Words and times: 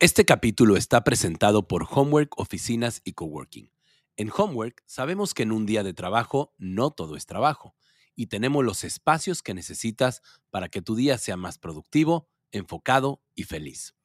Este 0.00 0.24
capítulo 0.24 0.76
está 0.76 1.02
presentado 1.02 1.66
por 1.66 1.84
Homework 1.90 2.38
Oficinas 2.38 3.02
y 3.02 3.14
Coworking. 3.14 3.72
En 4.16 4.30
Homework 4.30 4.84
sabemos 4.86 5.34
que 5.34 5.42
en 5.42 5.50
un 5.50 5.66
día 5.66 5.82
de 5.82 5.92
trabajo 5.92 6.54
no 6.56 6.92
todo 6.92 7.16
es 7.16 7.26
trabajo 7.26 7.74
y 8.14 8.28
tenemos 8.28 8.64
los 8.64 8.84
espacios 8.84 9.42
que 9.42 9.54
necesitas 9.54 10.22
para 10.50 10.68
que 10.68 10.82
tu 10.82 10.94
día 10.94 11.18
sea 11.18 11.36
más 11.36 11.58
productivo, 11.58 12.28
enfocado 12.52 13.20
y 13.34 13.42
feliz. 13.42 13.96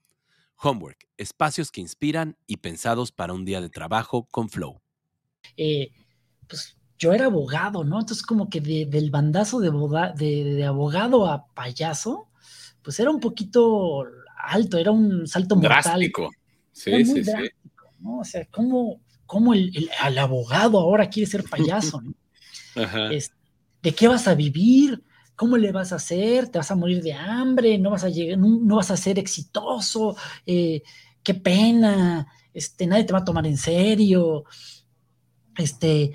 Homework, 0.55 1.07
espacios 1.17 1.69
que 1.69 1.81
inspiran 1.81 2.39
y 2.47 2.57
pensados 2.57 3.11
para 3.11 3.33
un 3.33 3.45
día 3.45 3.61
de 3.61 3.69
trabajo 3.69 4.27
con 4.31 4.49
flow. 4.49 4.81
Eh, 5.57 5.91
pues 6.47 6.75
yo 6.97 7.13
era 7.13 7.25
abogado, 7.25 7.83
¿no? 7.83 7.99
Entonces 7.99 8.25
como 8.25 8.49
que 8.49 8.61
del 8.61 9.11
bandazo 9.11 9.59
de, 9.59 9.69
de 10.43 10.65
abogado 10.65 11.27
a 11.27 11.53
payaso, 11.53 12.29
pues 12.81 12.99
era 12.99 13.11
un 13.11 13.19
poquito 13.19 14.07
alto, 14.43 14.77
era 14.77 14.91
un 14.91 15.27
salto 15.27 15.55
mortal. 15.55 15.81
Drástico. 15.83 16.29
Sí, 16.71 17.05
sí, 17.05 17.23
sí. 17.23 17.31
¿no? 17.99 18.19
O 18.19 18.25
sea, 18.25 18.45
¿cómo, 18.51 19.01
cómo 19.25 19.53
el, 19.53 19.89
abogado 20.17 20.79
ahora 20.79 21.09
quiere 21.09 21.29
ser 21.29 21.43
payaso? 21.43 22.01
¿no? 22.01 22.13
¿De 23.83 23.91
qué 23.93 24.07
vas 24.07 24.27
a 24.27 24.35
vivir? 24.35 25.03
¿Cómo 25.35 25.57
le 25.57 25.71
vas 25.71 25.91
a 25.91 25.95
hacer? 25.95 26.49
¿Te 26.49 26.57
vas 26.57 26.71
a 26.71 26.75
morir 26.75 27.01
de 27.01 27.13
hambre? 27.13 27.77
¿No 27.77 27.89
vas 27.89 28.03
a, 28.03 28.09
llegar, 28.09 28.37
no, 28.37 28.75
vas 28.75 28.91
a 28.91 28.97
ser 28.97 29.19
exitoso? 29.19 30.15
Eh, 30.45 30.81
¿Qué 31.21 31.33
pena? 31.33 32.27
Este, 32.53 32.85
nadie 32.85 33.03
te 33.03 33.13
va 33.13 33.19
a 33.19 33.25
tomar 33.25 33.45
en 33.47 33.57
serio. 33.57 34.45
Este, 35.57 36.13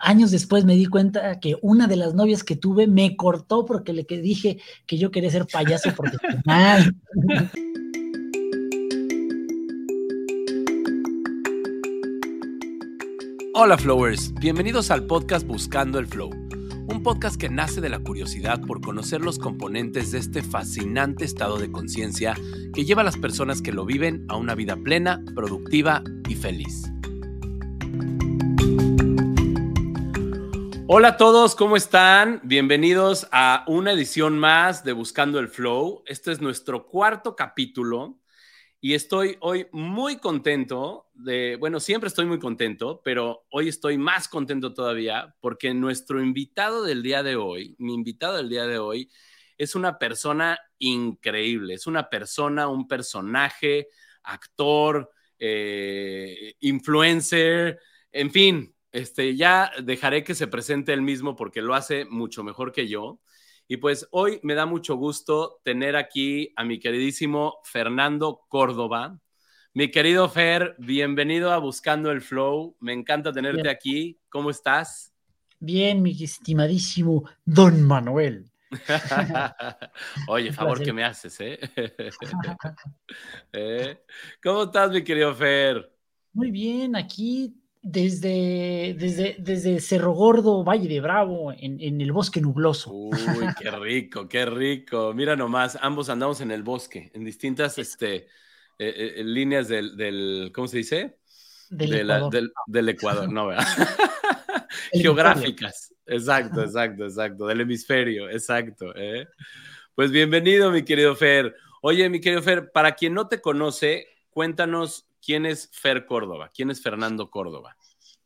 años 0.00 0.30
después 0.30 0.64
me 0.64 0.74
di 0.74 0.86
cuenta 0.86 1.38
que 1.38 1.56
una 1.62 1.86
de 1.86 1.96
las 1.96 2.14
novias 2.14 2.42
que 2.42 2.56
tuve 2.56 2.86
me 2.86 3.16
cortó 3.16 3.64
porque 3.64 3.92
le 3.92 4.04
dije 4.04 4.58
que 4.86 4.98
yo 4.98 5.10
quería 5.10 5.30
ser 5.30 5.46
payaso 5.46 5.94
profesional. 5.94 6.96
Hola 13.54 13.78
Flowers, 13.78 14.34
bienvenidos 14.34 14.90
al 14.90 15.04
podcast 15.04 15.46
Buscando 15.46 15.98
el 15.98 16.06
Flow, 16.06 16.28
un 16.30 17.02
podcast 17.02 17.40
que 17.40 17.48
nace 17.48 17.80
de 17.80 17.88
la 17.88 18.00
curiosidad 18.00 18.60
por 18.60 18.82
conocer 18.82 19.22
los 19.22 19.38
componentes 19.38 20.10
de 20.10 20.18
este 20.18 20.42
fascinante 20.42 21.24
estado 21.24 21.56
de 21.56 21.70
conciencia 21.70 22.34
que 22.74 22.84
lleva 22.84 23.00
a 23.00 23.04
las 23.04 23.16
personas 23.16 23.62
que 23.62 23.72
lo 23.72 23.86
viven 23.86 24.26
a 24.28 24.36
una 24.36 24.54
vida 24.54 24.76
plena, 24.76 25.24
productiva 25.34 26.02
y 26.28 26.34
feliz. 26.34 26.92
Hola 30.88 31.08
a 31.08 31.16
todos, 31.16 31.56
¿cómo 31.56 31.76
están? 31.76 32.40
Bienvenidos 32.44 33.26
a 33.32 33.64
una 33.66 33.90
edición 33.90 34.38
más 34.38 34.84
de 34.84 34.92
Buscando 34.92 35.40
el 35.40 35.48
Flow. 35.48 36.04
Este 36.06 36.30
es 36.30 36.40
nuestro 36.40 36.86
cuarto 36.86 37.34
capítulo 37.34 38.20
y 38.80 38.94
estoy 38.94 39.36
hoy 39.40 39.66
muy 39.72 40.18
contento 40.18 41.08
de, 41.12 41.56
bueno, 41.56 41.80
siempre 41.80 42.06
estoy 42.06 42.26
muy 42.26 42.38
contento, 42.38 43.00
pero 43.04 43.46
hoy 43.50 43.66
estoy 43.66 43.98
más 43.98 44.28
contento 44.28 44.74
todavía 44.74 45.34
porque 45.40 45.74
nuestro 45.74 46.22
invitado 46.22 46.84
del 46.84 47.02
día 47.02 47.24
de 47.24 47.34
hoy, 47.34 47.74
mi 47.80 47.92
invitado 47.92 48.36
del 48.36 48.48
día 48.48 48.68
de 48.68 48.78
hoy, 48.78 49.10
es 49.58 49.74
una 49.74 49.98
persona 49.98 50.56
increíble, 50.78 51.74
es 51.74 51.88
una 51.88 52.08
persona, 52.08 52.68
un 52.68 52.86
personaje, 52.86 53.88
actor, 54.22 55.10
eh, 55.36 56.54
influencer, 56.60 57.80
en 58.12 58.30
fin, 58.30 58.75
este, 58.96 59.36
ya 59.36 59.70
dejaré 59.82 60.24
que 60.24 60.34
se 60.34 60.46
presente 60.46 60.94
él 60.94 61.02
mismo 61.02 61.36
porque 61.36 61.60
lo 61.60 61.74
hace 61.74 62.06
mucho 62.06 62.42
mejor 62.42 62.72
que 62.72 62.88
yo. 62.88 63.20
Y 63.68 63.76
pues 63.76 64.08
hoy 64.10 64.40
me 64.42 64.54
da 64.54 64.64
mucho 64.64 64.96
gusto 64.96 65.60
tener 65.64 65.96
aquí 65.96 66.54
a 66.56 66.64
mi 66.64 66.78
queridísimo 66.78 67.58
Fernando 67.62 68.46
Córdoba. 68.48 69.20
Mi 69.74 69.90
querido 69.90 70.30
Fer, 70.30 70.76
bienvenido 70.78 71.52
a 71.52 71.58
Buscando 71.58 72.10
el 72.10 72.22
Flow. 72.22 72.74
Me 72.80 72.94
encanta 72.94 73.34
tenerte 73.34 73.68
aquí. 73.68 74.18
¿Cómo 74.30 74.48
estás? 74.48 75.12
Bien, 75.58 76.00
mi 76.00 76.12
estimadísimo 76.24 77.28
Don 77.44 77.82
Manuel. 77.82 78.50
Oye, 80.28 80.54
favor 80.54 80.82
que 80.82 80.94
me 80.94 81.04
haces, 81.04 81.38
¿eh? 81.40 81.58
¿eh? 83.52 84.02
¿Cómo 84.42 84.62
estás, 84.62 84.90
mi 84.90 85.04
querido 85.04 85.34
Fer? 85.34 85.92
Muy 86.32 86.50
bien, 86.50 86.96
aquí 86.96 87.54
desde, 87.88 88.96
desde, 88.98 89.36
desde 89.38 89.78
Cerro 89.78 90.12
Gordo, 90.12 90.64
Valle 90.64 90.88
de 90.88 91.00
Bravo, 91.00 91.52
en, 91.56 92.00
el 92.00 92.10
bosque 92.10 92.40
nubloso. 92.40 92.90
Uy, 92.92 93.14
qué 93.60 93.70
rico, 93.70 94.28
qué 94.28 94.44
rico. 94.44 95.14
Mira 95.14 95.36
nomás, 95.36 95.78
ambos 95.80 96.08
andamos 96.08 96.40
en 96.40 96.50
el 96.50 96.64
bosque, 96.64 97.12
en 97.14 97.24
distintas 97.24 97.78
este, 97.78 98.26
eh, 98.76 99.14
eh, 99.18 99.22
líneas 99.22 99.68
del, 99.68 100.50
¿cómo 100.52 100.66
se 100.66 100.78
dice? 100.78 101.18
Del 101.70 102.00
Ecuador. 102.00 102.50
del, 102.66 102.88
Ecuador, 102.88 103.32
no, 103.32 103.46
¿verdad? 103.46 103.64
Geográficas. 104.92 105.94
Exacto, 106.06 106.64
exacto, 106.64 107.04
exacto. 107.04 107.46
Del 107.46 107.60
hemisferio, 107.60 108.28
exacto. 108.28 108.92
¿eh? 108.96 109.28
Pues 109.94 110.10
bienvenido, 110.10 110.72
mi 110.72 110.82
querido 110.82 111.14
Fer. 111.14 111.54
Oye, 111.82 112.10
mi 112.10 112.20
querido 112.20 112.42
Fer, 112.42 112.72
para 112.72 112.96
quien 112.96 113.14
no 113.14 113.28
te 113.28 113.40
conoce, 113.40 114.08
cuéntanos 114.30 115.05
¿quién 115.24 115.46
es 115.46 115.70
Fer 115.72 116.06
Córdoba? 116.06 116.50
¿Quién 116.54 116.70
es 116.70 116.82
Fernando 116.82 117.30
Córdoba? 117.30 117.76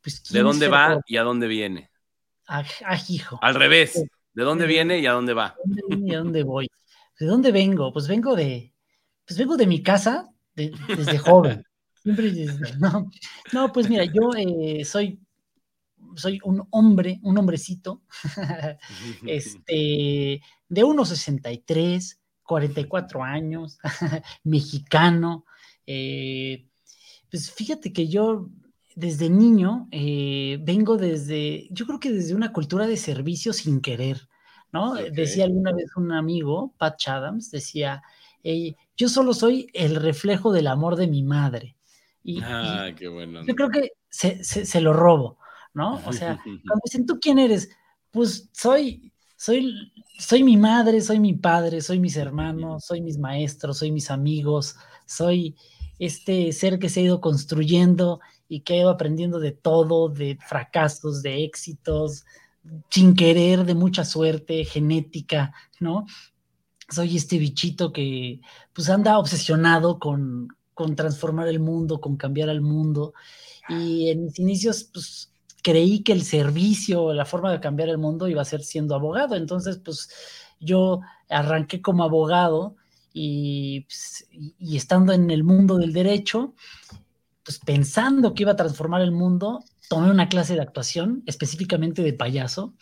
Pues, 0.01 0.23
¿De 0.25 0.41
dónde 0.41 0.69
va 0.69 1.01
y 1.07 1.17
a 1.17 1.23
dónde 1.23 1.47
viene? 1.47 1.91
Hijo. 3.09 3.39
Al 3.43 3.55
revés, 3.55 4.03
¿de 4.33 4.43
dónde 4.43 4.67
viene 4.67 4.99
y 4.99 5.07
a 5.07 5.13
dónde 5.13 5.35
va? 5.35 5.55
¿De 5.65 5.81
dónde 5.83 5.97
viene 5.97 6.13
y 6.13 6.15
a 6.15 6.19
dónde 6.19 6.43
voy? 6.43 6.71
¿De 7.19 7.27
dónde 7.27 7.53
vengo? 7.53 7.93
Pues 7.93 8.09
vengo 8.09 8.35
de, 8.35 8.75
pues 9.27 9.39
vengo 9.39 9.57
de 9.57 9.67
mi 9.67 9.83
casa 9.83 10.29
desde 10.55 11.19
joven. 11.19 11.65
Siempre, 12.03 12.33
no, 12.79 13.11
no, 13.53 13.73
pues 13.73 13.89
mira, 13.91 14.05
yo 14.05 14.31
eh, 14.35 14.87
soy, 14.87 15.21
soy 16.17 16.41
un 16.45 16.67
hombre, 16.71 17.21
un 17.23 17.37
hombrecito, 17.37 18.03
este, 19.27 20.41
de 20.69 20.85
unos 20.85 21.11
63, 21.11 22.21
44 22.43 23.23
años, 23.23 23.79
mexicano, 24.45 25.45
eh, 25.87 26.70
pues 27.31 27.51
fíjate 27.51 27.93
que 27.93 28.09
yo 28.09 28.49
desde 28.95 29.31
niño 29.31 29.89
eh, 29.93 30.59
vengo 30.63 30.97
desde, 30.97 31.69
yo 31.71 31.87
creo 31.87 32.01
que 32.01 32.13
desde 32.13 32.35
una 32.35 32.53
cultura 32.53 32.87
de 32.87 32.97
servicio 32.97 33.53
sin 33.53 33.81
querer, 33.81 34.29
¿no? 34.73 34.95
Decía 34.95 35.45
alguna 35.45 35.73
vez 35.73 35.97
un 35.97 36.13
amigo, 36.13 36.75
Pat 36.77 36.97
Chadams, 36.99 37.51
decía, 37.51 38.03
yo 38.97 39.09
solo 39.09 39.35
soy 39.35 39.69
el 39.73 39.97
reflejo 39.97 40.53
del 40.53 40.67
amor 40.67 40.97
de 40.97 41.07
mi 41.07 41.23
madre. 41.23 41.77
Y, 42.23 42.41
ah, 42.43 42.91
qué 42.97 43.09
bueno. 43.09 43.45
Yo 43.47 43.55
creo 43.55 43.71
que 43.71 43.93
se, 44.09 44.81
lo 44.81 44.93
robo, 44.93 45.39
¿no? 45.73 46.01
O 46.07 46.13
sea, 46.13 46.39
cuando 46.45 46.83
dicen, 46.85 47.07
¿tú 47.07 47.19
quién 47.21 47.39
eres? 47.39 47.71
Pues 48.11 48.51
soy, 48.53 49.13
soy, 49.37 49.93
soy 50.19 50.43
mi 50.43 50.57
madre, 50.57 51.01
soy 51.01 51.21
mi 51.21 51.35
padre, 51.35 51.81
soy 51.81 51.99
mis 51.99 52.17
hermanos, 52.17 52.85
soy 52.85 53.01
mis 53.01 53.19
maestros, 53.19 53.79
soy 53.79 53.93
mis 53.93 54.11
amigos, 54.11 54.77
soy 55.07 55.57
este 56.01 56.51
ser 56.53 56.79
que 56.79 56.89
se 56.89 57.01
ha 57.01 57.03
ido 57.05 57.21
construyendo 57.21 58.21
y 58.49 58.61
que 58.61 58.73
ha 58.73 58.77
ido 58.79 58.91
aprendiendo 58.91 59.39
de 59.39 59.53
todo, 59.53 60.09
de 60.09 60.39
fracasos, 60.41 61.23
de 61.23 61.45
éxitos, 61.45 62.25
sin 62.89 63.15
querer, 63.15 63.65
de 63.65 63.75
mucha 63.75 64.05
suerte, 64.05 64.65
genética, 64.65 65.53
¿no? 65.79 66.07
Soy 66.89 67.17
este 67.17 67.39
bichito 67.39 67.93
que 67.93 68.41
pues 68.73 68.89
anda 68.89 69.19
obsesionado 69.19 69.99
con, 69.99 70.49
con 70.73 70.97
transformar 70.97 71.49
el 71.49 71.61
mundo, 71.61 72.01
con 72.01 72.17
cambiar 72.17 72.49
al 72.49 72.63
mundo. 72.63 73.13
Y 73.69 74.09
en 74.09 74.25
mis 74.25 74.39
inicios, 74.39 74.85
pues 74.85 75.33
creí 75.63 76.03
que 76.03 76.13
el 76.13 76.23
servicio, 76.23 77.13
la 77.13 77.27
forma 77.27 77.53
de 77.53 77.61
cambiar 77.61 77.91
el 77.91 77.99
mundo 77.99 78.27
iba 78.27 78.41
a 78.41 78.47
ser 78.47 78.63
siendo 78.63 78.95
abogado. 78.95 79.37
Entonces, 79.37 79.79
pues 79.85 80.09
yo 80.59 81.01
arranqué 81.29 81.83
como 81.83 82.05
abogado 82.05 82.77
pues, 83.13 84.29
y, 84.31 84.77
estando 84.77 85.13
en 85.13 85.31
el 85.31 85.45
mundo 85.45 85.77
del 85.77 85.93
derecho, 85.93 86.55
pues 87.45 87.59
pensando 87.59 88.35
que 88.35 88.45
iba 88.45 88.53
a 88.53 88.57
transformar 88.57 89.01
el 89.03 89.13
mundo, 89.13 89.65
tomé 89.89 90.11
una 90.11 90.29
clase 90.29 90.55
de 90.55 90.63
actuación, 90.63 91.23
específicamente 91.27 92.03
de 92.03 92.13
payaso, 92.13 92.75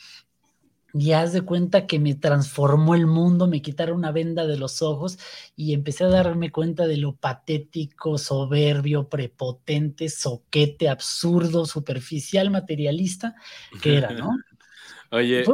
y 0.95 1.13
haz 1.13 1.33
de 1.33 1.43
cuenta 1.43 1.87
que 1.87 1.99
me 1.99 2.15
transformó 2.15 2.95
el 2.95 3.07
mundo, 3.07 3.47
me 3.47 3.61
quitaron 3.61 3.99
una 3.99 4.11
venda 4.11 4.47
de 4.47 4.57
los 4.57 4.81
ojos 4.81 5.19
y 5.55 5.75
empecé 5.75 6.05
a 6.05 6.09
darme 6.09 6.51
cuenta 6.51 6.87
de 6.87 6.97
lo 6.97 7.15
patético, 7.15 8.17
soberbio, 8.17 9.09
prepotente, 9.09 10.09
soquete, 10.09 10.89
absurdo, 10.89 11.67
superficial, 11.67 12.51
materialista 12.51 13.35
que 13.83 13.99
era, 13.99 14.13
¿no? 14.13 14.31
Oye, 15.11 15.45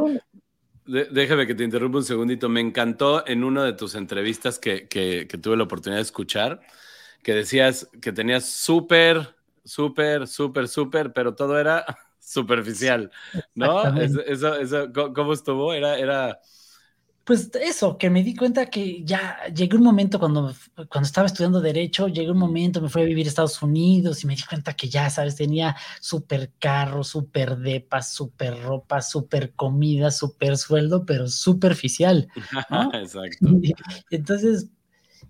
déjame 0.85 1.47
que 1.47 1.55
te 1.55 1.63
interrumpa 1.63 1.97
un 1.97 2.03
segundito. 2.03 2.49
Me 2.49 2.61
encantó 2.61 3.27
en 3.27 3.43
una 3.43 3.63
de 3.63 3.73
tus 3.73 3.95
entrevistas 3.95 4.59
que, 4.59 4.87
que, 4.87 5.25
tuve 5.41 5.57
la 5.57 5.63
oportunidad 5.63 5.97
de 5.97 6.03
escuchar, 6.03 6.61
que 7.23 7.33
decías 7.33 7.89
que 8.01 8.11
tenías 8.11 8.45
súper, 8.45 9.35
súper, 9.63 10.27
súper, 10.27 10.67
súper, 10.67 11.13
pero 11.13 11.35
todo 11.35 11.59
era 11.59 11.85
superficial, 12.19 13.11
¿no? 13.53 13.83
Eso, 13.99 14.55
eso, 14.55 14.91
¿Cómo 15.13 15.33
estuvo? 15.33 15.73
Era, 15.73 15.97
era, 15.97 16.39
Pues 17.25 17.49
eso, 17.55 17.97
que 17.97 18.11
me 18.11 18.21
di 18.21 18.35
cuenta 18.35 18.67
que 18.67 19.03
ya 19.03 19.39
llegué 19.51 19.75
un 19.75 19.83
momento 19.83 20.19
cuando, 20.19 20.53
cuando 20.75 21.07
estaba 21.07 21.25
estudiando 21.25 21.59
Derecho, 21.59 22.07
llegué 22.07 22.29
un 22.29 22.37
momento, 22.37 22.79
me 22.81 22.87
fui 22.87 23.01
a 23.01 23.05
vivir 23.05 23.25
a 23.25 23.29
Estados 23.29 23.59
Unidos 23.63 24.23
y 24.23 24.27
me 24.27 24.35
di 24.35 24.43
cuenta 24.43 24.73
que 24.73 24.89
ya, 24.89 25.09
¿sabes? 25.09 25.35
Tenía 25.35 25.75
súper 25.99 26.51
carro, 26.59 27.03
súper 27.03 27.57
depa, 27.57 28.03
súper 28.03 28.61
ropa, 28.61 29.01
súper 29.01 29.53
comida, 29.53 30.11
súper 30.11 30.55
sueldo, 30.55 31.03
pero 31.03 31.27
superficial. 31.27 32.27
¿no? 32.69 32.93
Exacto. 32.93 33.47
entonces, 34.11 34.69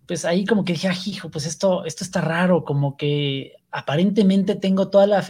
pues 0.08 0.26
ahí 0.26 0.46
como 0.46 0.64
que 0.64 0.74
dije, 0.74 0.88
ah, 0.88 0.96
hijo, 1.06 1.30
pues 1.30 1.46
esto, 1.46 1.86
esto 1.86 2.04
está 2.04 2.22
raro, 2.22 2.64
como 2.64 2.96
que 2.98 3.54
aparentemente 3.72 4.56
tengo 4.56 4.90
toda 4.90 5.08
la, 5.08 5.26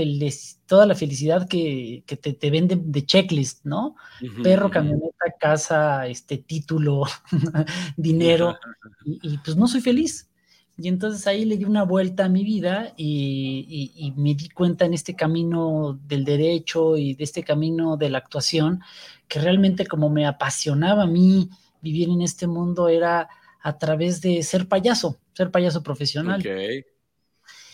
toda 0.66 0.86
la 0.86 0.96
felicidad 0.96 1.48
que, 1.48 2.04
te, 2.06 2.18
te, 2.18 2.50
venden 2.52 2.92
de 2.92 3.06
checklist, 3.06 3.66
¿no? 3.66 3.96
Perro, 4.44 4.70
camioneta, 4.70 5.34
casa, 5.40 6.08
este 6.08 6.38
título, 6.38 7.04
dinero, 7.98 8.58
y, 9.06 9.38
pues 9.40 9.56
no 9.58 9.68
soy 9.68 9.82
feliz. 9.82 10.30
Y 10.78 10.90
entonces 10.90 11.26
ahí 11.26 11.46
le 11.46 11.58
di 11.58 11.64
una 11.64 11.84
vuelta 11.84 12.26
a 12.26 12.30
mi 12.30 12.44
vida 12.44 12.94
y, 12.98 13.92
y, 13.96 14.12
me 14.12 14.36
di 14.36 14.50
cuenta 14.50 14.86
en 14.86 14.94
este 14.94 15.16
camino 15.16 15.98
del 16.06 16.26
derecho 16.26 16.98
y 16.98 17.14
de 17.16 17.24
este 17.24 17.44
camino 17.44 17.96
de 17.96 18.10
la 18.10 18.18
actuación, 18.18 18.82
que 19.28 19.40
realmente 19.40 19.88
como 19.88 20.10
me 20.10 20.28
apasionaba 20.28 21.04
a 21.04 21.08
mí 21.08 21.50
vivir 21.82 22.10
en 22.10 22.22
este 22.22 22.46
mundo 22.46 22.90
era 22.90 23.30
a 23.66 23.80
través 23.80 24.22
de 24.22 24.44
ser 24.44 24.68
payaso, 24.68 25.20
ser 25.34 25.50
payaso 25.50 25.82
profesional. 25.82 26.40
Okay. 26.40 26.84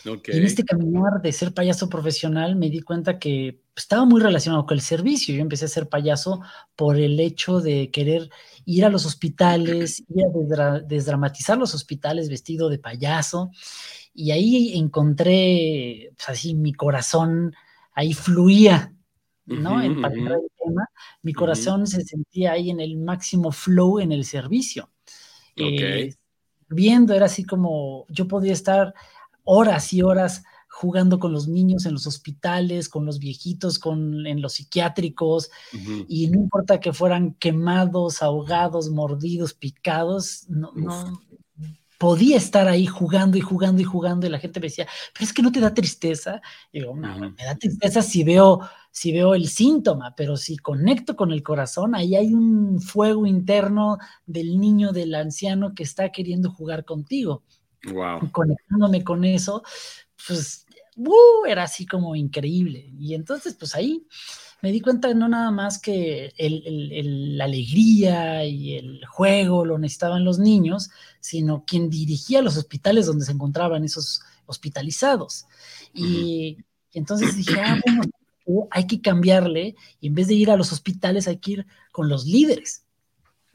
Y 0.06 0.38
en 0.38 0.46
este 0.46 0.64
caminar 0.64 1.22
de 1.22 1.34
ser 1.34 1.54
payaso 1.54 1.90
profesional 1.90 2.56
me 2.56 2.70
di 2.70 2.80
cuenta 2.80 3.20
que 3.20 3.62
estaba 3.76 4.06
muy 4.06 4.22
relacionado 4.22 4.66
con 4.66 4.76
el 4.76 4.82
servicio. 4.82 5.36
Yo 5.36 5.42
empecé 5.42 5.66
a 5.66 5.68
ser 5.68 5.90
payaso 5.90 6.40
por 6.78 6.96
el 6.98 7.20
hecho 7.20 7.60
de 7.60 7.92
querer 7.92 8.30
ir 8.64 8.86
a 8.86 8.90
los 8.90 9.06
hospitales, 9.06 10.02
ir 10.08 10.62
a 10.62 10.80
desdramatizar 10.80 11.58
los 11.58 11.76
hospitales 11.76 12.30
vestido 12.30 12.70
de 12.70 12.80
payaso. 12.80 13.52
Y 14.14 14.32
ahí 14.32 14.78
encontré, 14.78 16.14
pues 16.16 16.30
así, 16.30 16.56
mi 16.56 16.72
corazón, 16.72 17.54
ahí 17.92 18.14
fluía, 18.14 18.94
¿no? 19.46 19.82
en 19.82 19.92
el 19.92 20.02
tema, 20.58 20.88
mi 21.22 21.34
corazón 21.34 21.86
se 21.86 22.02
sentía 22.06 22.54
ahí 22.54 22.70
en 22.70 22.80
el 22.80 22.96
máximo 22.96 23.52
flow 23.52 24.00
en 24.00 24.14
el 24.14 24.24
servicio. 24.24 24.90
Eh, 25.62 26.16
viendo, 26.70 27.14
era 27.14 27.26
así 27.26 27.44
como 27.44 28.06
yo 28.10 28.28
podía 28.28 28.54
estar 28.54 28.94
horas 29.44 29.92
y 29.94 30.02
horas 30.02 30.44
jugando 30.70 31.20
con 31.20 31.34
los 31.34 31.48
niños 31.48 31.86
en 31.86 31.94
los 31.94 32.08
hospitales, 32.08 32.88
con 32.88 33.06
los 33.06 33.20
viejitos, 33.20 33.78
con, 33.78 34.26
en 34.26 34.42
los 34.42 34.54
psiquiátricos, 34.54 35.52
y 36.08 36.28
no 36.30 36.40
importa 36.40 36.80
que 36.80 36.94
fueran 36.94 37.34
quemados, 37.34 38.22
ahogados, 38.22 38.90
mordidos, 38.90 39.54
picados, 39.54 40.46
no, 40.48 40.72
no, 40.74 41.22
podía 42.02 42.38
estar 42.38 42.68
ahí 42.68 42.88
jugando 42.88 43.38
y 43.38 43.42
jugando 43.42 43.80
y 43.80 43.86
jugando, 43.86 44.26
y 44.26 44.32
la 44.32 44.40
gente 44.40 44.60
me 44.60 44.68
decía, 44.68 44.88
pero 45.14 45.24
es 45.24 45.34
que 45.34 45.44
no 45.44 45.52
te 45.52 45.60
da 45.60 45.72
tristeza. 45.72 46.42
Y 46.72 46.80
digo, 46.80 46.96
no, 46.96 47.16
me 47.20 47.44
da 47.44 47.56
tristeza 47.56 48.02
si 48.02 48.24
veo, 48.24 48.62
si 48.92 49.12
veo 49.14 49.34
el 49.36 49.48
síntoma, 49.48 50.14
pero 50.16 50.36
si 50.38 50.58
conecto 50.58 51.16
con 51.16 51.32
el 51.32 51.44
corazón, 51.44 51.96
ahí 51.96 52.16
hay 52.16 52.34
un 52.34 52.82
fuego 52.82 53.26
interno 53.26 53.98
del 54.26 54.60
niño, 54.60 54.92
del 54.92 55.16
anciano 55.16 55.74
que 55.74 55.84
está 55.84 56.12
queriendo 56.12 56.52
jugar 56.52 56.86
contigo. 56.86 57.44
Conectándome 58.32 59.04
con 59.04 59.24
eso, 59.24 59.64
pues 60.28 60.68
uh, 60.98 61.46
era 61.48 61.64
así 61.64 61.86
como 61.86 62.16
increíble. 62.16 62.94
Y 63.00 63.16
entonces, 63.16 63.56
pues 63.56 63.74
ahí 63.74 64.06
me 64.62 64.72
di 64.72 64.82
cuenta 64.82 65.14
no 65.14 65.28
nada 65.28 65.50
más 65.50 65.80
que 65.80 66.34
la 66.38 67.46
alegría 67.46 68.46
y 68.46 68.76
el 68.76 69.06
juego 69.08 69.66
lo 69.66 69.80
necesitaban 69.80 70.24
los 70.24 70.38
niños, 70.38 70.92
sino 71.20 71.64
quien 71.66 71.90
dirigía 71.90 72.44
los 72.44 72.58
hospitales 72.58 73.08
donde 73.08 73.26
se 73.26 73.32
encontraban 73.32 73.84
esos 73.84 74.22
hospitalizados. 74.46 75.46
Y, 75.94 76.58
entonces 76.94 77.36
dije, 77.38 77.60
ah, 77.60 77.80
bueno, 77.86 78.02
hay 78.72 78.88
que 78.88 79.02
cambiarle 79.02 79.76
y 80.00 80.08
en 80.08 80.16
vez 80.16 80.28
de 80.28 80.36
ir 80.36 80.52
a 80.52 80.58
los 80.58 80.72
hospitales 80.72 81.28
hay 81.28 81.38
que 81.38 81.52
ir 81.52 81.68
con 81.92 82.10
los 82.10 82.26
líderes. 82.26 82.86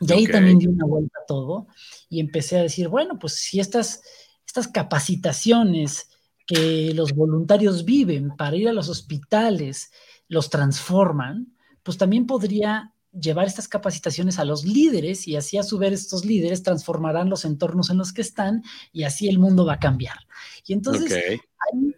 Y 0.00 0.12
ahí 0.12 0.26
también 0.26 0.58
di 0.58 0.66
una 0.66 0.84
vuelta 0.84 1.18
a 1.22 1.26
todo 1.26 1.68
y 2.08 2.20
empecé 2.20 2.58
a 2.58 2.62
decir, 2.62 2.88
bueno, 2.88 3.18
pues 3.18 3.34
si 3.34 3.60
estas, 3.60 4.02
estas 4.46 4.68
capacitaciones 4.68 6.10
que 6.46 6.92
los 6.94 7.12
voluntarios 7.12 7.84
viven 7.84 8.36
para 8.36 8.56
ir 8.56 8.68
a 8.68 8.72
los 8.72 8.88
hospitales 8.88 9.90
los 10.28 10.50
transforman, 10.50 11.54
pues 11.82 11.98
también 11.98 12.26
podría 12.26 12.92
llevar 13.18 13.46
estas 13.46 13.68
capacitaciones 13.68 14.38
a 14.38 14.44
los 14.44 14.64
líderes 14.64 15.26
y 15.26 15.36
así 15.36 15.56
a 15.56 15.62
su 15.62 15.78
vez 15.78 15.92
estos 15.92 16.24
líderes 16.24 16.62
transformarán 16.62 17.30
los 17.30 17.44
entornos 17.44 17.90
en 17.90 17.98
los 17.98 18.12
que 18.12 18.20
están 18.20 18.62
y 18.92 19.04
así 19.04 19.28
el 19.28 19.38
mundo 19.38 19.64
va 19.64 19.74
a 19.74 19.80
cambiar. 19.80 20.18
Y 20.66 20.74
entonces 20.74 21.12
ahí 21.12 21.94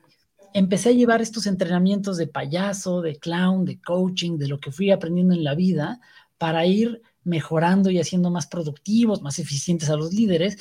empecé 0.54 0.90
a 0.90 0.92
llevar 0.92 1.20
estos 1.20 1.46
entrenamientos 1.46 2.16
de 2.16 2.26
payaso, 2.26 3.00
de 3.00 3.16
clown, 3.16 3.64
de 3.64 3.80
coaching, 3.80 4.38
de 4.38 4.48
lo 4.48 4.58
que 4.58 4.72
fui 4.72 4.90
aprendiendo 4.90 5.34
en 5.34 5.44
la 5.44 5.54
vida 5.54 6.00
para 6.38 6.66
ir 6.66 7.02
mejorando 7.24 7.90
y 7.90 7.98
haciendo 7.98 8.30
más 8.30 8.46
productivos, 8.46 9.22
más 9.22 9.38
eficientes 9.38 9.90
a 9.90 9.96
los 9.96 10.12
líderes. 10.12 10.58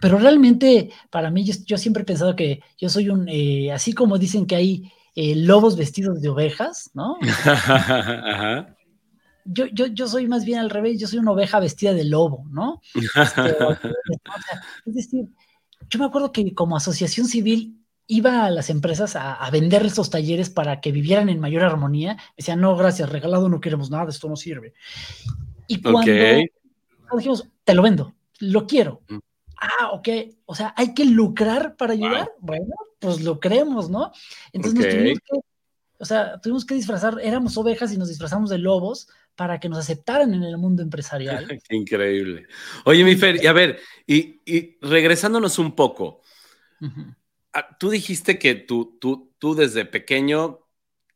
Pero 0.00 0.18
realmente, 0.18 0.90
para 1.10 1.30
mí, 1.30 1.44
yo, 1.44 1.78
siempre 1.78 2.02
he 2.02 2.06
pensado 2.06 2.36
que 2.36 2.60
yo 2.78 2.88
soy 2.88 3.08
un, 3.08 3.28
eh, 3.28 3.72
así 3.72 3.92
como 3.92 4.18
dicen 4.18 4.46
que 4.46 4.56
hay 4.56 4.92
eh, 5.14 5.36
lobos 5.36 5.76
vestidos 5.76 6.20
de 6.20 6.28
ovejas, 6.28 6.90
¿no? 6.94 7.18
Yo, 9.46 9.66
yo, 9.66 9.84
yo, 9.88 10.08
soy 10.08 10.26
más 10.26 10.46
bien 10.46 10.58
al 10.58 10.70
revés, 10.70 10.98
yo 10.98 11.06
soy 11.06 11.18
una 11.18 11.32
oveja 11.32 11.60
vestida 11.60 11.92
de 11.92 12.04
lobo, 12.04 12.46
¿no? 12.48 12.80
Este, 13.14 13.56
es 14.86 14.94
decir, 14.94 15.28
yo 15.90 15.98
me 15.98 16.06
acuerdo 16.06 16.32
que 16.32 16.54
como 16.54 16.78
asociación 16.78 17.26
civil 17.26 17.83
iba 18.06 18.44
a 18.44 18.50
las 18.50 18.70
empresas 18.70 19.16
a, 19.16 19.34
a, 19.34 19.50
vender 19.50 19.84
estos 19.84 20.10
talleres 20.10 20.50
para 20.50 20.80
que 20.80 20.92
vivieran 20.92 21.28
en 21.28 21.40
mayor 21.40 21.62
armonía. 21.62 22.16
Decían, 22.36 22.60
no, 22.60 22.76
gracias, 22.76 23.08
regalado 23.08 23.48
no 23.48 23.60
queremos 23.60 23.90
nada, 23.90 24.10
esto 24.10 24.28
no 24.28 24.36
sirve. 24.36 24.74
Y 25.66 25.80
cuando, 25.80 26.12
dijimos, 27.16 27.48
te 27.64 27.74
lo 27.74 27.82
vendo, 27.82 28.14
lo 28.40 28.66
quiero. 28.66 29.02
Mm. 29.08 29.18
Ah, 29.56 29.92
ok, 29.92 30.08
o 30.44 30.54
sea, 30.54 30.74
hay 30.76 30.92
que 30.92 31.04
lucrar 31.04 31.76
para 31.76 31.94
ayudar. 31.94 32.32
Bueno, 32.40 32.74
pues 32.98 33.22
lo 33.22 33.40
creemos, 33.40 33.88
¿no? 33.88 34.12
Entonces 34.52 34.78
nos 34.78 34.94
tuvimos 34.94 35.18
que, 35.20 35.40
o 35.98 36.04
sea, 36.04 36.40
tuvimos 36.40 36.64
que 36.66 36.74
disfrazar, 36.74 37.18
éramos 37.22 37.56
ovejas 37.56 37.92
y 37.92 37.96
nos 37.96 38.08
disfrazamos 38.08 38.50
de 38.50 38.58
lobos 38.58 39.08
para 39.36 39.58
que 39.60 39.68
nos 39.68 39.78
aceptaran 39.78 40.34
en 40.34 40.42
el 40.42 40.58
mundo 40.58 40.82
empresarial. 40.82 41.46
increíble. 41.70 42.46
Oye, 42.84 43.04
mi 43.04 43.16
Fer, 43.16 43.42
y 43.42 43.46
a 43.46 43.52
ver, 43.52 43.78
y, 44.06 44.42
y 44.44 44.76
regresándonos 44.82 45.58
un 45.58 45.74
poco, 45.74 46.20
ah, 46.82 47.16
tú 47.78 47.90
dijiste 47.90 48.38
que 48.38 48.54
tú, 48.54 48.98
tú, 49.00 49.34
tú 49.38 49.54
desde 49.54 49.84
pequeño 49.84 50.60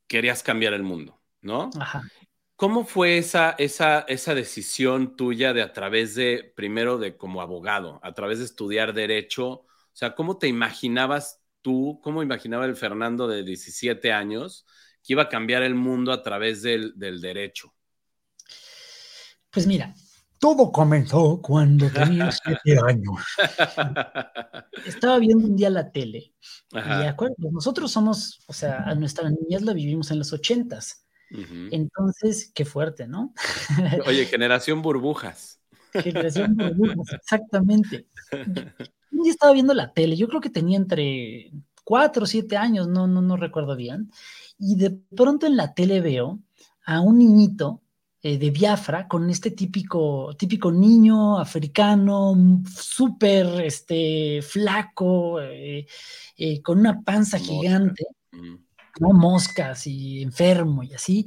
querías 0.06 0.42
cambiar 0.42 0.72
el 0.74 0.82
mundo, 0.82 1.20
¿no? 1.40 1.70
Ajá. 1.78 2.02
¿Cómo 2.56 2.84
fue 2.84 3.18
esa, 3.18 3.54
esa, 3.58 4.00
esa 4.08 4.34
decisión 4.34 5.16
tuya 5.16 5.52
de 5.52 5.62
a 5.62 5.72
través 5.72 6.16
de, 6.16 6.52
primero 6.56 6.98
de 6.98 7.16
como 7.16 7.40
abogado, 7.40 8.00
a 8.02 8.12
través 8.14 8.40
de 8.40 8.46
estudiar 8.46 8.94
derecho? 8.94 9.48
O 9.48 9.66
sea, 9.92 10.16
¿cómo 10.16 10.38
te 10.38 10.48
imaginabas 10.48 11.40
tú, 11.62 12.00
cómo 12.02 12.22
imaginaba 12.22 12.64
el 12.66 12.74
Fernando 12.74 13.28
de 13.28 13.44
17 13.44 14.12
años 14.12 14.66
que 15.04 15.12
iba 15.12 15.22
a 15.22 15.28
cambiar 15.28 15.62
el 15.62 15.76
mundo 15.76 16.10
a 16.10 16.22
través 16.24 16.62
del, 16.62 16.98
del 16.98 17.20
derecho? 17.20 17.74
Pues 19.50 19.66
mira, 19.66 19.94
todo 20.38 20.72
comenzó 20.72 21.40
cuando 21.42 21.90
tenía 21.90 22.30
siete 22.44 22.78
años. 22.86 23.16
Estaba 24.86 25.18
viendo 25.18 25.46
un 25.46 25.56
día 25.56 25.70
la 25.70 25.90
tele. 25.90 26.32
Y 26.72 26.78
acuerdo, 26.78 27.36
nosotros 27.50 27.90
somos, 27.90 28.40
o 28.46 28.52
sea, 28.52 28.84
a 28.84 28.94
nuestra 28.94 29.30
niñez 29.30 29.62
la 29.62 29.72
vivimos 29.72 30.10
en 30.10 30.18
los 30.18 30.32
ochentas. 30.32 31.04
Entonces, 31.70 32.50
qué 32.54 32.64
fuerte, 32.64 33.06
¿no? 33.06 33.34
Oye, 34.06 34.24
generación 34.26 34.80
burbujas. 34.80 35.60
Generación 35.92 36.56
burbujas, 36.56 37.12
exactamente. 37.22 38.06
Un 39.12 39.22
día 39.22 39.32
estaba 39.32 39.52
viendo 39.52 39.74
la 39.74 39.92
tele, 39.92 40.16
yo 40.16 40.28
creo 40.28 40.40
que 40.40 40.50
tenía 40.50 40.78
entre 40.78 41.50
cuatro 41.84 42.24
o 42.24 42.26
siete 42.26 42.56
años, 42.56 42.88
no, 42.88 43.06
no, 43.06 43.20
no 43.20 43.36
recuerdo 43.36 43.76
bien, 43.76 44.10
y 44.58 44.76
de 44.76 44.90
pronto 44.90 45.46
en 45.46 45.56
la 45.56 45.74
tele 45.74 46.00
veo 46.00 46.38
a 46.84 47.00
un 47.00 47.18
niñito 47.18 47.82
eh, 48.22 48.38
de 48.38 48.50
Biafra 48.50 49.06
con 49.06 49.30
este 49.30 49.52
típico, 49.52 50.34
típico 50.36 50.72
niño 50.72 51.38
africano, 51.38 52.62
súper 52.68 53.60
este, 53.60 54.42
flaco, 54.42 55.40
eh, 55.40 55.86
eh, 56.36 56.62
con 56.62 56.80
una 56.80 57.00
panza 57.02 57.38
gigante. 57.38 58.06
¿no? 59.00 59.12
Moscas 59.12 59.86
y 59.86 60.22
enfermo 60.22 60.82
y 60.82 60.94
así. 60.94 61.26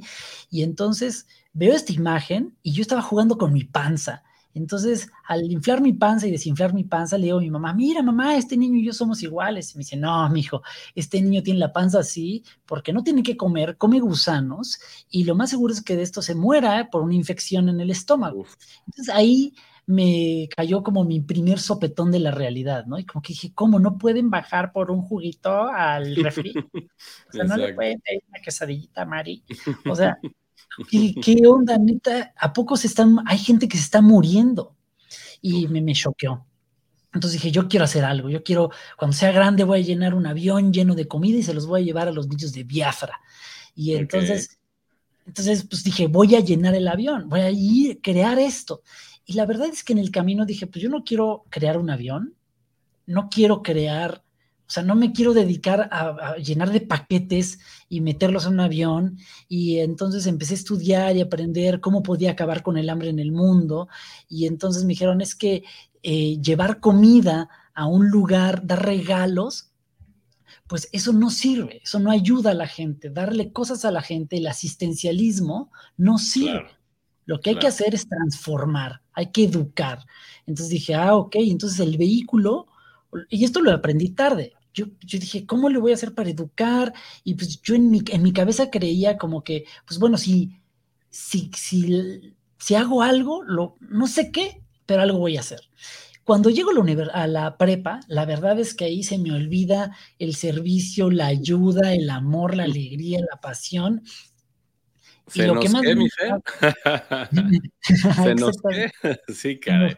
Y 0.50 0.62
entonces 0.62 1.26
veo 1.54 1.74
esta 1.74 1.92
imagen 1.92 2.56
y 2.62 2.72
yo 2.72 2.82
estaba 2.82 3.00
jugando 3.00 3.38
con 3.38 3.52
mi 3.52 3.64
panza 3.64 4.22
Entonces, 4.54 5.10
al 5.24 5.50
inflar 5.50 5.80
mi 5.80 5.92
panza 5.92 6.26
y 6.26 6.30
desinflar 6.30 6.74
mi 6.74 6.84
panza, 6.84 7.16
le 7.16 7.24
digo 7.24 7.38
a 7.38 7.40
mi 7.40 7.50
mamá, 7.50 7.72
mira 7.74 8.02
mamá, 8.02 8.36
este 8.36 8.56
niño 8.56 8.78
y 8.78 8.86
yo 8.86 8.92
somos 8.92 9.22
iguales. 9.22 9.74
Y 9.74 9.78
me 9.78 9.80
dice, 9.80 9.96
no, 9.96 10.28
mijo, 10.30 10.62
este 10.94 11.20
niño 11.20 11.42
tiene 11.42 11.60
la 11.60 11.72
panza 11.72 12.00
así 12.00 12.44
porque 12.66 12.92
no 12.92 13.02
tiene 13.02 13.22
que 13.22 13.36
comer, 13.36 13.76
come 13.76 14.00
gusanos 14.00 14.78
y 15.10 15.24
lo 15.24 15.34
más 15.34 15.50
seguro 15.50 15.72
es 15.72 15.82
que 15.82 15.96
de 15.96 16.02
esto 16.02 16.22
se 16.22 16.34
muera 16.34 16.88
por 16.90 17.02
una 17.02 17.14
infección 17.14 17.68
en 17.68 17.80
el 17.80 17.90
estómago. 17.90 18.46
Entonces 18.86 19.14
ahí 19.14 19.54
me 19.86 20.48
cayó 20.54 20.82
como 20.82 21.04
mi 21.04 21.20
primer 21.20 21.58
sopetón 21.58 22.10
de 22.10 22.20
la 22.20 22.30
realidad, 22.30 22.86
¿no? 22.86 22.98
Y 22.98 23.04
como 23.04 23.22
que 23.22 23.32
dije, 23.32 23.52
¿cómo 23.52 23.78
no 23.78 23.98
pueden 23.98 24.30
bajar 24.30 24.72
por 24.72 24.90
un 24.90 25.02
juguito 25.02 25.64
al 25.64 26.16
refri? 26.16 26.52
O 27.28 27.32
sea, 27.32 27.44
no 27.44 27.56
le 27.56 27.74
pueden 27.74 28.00
pedir 28.00 28.22
una 28.28 28.40
quesadillita, 28.40 29.04
Mari. 29.06 29.42
O 29.88 29.96
sea, 29.96 30.18
¿qué, 30.90 31.36
onda, 31.46 31.78
neta? 31.78 32.32
¿A 32.36 32.52
poco 32.52 32.76
se 32.76 32.86
están, 32.86 33.18
hay 33.26 33.38
gente 33.38 33.68
que 33.68 33.76
se 33.76 33.84
está 33.84 34.00
muriendo? 34.00 34.76
Y 35.40 35.68
me, 35.68 35.80
me 35.80 35.92
choqueó. 35.94 36.46
Entonces 37.12 37.40
dije, 37.40 37.52
yo 37.52 37.68
quiero 37.68 37.84
hacer 37.84 38.04
algo, 38.04 38.30
yo 38.30 38.42
quiero, 38.42 38.70
cuando 38.96 39.14
sea 39.14 39.32
grande 39.32 39.64
voy 39.64 39.80
a 39.80 39.82
llenar 39.82 40.14
un 40.14 40.26
avión 40.26 40.72
lleno 40.72 40.94
de 40.94 41.06
comida 41.06 41.38
y 41.38 41.42
se 41.42 41.52
los 41.52 41.66
voy 41.66 41.82
a 41.82 41.84
llevar 41.84 42.08
a 42.08 42.12
los 42.12 42.26
niños 42.26 42.52
de 42.52 42.64
Biafra. 42.64 43.20
Y 43.74 43.94
entonces, 43.94 44.58
entonces 45.26 45.66
pues 45.68 45.84
dije, 45.84 46.06
voy 46.06 46.34
a 46.34 46.40
llenar 46.40 46.74
el 46.74 46.88
avión, 46.88 47.28
voy 47.28 47.40
a 47.40 47.50
ir, 47.50 48.00
crear 48.00 48.38
esto. 48.38 48.82
Y 49.26 49.34
la 49.34 49.44
verdad 49.44 49.68
es 49.68 49.84
que 49.84 49.92
en 49.92 49.98
el 49.98 50.10
camino 50.10 50.46
dije, 50.46 50.66
pues 50.66 50.82
yo 50.82 50.88
no 50.88 51.04
quiero 51.04 51.44
crear 51.50 51.76
un 51.76 51.90
avión, 51.90 52.34
no 53.06 53.28
quiero 53.28 53.62
crear, 53.62 54.22
o 54.66 54.70
sea, 54.72 54.82
no 54.82 54.94
me 54.94 55.12
quiero 55.12 55.34
dedicar 55.34 55.88
a, 55.92 56.36
llenar 56.36 56.70
de 56.70 56.80
paquetes 56.80 57.58
y 57.88 58.00
meterlos 58.00 58.46
en 58.46 58.54
un 58.54 58.60
avión. 58.60 59.18
Y 59.48 59.78
entonces 59.78 60.26
empecé 60.26 60.54
a 60.54 60.56
estudiar 60.56 61.16
y 61.16 61.20
aprender 61.20 61.80
cómo 61.80 62.02
podía 62.02 62.30
acabar 62.30 62.62
con 62.62 62.78
el 62.78 62.88
hambre 62.88 63.10
en 63.10 63.18
el 63.18 63.32
mundo. 63.32 63.88
Y 64.28 64.46
entonces 64.46 64.84
me 64.84 64.90
dijeron, 64.90 65.20
es 65.20 65.34
que 65.34 65.64
eh, 66.02 66.38
llevar 66.40 66.80
comida 66.80 67.50
a 67.74 67.86
un 67.86 68.08
lugar, 68.08 68.66
dar 68.66 68.84
regalos, 68.84 69.72
pues 70.68 70.88
eso 70.92 71.12
no 71.12 71.28
sirve, 71.28 71.82
eso 71.84 71.98
no 71.98 72.10
ayuda 72.10 72.52
a 72.52 72.54
la 72.54 72.66
gente. 72.66 73.10
Darle 73.10 73.52
cosas 73.52 73.84
a 73.84 73.90
la 73.90 74.00
gente, 74.00 74.38
el 74.38 74.46
asistencialismo, 74.46 75.70
no 75.98 76.16
sirve. 76.16 76.70
Lo 77.24 77.40
que 77.40 77.50
hay 77.50 77.56
que 77.56 77.66
hacer 77.66 77.94
es 77.94 78.08
transformar, 78.08 79.00
hay 79.12 79.30
que 79.30 79.44
educar. 79.44 80.04
Entonces 80.46 80.70
dije, 80.70 80.94
ah, 80.94 81.14
ok, 81.14 81.36
entonces 81.36 81.78
el 81.80 81.96
vehículo, 81.96 82.66
y 83.28 83.44
esto 83.44 83.60
lo 83.60 83.72
aprendí 83.72 84.10
tarde. 84.10 84.52
Yo, 84.74 84.86
yo 85.00 85.18
dije, 85.18 85.46
¿cómo 85.46 85.68
le 85.68 85.78
voy 85.78 85.92
a 85.92 85.94
hacer 85.94 86.14
para 86.14 86.30
educar? 86.30 86.94
Y 87.24 87.34
pues 87.34 87.60
yo 87.62 87.74
en 87.74 87.90
mi, 87.90 88.02
en 88.10 88.22
mi 88.22 88.32
cabeza 88.32 88.70
creía 88.70 89.18
como 89.18 89.44
que, 89.44 89.64
pues 89.86 89.98
bueno, 89.98 90.16
si, 90.16 90.60
si, 91.10 91.50
si, 91.54 92.34
si 92.58 92.74
hago 92.74 93.02
algo, 93.02 93.42
lo, 93.42 93.76
no 93.80 94.06
sé 94.06 94.30
qué, 94.32 94.62
pero 94.86 95.02
algo 95.02 95.18
voy 95.18 95.36
a 95.36 95.40
hacer. 95.40 95.60
Cuando 96.24 96.50
llego 96.50 96.70
a 96.70 96.74
la, 96.74 97.12
a 97.12 97.26
la, 97.26 97.56
prepa, 97.58 98.00
la 98.06 98.24
verdad 98.24 98.58
es 98.60 98.74
que 98.74 98.84
ahí 98.84 99.02
se 99.02 99.18
me 99.18 99.32
olvida 99.32 99.96
el 100.18 100.36
servicio, 100.36 101.10
la 101.10 101.26
ayuda, 101.26 101.92
el 101.92 102.08
amor, 102.08 102.56
la 102.56 102.64
alegría, 102.64 103.18
la 103.20 103.40
pasión, 103.40 104.02
se 105.26 105.46
lo 105.46 105.54
nos 105.54 105.64
que 105.64 105.70
más 105.70 105.82
qué, 105.82 105.94
mi 105.96 106.08
fe. 106.10 106.30
Se 108.22 108.34
nos 108.34 108.56
qué. 108.60 108.90
Sí, 109.34 109.58
caray. 109.58 109.96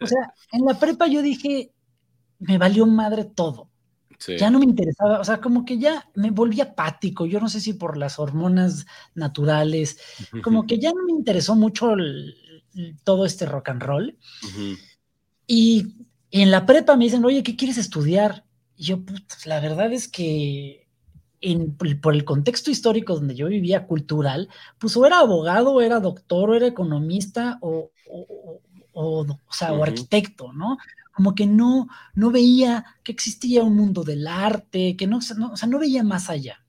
O 0.00 0.06
sea, 0.06 0.32
en 0.52 0.64
la 0.64 0.78
prepa 0.78 1.06
yo 1.06 1.22
dije, 1.22 1.72
me 2.42 2.58
valió 2.58 2.86
madre 2.86 3.24
todo. 3.24 3.68
Ya 4.38 4.50
no 4.50 4.60
me 4.60 4.66
interesaba, 4.66 5.18
o 5.18 5.24
sea, 5.24 5.40
como 5.40 5.64
que 5.64 5.78
ya 5.78 6.08
me 6.14 6.30
volví 6.30 6.60
apático, 6.60 7.26
yo 7.26 7.40
no 7.40 7.48
sé 7.48 7.60
si 7.60 7.72
por 7.72 7.96
las 7.96 8.20
hormonas 8.20 8.86
naturales, 9.14 9.98
como 10.44 10.64
que 10.64 10.78
ya 10.78 10.90
no 10.90 11.04
me 11.04 11.12
interesó 11.12 11.56
mucho 11.56 11.96
todo 13.02 13.26
este 13.26 13.46
rock 13.46 13.70
and 13.70 13.82
roll. 13.82 14.16
y, 15.46 15.94
en 16.30 16.50
la 16.50 16.64
prepa 16.64 16.96
me 16.96 17.04
dicen, 17.04 17.24
oye, 17.24 17.42
¿qué 17.42 17.56
quieres 17.56 17.76
estudiar? 17.78 18.44
Y 18.76 18.84
yo, 18.84 19.04
pues, 19.04 19.44
la 19.44 19.60
verdad 19.60 19.92
es 19.92 20.08
que 20.08 20.86
por 22.00 22.14
el 22.14 22.24
contexto 22.24 22.70
histórico 22.70 23.16
donde 23.16 23.34
yo 23.34 23.48
vivía, 23.48 23.86
cultural, 23.86 24.48
pues 24.78 24.96
o 24.96 25.04
era 25.04 25.18
abogado, 25.18 25.72
o 25.72 25.80
era 25.80 26.00
doctor, 26.00 26.50
o 26.50 26.54
era 26.54 26.68
economista, 26.68 27.58
o, 27.60 27.90
o, 28.92 29.26
sea, 29.50 29.72
o 29.72 29.82
arquitecto, 29.82 30.52
¿no? 30.52 30.78
Como 31.12 31.34
que 31.34 31.46
no, 31.46 31.88
no 32.14 32.30
veía 32.30 32.84
que 33.02 33.12
existía 33.12 33.62
un 33.62 33.76
mundo 33.76 34.02
del 34.04 34.26
arte, 34.26 34.96
que 34.96 35.06
no, 35.06 35.18
o 35.18 35.56
sea, 35.56 35.68
no 35.68 35.78
veía 35.78 36.02
más 36.02 36.30
allá. 36.30 36.64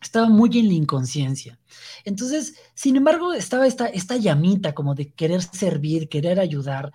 Estaba 0.00 0.28
muy 0.28 0.58
en 0.58 0.68
la 0.68 0.74
inconsciencia. 0.74 1.58
Entonces, 2.04 2.54
sin 2.74 2.96
embargo, 2.96 3.32
estaba 3.32 3.66
esta, 3.66 3.86
esta 3.86 4.16
llamita 4.16 4.74
como 4.74 4.94
de 4.94 5.12
querer 5.12 5.42
servir, 5.42 6.08
querer 6.08 6.40
ayudar. 6.40 6.92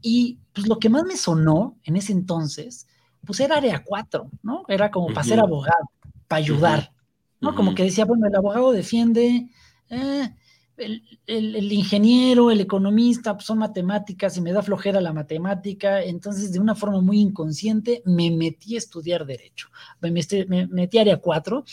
Y 0.00 0.38
pues 0.52 0.66
lo 0.66 0.78
que 0.78 0.88
más 0.88 1.04
me 1.04 1.16
sonó 1.16 1.78
en 1.84 1.96
ese 1.96 2.12
entonces, 2.12 2.86
pues 3.24 3.40
era 3.40 3.56
área 3.56 3.82
4, 3.84 4.30
¿no? 4.42 4.64
Era 4.68 4.90
como 4.90 5.08
para 5.08 5.24
ser 5.24 5.40
abogado 5.40 5.90
para 6.30 6.38
ayudar, 6.38 6.92
¿no? 7.40 7.56
Como 7.56 7.74
que 7.74 7.82
decía, 7.82 8.04
bueno, 8.04 8.28
el 8.28 8.36
abogado 8.36 8.70
defiende, 8.70 9.50
eh, 9.88 10.34
el, 10.80 11.72
ingeniero, 11.72 12.50
el 12.50 12.60
economista, 12.60 13.34
pues 13.34 13.46
son 13.46 13.58
matemáticas 13.58 14.36
y 14.36 14.40
me 14.40 14.52
da 14.52 14.62
flojera 14.62 15.00
la 15.00 15.12
matemática, 15.12 16.02
entonces 16.02 16.52
de 16.52 16.60
una 16.60 16.74
forma 16.74 17.00
muy 17.00 17.20
inconsciente 17.20 18.02
me 18.04 18.30
metí 18.30 18.74
a 18.74 18.78
estudiar 18.78 19.26
derecho, 19.26 19.68
me, 20.00 20.66
metí 20.66 20.98
a 20.98 21.02
área 21.02 21.16
4 21.18 21.64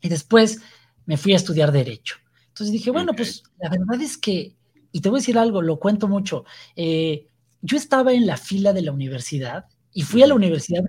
y 0.00 0.08
después 0.08 0.60
me 1.06 1.16
fui 1.16 1.32
a 1.32 1.36
estudiar 1.36 1.72
derecho. 1.72 2.16
Entonces 2.48 2.72
dije, 2.72 2.90
bueno, 2.90 3.12
pues 3.14 3.42
la 3.58 3.70
verdad 3.70 4.00
es 4.00 4.18
que, 4.18 4.56
y 4.92 5.00
te 5.00 5.08
voy 5.08 5.18
a 5.18 5.20
decir 5.20 5.38
algo, 5.38 5.62
lo 5.62 5.78
cuento 5.78 6.08
mucho, 6.08 6.44
eh, 6.76 7.26
yo 7.60 7.76
estaba 7.76 8.12
en 8.12 8.26
la 8.26 8.36
fila 8.36 8.72
de 8.72 8.82
la 8.82 8.92
universidad 8.92 9.66
y 9.94 10.02
fui 10.02 10.22
a 10.22 10.26
la 10.26 10.34
universidad 10.34 10.84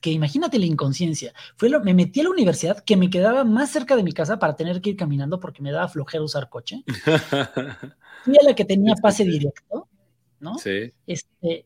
que, 0.00 0.10
imagínate 0.10 0.58
la 0.58 0.66
inconsciencia, 0.66 1.32
fue 1.56 1.70
me 1.80 1.94
metí 1.94 2.20
a 2.20 2.24
la 2.24 2.30
universidad 2.30 2.82
que 2.84 2.96
me 2.96 3.08
quedaba 3.10 3.44
más 3.44 3.70
cerca 3.70 3.94
de 3.96 4.02
mi 4.02 4.12
casa 4.12 4.38
para 4.38 4.56
tener 4.56 4.80
que 4.80 4.90
ir 4.90 4.96
caminando 4.96 5.38
porque 5.38 5.62
me 5.62 5.70
daba 5.70 5.88
flojera 5.88 6.24
usar 6.24 6.48
coche. 6.48 6.82
fui 8.24 8.36
a 8.36 8.44
la 8.44 8.54
que 8.54 8.64
tenía 8.64 8.94
pase 9.00 9.24
directo, 9.24 9.88
¿no? 10.40 10.58
Sí. 10.58 10.92
Este, 11.06 11.64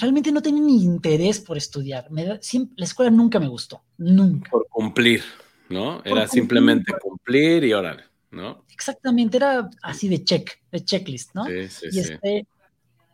realmente 0.00 0.32
no 0.32 0.42
tenía 0.42 0.62
ni 0.62 0.82
interés 0.82 1.40
por 1.40 1.56
estudiar. 1.56 2.10
Me 2.10 2.24
la 2.26 2.38
escuela 2.78 3.10
nunca 3.10 3.38
me 3.38 3.48
gustó, 3.48 3.82
nunca. 3.98 4.50
Por 4.50 4.66
cumplir, 4.68 5.22
¿no? 5.68 6.02
era 6.04 6.26
simplemente 6.26 6.92
cumplir 7.00 7.64
y 7.64 7.72
orar, 7.72 8.10
¿no? 8.30 8.64
Exactamente, 8.72 9.36
era 9.36 9.70
así 9.82 10.08
de 10.08 10.24
check, 10.24 10.50
de 10.72 10.84
checklist, 10.84 11.34
¿no? 11.34 11.44
Sí, 11.44 11.68
sí, 11.68 11.86
y 11.92 12.00
este, 12.00 12.46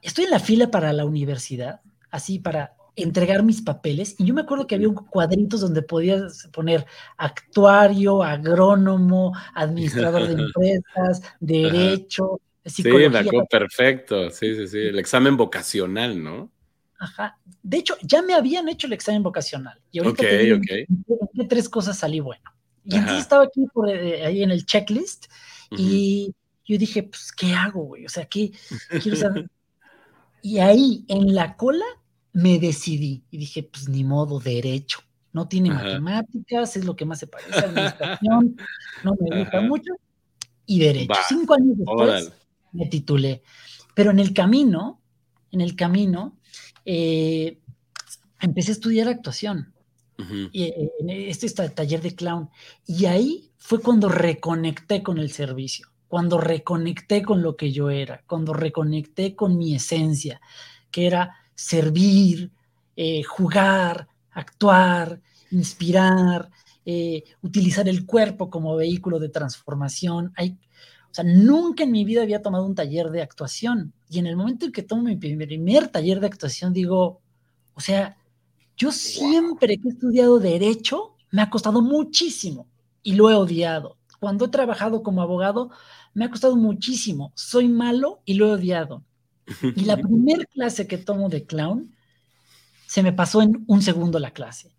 estoy 0.01 0.25
en 0.25 0.31
la 0.31 0.41
fila 0.41 0.71
para 0.71 0.93
la 0.95 1.05
universidad, 1.05 1.81
así 2.11 2.39
para 2.39 2.77
entregar 2.97 3.43
mis 3.43 3.63
papeles 3.63 4.15
y 4.19 4.27
yo 4.27 4.35
me 4.35 4.43
acuerdo 4.43 4.67
que 4.67 4.75
había 4.75 4.89
cuadritos 4.93 5.61
donde 5.61 5.83
podías 5.83 6.49
poner 6.53 6.87
actuario, 7.17 8.23
agrónomo, 8.23 9.33
administrador 9.55 10.27
de 10.27 10.33
empresas, 10.43 11.23
derecho, 11.41 12.41
psicología. 12.65 13.23
Sí, 13.23 13.39
perfecto, 13.51 14.31
sí, 14.31 14.55
sí, 14.55 14.69
sí, 14.69 14.79
el 14.79 14.99
examen 14.99 15.37
vocacional, 15.37 16.23
¿no? 16.23 16.51
Ajá. 16.99 17.39
De 17.63 17.79
hecho, 17.79 17.97
ya 18.03 18.21
me 18.21 18.35
habían 18.35 18.69
hecho 18.69 18.87
el 18.87 18.93
examen 18.93 19.23
vocacional. 19.23 19.81
Y 19.91 20.01
ahorita 20.01 20.23
te 20.23 21.45
tres 21.49 21.69
cosas 21.69 21.99
salí 21.99 22.21
bueno. 22.21 22.43
Y 22.85 22.97
entonces 22.97 23.23
estaba 23.23 23.45
aquí 23.45 23.67
por, 23.73 23.89
eh, 23.89 24.25
ahí 24.25 24.43
en 24.43 24.51
el 24.51 24.67
checklist 24.67 25.27
y 25.71 26.35
yo 26.67 26.79
dije, 26.79 27.03
pues, 27.03 27.33
¿qué 27.33 27.53
hago, 27.55 27.85
güey? 27.85 28.07
O 28.07 28.09
sea, 28.09 28.27
¿qué 28.27 28.53
quiero 29.03 29.17
saber? 29.17 29.51
y 30.43 30.59
ahí, 30.59 31.05
en 31.09 31.35
la 31.35 31.57
cola, 31.57 31.85
me 32.33 32.59
decidí 32.59 33.25
y 33.31 33.39
dije, 33.39 33.63
pues 33.63 33.89
ni 33.89 34.05
modo, 34.05 34.39
derecho. 34.41 35.01
No 35.33 35.47
tiene 35.47 35.71
matemáticas, 35.71 36.77
es 36.77 36.85
lo 36.85 36.97
que 36.97 37.05
más 37.05 37.21
se 37.21 37.29
parece 37.29 37.55
a 37.55 37.63
administración, 37.63 38.57
no 39.05 39.15
me 39.21 39.41
gusta 39.41 39.61
mucho. 39.61 39.93
Y 40.67 40.81
derecho. 40.81 41.15
Cinco 41.29 41.55
años 41.55 41.79
después 41.79 42.33
me 42.73 42.87
titulé. 42.87 43.43
Pero 43.95 44.11
en 44.11 44.19
el 44.19 44.33
camino, 44.33 45.01
en 45.53 45.61
el 45.61 45.77
camino, 45.77 46.37
eh, 46.85 47.61
empecé 48.41 48.73
a 48.73 48.75
estudiar 48.75 49.09
actuación. 49.09 49.73
y, 50.53 50.65
eh, 50.65 50.91
en 51.01 51.11
este, 51.11 51.47
este 51.47 51.69
taller 51.71 52.03
de 52.03 52.15
clown. 52.15 52.51
Y 52.87 53.07
ahí 53.07 53.53
fue 53.57 53.81
cuando 53.81 54.09
reconecté 54.09 55.03
con 55.03 55.17
el 55.17 55.31
servicio, 55.31 55.89
cuando 56.09 56.39
reconecté 56.39 57.23
con 57.23 57.41
lo 57.41 57.57
que 57.57 57.73
yo 57.73 57.89
era, 57.89 58.23
cuando 58.27 58.53
reconecté 58.53 59.35
con 59.35 59.57
mi 59.57 59.75
esencia, 59.75 60.41
que 60.91 61.07
era 61.07 61.40
servir, 61.61 62.51
eh, 62.97 63.23
jugar, 63.23 64.09
actuar, 64.31 65.21
inspirar, 65.51 66.51
eh, 66.87 67.23
utilizar 67.43 67.87
el 67.87 68.07
cuerpo 68.07 68.49
como 68.49 68.77
vehículo 68.77 69.19
de 69.19 69.29
transformación. 69.29 70.33
Hay, 70.37 70.59
o 71.11 71.15
sea, 71.15 71.25
nunca 71.25 71.85
en 71.85 71.93
mi 71.93 72.05
vida 72.05 72.23
había 72.23 72.41
tomado 72.41 72.65
un 72.65 72.75
taller 72.75 73.11
de 73.11 73.21
actuación. 73.21 73.93
Y 74.09 74.19
en 74.19 74.27
el 74.27 74.37
momento 74.37 74.67
en 74.67 74.73
que 74.73 74.83
tomo 74.83 75.03
mi 75.03 75.17
primer 75.17 75.89
taller 75.89 76.21
de 76.21 76.29
actuación, 76.29 76.73
digo, 76.73 77.21
o 77.75 77.81
sea, 77.81 78.17
yo 78.77 78.91
siempre 78.91 79.77
que 79.79 79.89
he 79.89 79.93
estudiado 79.93 80.39
derecho, 80.39 81.15
me 81.31 81.43
ha 81.43 81.51
costado 81.51 81.83
muchísimo 81.83 82.67
y 83.03 83.15
lo 83.15 83.31
he 83.31 83.35
odiado. 83.35 83.99
Cuando 84.19 84.47
he 84.47 84.49
trabajado 84.49 85.03
como 85.03 85.21
abogado, 85.21 85.71
me 86.15 86.25
ha 86.25 86.31
costado 86.31 86.57
muchísimo. 86.57 87.33
Soy 87.35 87.69
malo 87.69 88.23
y 88.25 88.35
lo 88.35 88.49
he 88.49 88.53
odiado 88.53 89.05
Y 89.77 89.85
la 89.85 89.97
primera 89.97 90.45
clase 90.45 90.87
que 90.87 90.99
tomo 90.99 91.29
de 91.29 91.45
clown, 91.45 91.95
se 92.87 93.03
me 93.03 93.13
pasó 93.13 93.43
en 93.43 93.65
un 93.67 93.83
segundo 93.83 94.19
la 94.19 94.33
clase, 94.33 94.75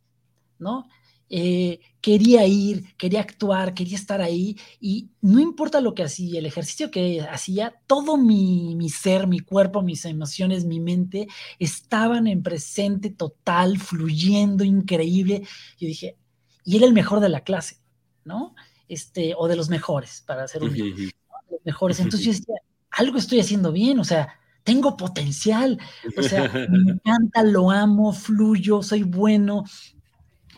¿no? 0.60 0.88
Eh, 1.34 1.80
quería 2.02 2.46
ir, 2.46 2.94
quería 2.98 3.22
actuar, 3.22 3.74
quería 3.74 3.96
estar 3.96 4.22
ahí 4.22 4.58
y 4.82 5.12
no 5.22 5.40
importa 5.40 5.80
lo 5.80 5.96
que 5.96 6.04
hacía, 6.04 6.40
el 6.40 6.46
ejercicio 6.46 6.92
que 6.92 7.22
hacía, 7.22 7.74
todo 7.88 8.18
mi, 8.18 8.76
mi, 8.76 8.90
ser, 8.90 9.28
mi 9.28 9.40
cuerpo, 9.40 9.82
mis 9.82 10.04
emociones, 10.04 10.66
mi 10.66 10.82
mente 10.82 11.30
estaban 11.58 12.28
en 12.28 12.44
presente 12.44 13.12
total, 13.12 13.78
fluyendo, 13.80 14.66
increíble. 14.66 15.44
Yo 15.80 15.88
dije, 15.88 16.18
y 16.66 16.76
era 16.76 16.86
el 16.86 16.92
mejor 16.92 17.22
de 17.22 17.30
la 17.30 17.46
clase, 17.46 17.78
¿no? 18.26 18.54
Este, 18.90 19.34
o 19.38 19.48
de 19.48 19.56
los 19.56 19.70
mejores, 19.70 20.26
para 20.28 20.44
hacer 20.44 20.64
un... 20.64 20.78
Los 20.78 21.64
mejores. 21.64 22.02
Entonces 22.02 22.26
yo 22.26 22.32
decía, 22.34 22.56
algo 22.90 23.18
estoy 23.18 23.40
haciendo 23.40 23.72
bien, 23.72 24.00
o 24.00 24.04
sea, 24.04 24.38
tengo 24.64 24.96
potencial, 24.96 25.80
o 26.18 26.22
sea, 26.24 26.44
me 26.70 26.94
encanta, 26.94 27.44
lo 27.44 27.72
amo, 27.72 28.14
fluyo, 28.14 28.84
soy 28.84 29.04
bueno, 29.04 29.64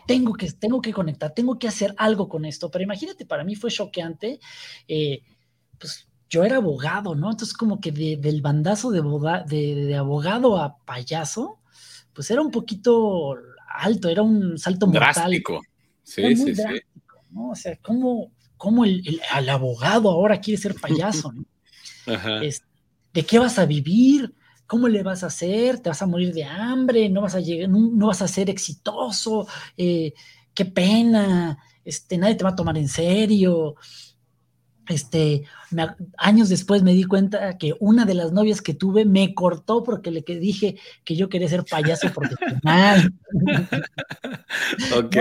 tengo 0.06 0.34
que, 0.34 0.50
tengo 0.52 0.80
que 0.80 0.92
conectar, 0.92 1.32
tengo 1.32 1.58
que 1.58 1.68
hacer 1.68 1.94
algo 1.96 2.28
con 2.28 2.44
esto. 2.44 2.70
Pero 2.70 2.84
imagínate, 2.84 3.26
para 3.26 3.44
mí 3.44 3.54
fue 3.54 3.70
choqueante, 3.70 4.40
eh, 4.88 5.22
pues 5.78 6.08
yo 6.28 6.44
era 6.44 6.56
abogado, 6.56 7.14
¿no? 7.14 7.30
Entonces 7.30 7.56
como 7.56 7.80
que 7.80 7.92
del 7.92 8.42
bandazo 8.42 8.90
de, 8.90 9.02
de, 9.46 9.96
abogado 9.96 10.58
a 10.58 10.78
payaso, 10.84 11.60
pues 12.12 12.30
era 12.30 12.42
un 12.42 12.50
poquito 12.50 13.34
alto, 13.68 14.08
era 14.08 14.22
un 14.22 14.58
salto 14.58 14.86
mortal. 14.86 15.14
Drástico. 15.14 15.60
Sí, 16.02 16.36
sí, 16.36 16.54
sí. 16.54 16.62
¿no? 17.30 17.50
O 17.50 17.56
sea, 17.56 17.76
¿cómo, 17.82 18.32
cómo 18.56 18.84
el, 18.84 19.20
abogado 19.48 20.10
ahora 20.10 20.40
quiere 20.40 20.60
ser 20.60 20.74
payaso? 20.74 21.32
¿no? 21.32 21.44
Ajá. 22.14 22.40
¿De 23.14 23.24
qué 23.24 23.38
vas 23.38 23.60
a 23.60 23.64
vivir? 23.64 24.34
¿Cómo 24.66 24.88
le 24.88 25.04
vas 25.04 25.22
a 25.22 25.28
hacer? 25.28 25.78
¿Te 25.78 25.88
vas 25.88 26.02
a 26.02 26.06
morir 26.06 26.34
de 26.34 26.44
hambre? 26.44 27.08
¿No 27.08 27.22
vas 27.22 27.36
a, 27.36 27.40
llegar, 27.40 27.68
no, 27.68 28.08
vas 28.08 28.22
a 28.22 28.28
ser 28.28 28.50
exitoso? 28.50 29.46
Eh, 29.76 30.12
¡Qué 30.52 30.64
pena! 30.64 31.56
Este, 31.84 32.18
nadie 32.18 32.34
te 32.34 32.42
va 32.42 32.50
a 32.50 32.56
tomar 32.56 32.76
en 32.76 32.88
serio. 32.88 33.76
Este, 34.88 35.44
años 36.18 36.48
después 36.48 36.82
me 36.82 36.92
di 36.92 37.04
cuenta 37.04 37.56
que 37.56 37.74
una 37.78 38.04
de 38.04 38.14
las 38.14 38.32
novias 38.32 38.60
que 38.60 38.74
tuve 38.74 39.04
me 39.04 39.32
cortó 39.32 39.82
porque 39.82 40.10
le 40.10 40.22
dije 40.22 40.76
que 41.04 41.14
yo 41.14 41.28
quería 41.28 41.48
ser 41.48 41.64
payaso 41.64 42.12
profesional. 42.12 43.14
ok, 44.98 45.16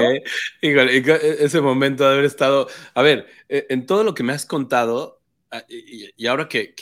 e, 0.61 1.37
ese 1.39 1.61
momento 1.61 2.03
de 2.03 2.13
haber 2.13 2.25
estado, 2.25 2.67
a 2.93 3.01
ver, 3.03 3.27
e, 3.47 3.67
en 3.69 3.85
todo 3.85 4.03
lo 4.03 4.13
que 4.13 4.23
me 4.23 4.33
has 4.33 4.45
contado, 4.45 5.22
y, 5.67 6.27
ahora 6.27 6.47
que, 6.47 6.73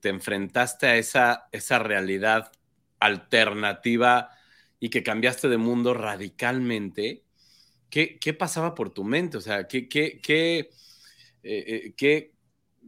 te 0.00 0.08
enfrentaste 0.08 0.86
a 0.86 0.96
esa, 0.96 1.78
realidad 1.78 2.52
alternativa 2.98 4.30
y 4.78 4.90
que 4.90 5.02
cambiaste 5.02 5.48
de 5.48 5.56
mundo 5.56 5.94
radicalmente, 5.94 7.24
¿qué, 7.90 8.36
pasaba 8.38 8.74
por 8.74 8.90
tu 8.90 9.04
mente? 9.04 9.36
O 9.38 9.40
sea, 9.40 9.66
¿qué, 9.68 9.88
qué, 9.88 10.20
eh, 11.42 11.94
eh, 11.98 12.32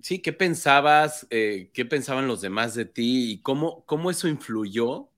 sí, 0.02 0.20
qué 0.20 0.32
pensabas, 0.32 1.26
eh, 1.30 1.70
qué 1.72 1.84
pensaban 1.84 2.28
los 2.28 2.40
demás 2.40 2.74
de 2.74 2.84
ti 2.84 3.32
y 3.32 3.42
cómo, 3.42 3.84
cómo 3.86 4.10
eso 4.10 4.28
influyó 4.28 5.08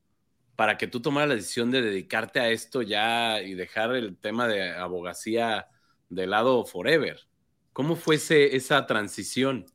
para 0.56 0.78
que 0.78 0.87
tú 0.87 1.00
tomaras 1.02 1.28
la 1.30 1.35
decisión 1.37 1.71
de 1.71 1.83
dedicarte 1.83 2.40
a 2.40 2.50
esto 2.50 2.83
ya 2.83 3.42
y 3.42 3.54
dejar 3.54 3.94
el 3.97 4.16
tema 4.16 4.49
de 4.49 4.71
abogacía 4.71 5.68
de 6.09 6.26
lado 6.26 6.64
forever? 6.64 7.21
¿Cómo 7.73 7.97
fue 7.97 8.16
esa 8.16 8.87
transición? 8.87 9.66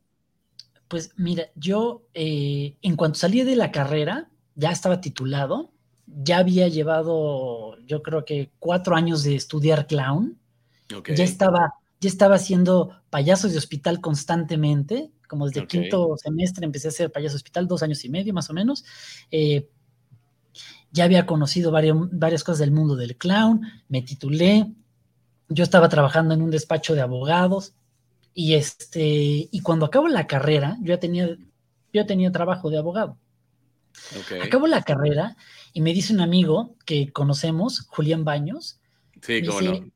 Pues 0.90 1.12
mira, 1.16 1.44
yo 1.54 2.02
eh, 2.14 2.74
en 2.82 2.96
cuanto 2.96 3.20
salí 3.20 3.44
de 3.44 3.54
la 3.54 3.70
carrera, 3.70 4.28
ya 4.56 4.72
estaba 4.72 5.00
titulado, 5.00 5.70
ya 6.04 6.38
había 6.38 6.66
llevado, 6.66 7.78
yo 7.86 8.02
creo 8.02 8.24
que 8.24 8.50
cuatro 8.58 8.96
años 8.96 9.22
de 9.22 9.36
estudiar 9.36 9.86
clown. 9.86 10.36
Ya 11.14 11.22
estaba, 11.22 11.74
ya 12.00 12.08
estaba 12.08 12.34
haciendo 12.34 13.00
payasos 13.08 13.52
de 13.52 13.58
hospital 13.58 14.00
constantemente, 14.00 15.12
como 15.28 15.46
desde 15.46 15.68
quinto 15.68 16.16
semestre 16.16 16.64
empecé 16.64 16.88
a 16.88 16.90
hacer 16.90 17.12
payaso 17.12 17.34
de 17.34 17.36
hospital, 17.36 17.68
dos 17.68 17.84
años 17.84 18.04
y 18.04 18.08
medio 18.08 18.34
más 18.34 18.50
o 18.50 18.52
menos. 18.52 18.84
Eh, 19.30 19.68
ya 20.90 21.04
había 21.04 21.24
conocido 21.24 21.70
varias 21.70 22.42
cosas 22.42 22.58
del 22.58 22.72
mundo 22.72 22.96
del 22.96 23.16
clown, 23.16 23.62
me 23.88 24.02
titulé, 24.02 24.74
yo 25.48 25.62
estaba 25.62 25.88
trabajando 25.88 26.34
en 26.34 26.42
un 26.42 26.50
despacho 26.50 26.96
de 26.96 27.00
abogados, 27.00 27.74
y, 28.34 28.54
este, 28.54 29.48
y 29.50 29.60
cuando 29.62 29.86
acabo 29.86 30.08
la 30.08 30.26
carrera, 30.26 30.76
yo 30.80 30.94
ya 30.94 31.00
tenía, 31.00 31.36
yo 31.92 32.06
tenía 32.06 32.32
trabajo 32.32 32.70
de 32.70 32.78
abogado. 32.78 33.18
Acabo 34.42 34.66
la 34.66 34.82
carrera 34.82 35.36
y 35.72 35.80
me 35.80 35.92
dice 35.92 36.12
un 36.12 36.20
amigo 36.20 36.76
que 36.84 37.12
conocemos, 37.12 37.86
Julián 37.88 38.24
Baños. 38.24 38.80
Sí, 39.20 39.44
cómo 39.44 39.60
no. 39.60 39.90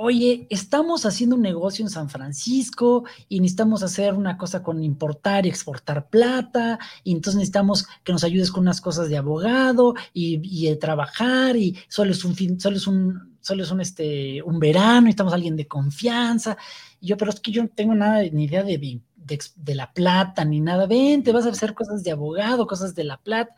Oye, 0.00 0.46
estamos 0.48 1.04
haciendo 1.06 1.34
un 1.34 1.42
negocio 1.42 1.84
en 1.84 1.90
San 1.90 2.08
Francisco 2.08 3.02
y 3.28 3.40
necesitamos 3.40 3.82
hacer 3.82 4.14
una 4.14 4.38
cosa 4.38 4.62
con 4.62 4.84
importar 4.84 5.44
y 5.44 5.48
exportar 5.48 6.08
plata, 6.08 6.78
y 7.02 7.10
entonces 7.10 7.34
necesitamos 7.34 7.84
que 8.04 8.12
nos 8.12 8.22
ayudes 8.22 8.52
con 8.52 8.60
unas 8.60 8.80
cosas 8.80 9.08
de 9.08 9.16
abogado 9.16 9.94
y, 10.12 10.40
y 10.44 10.70
de 10.70 10.76
trabajar, 10.76 11.56
y 11.56 11.76
solo 11.88 12.12
es 12.12 12.24
un 12.24 12.36
fin, 12.36 12.60
solo 12.60 12.76
es 12.76 12.86
un, 12.86 13.27
solo 13.48 13.62
es 13.62 13.70
un, 13.70 13.80
este, 13.80 14.42
un 14.42 14.60
verano, 14.60 15.02
necesitamos 15.02 15.32
a 15.32 15.36
alguien 15.36 15.56
de 15.56 15.66
confianza. 15.66 16.56
Y 17.00 17.08
yo, 17.08 17.16
pero 17.16 17.30
es 17.30 17.40
que 17.40 17.50
yo 17.50 17.62
no 17.62 17.70
tengo 17.70 17.94
nada, 17.94 18.22
ni 18.30 18.44
idea 18.44 18.62
de, 18.62 19.00
de, 19.16 19.74
la 19.74 19.92
plata, 19.92 20.44
ni 20.44 20.60
nada. 20.60 20.86
Ven, 20.86 21.22
te 21.22 21.32
vas 21.32 21.46
a 21.46 21.50
hacer 21.50 21.74
cosas 21.74 22.04
de 22.04 22.12
abogado, 22.12 22.66
cosas 22.66 22.94
de 22.94 23.04
la 23.04 23.16
plata, 23.16 23.54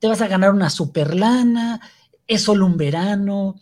te 0.00 0.08
vas 0.08 0.20
a 0.20 0.26
ganar 0.26 0.50
una 0.50 0.70
super 0.70 1.14
lana, 1.14 1.80
es 2.26 2.42
solo 2.42 2.66
un 2.66 2.76
verano, 2.76 3.54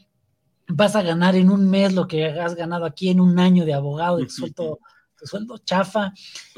vas 0.66 0.96
a 0.96 1.02
ganar 1.02 1.36
en 1.36 1.50
un 1.50 1.68
mes 1.68 1.92
lo 1.92 2.08
que 2.08 2.24
has 2.24 2.54
ganado 2.54 2.86
aquí 2.86 3.10
en 3.10 3.20
un 3.20 3.38
año 3.38 3.66
de 3.66 3.74
abogado, 3.74 4.16
de 4.16 4.30
sueldo, 4.30 4.80
sueldo 5.22 5.58
chafa. 5.58 6.14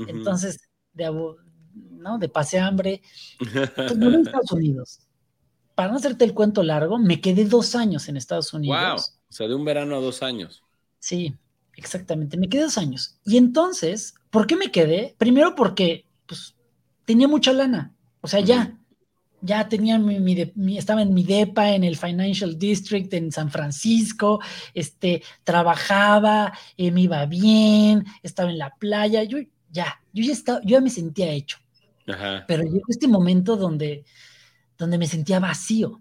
Entonces, 0.07 0.61
de, 0.93 1.11
¿no? 1.75 2.19
de 2.19 2.29
pase 2.29 2.61
hambre. 2.61 3.03
Entonces, 3.41 3.99
en 3.99 4.15
Estados 4.27 4.53
Unidos. 4.53 5.01
Para 5.83 5.93
no 5.93 5.99
hacerte 5.99 6.25
el 6.25 6.35
cuento 6.35 6.63
largo, 6.63 6.99
me 6.99 7.21
quedé 7.21 7.45
dos 7.45 7.75
años 7.75 8.09
en 8.09 8.17
Estados 8.17 8.53
Unidos. 8.53 8.79
Wow. 8.79 8.97
O 8.97 9.33
sea, 9.33 9.49
de 9.49 9.55
un 9.55 9.65
verano 9.65 9.97
a 9.97 10.01
dos 10.01 10.23
años. 10.23 10.63
Sí, 10.99 11.35
Exactamente, 11.77 12.37
me 12.37 12.49
quedé 12.49 12.63
dos 12.63 12.79
años. 12.79 13.19
Y 13.25 13.37
entonces, 13.37 14.15
¿por 14.31 14.47
qué 14.47 14.57
me 14.57 14.71
quedé? 14.71 15.15
Primero 15.19 15.55
porque, 15.55 16.07
pues, 16.27 16.55
tenía 17.05 17.29
mucha 17.29 17.53
lana. 17.53 17.95
O 18.21 18.29
sea, 18.29 18.41
ya, 18.41 18.79
ya 19.41 19.69
tenía 19.69 19.99
mi, 19.99 20.77
estaba 20.77 21.03
en 21.03 21.15
mi 21.15 21.25
depa, 21.25 21.71
en 21.71 21.85
el 21.85 21.97
Financial 21.97 22.59
District, 22.59 23.13
en 23.15 23.33
San 23.33 23.51
Francisco, 23.51 24.41
este, 24.75 25.23
trabajaba, 25.45 26.53
eh, 26.77 26.91
me 26.91 27.03
iba 27.03 27.25
bien, 27.27 28.05
estaba 28.23 28.51
en 28.51 28.59
la 28.59 28.75
playa, 28.77 29.25
yo 29.25 29.39
ya, 29.71 30.01
yo 30.13 30.25
ya 30.25 30.33
estaba, 30.33 30.61
yo 30.63 30.77
ya 30.77 30.81
me 30.81 30.91
sentía 30.91 31.31
hecho. 31.33 31.59
Pero 32.47 32.65
llegó 32.65 32.83
este 32.89 33.09
momento 33.09 33.57
donde, 33.57 34.05
donde 34.79 34.99
me 34.99 35.07
sentía 35.07 35.41
vacío. 35.41 36.01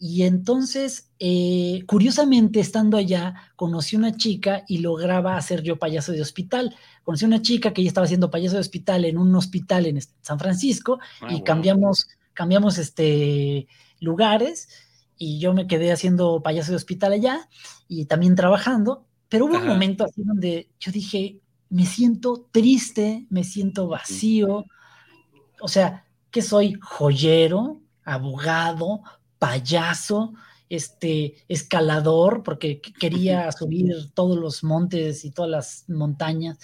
Y 0.00 0.22
entonces, 0.22 1.10
eh, 1.18 1.82
curiosamente, 1.86 2.60
estando 2.60 2.96
allá, 2.96 3.34
conocí 3.56 3.96
una 3.96 4.16
chica 4.16 4.64
y 4.68 4.78
lograba 4.78 5.36
hacer 5.36 5.62
yo 5.62 5.78
payaso 5.78 6.12
de 6.12 6.22
hospital. 6.22 6.74
Conocí 7.02 7.24
una 7.24 7.42
chica 7.42 7.72
que 7.72 7.82
ya 7.82 7.88
estaba 7.88 8.04
haciendo 8.04 8.30
payaso 8.30 8.54
de 8.54 8.60
hospital 8.60 9.04
en 9.04 9.18
un 9.18 9.34
hospital 9.34 9.86
en 9.86 10.00
San 10.22 10.38
Francisco 10.38 11.00
ah, 11.20 11.32
y 11.32 11.42
cambiamos, 11.42 12.06
cambiamos 12.32 12.78
este, 12.78 13.66
lugares 13.98 14.68
y 15.16 15.40
yo 15.40 15.52
me 15.52 15.66
quedé 15.66 15.90
haciendo 15.90 16.42
payaso 16.44 16.70
de 16.70 16.76
hospital 16.76 17.12
allá 17.12 17.48
y 17.88 18.04
también 18.04 18.36
trabajando. 18.36 19.04
Pero 19.28 19.46
hubo 19.46 19.58
un 19.58 19.66
momento 19.66 20.04
así 20.04 20.22
donde 20.22 20.70
yo 20.78 20.92
dije, 20.92 21.40
me 21.70 21.84
siento 21.84 22.48
triste, 22.52 23.26
me 23.30 23.42
siento 23.42 23.88
vacío. 23.88 24.64
O 25.60 25.66
sea, 25.66 26.06
que 26.30 26.40
soy 26.40 26.74
joyero, 26.80 27.80
abogado, 28.08 29.02
payaso, 29.38 30.34
este 30.68 31.34
escalador, 31.48 32.42
porque 32.42 32.80
quería 32.80 33.50
subir 33.52 34.10
todos 34.14 34.38
los 34.38 34.64
montes 34.64 35.24
y 35.24 35.30
todas 35.30 35.50
las 35.50 35.84
montañas. 35.88 36.58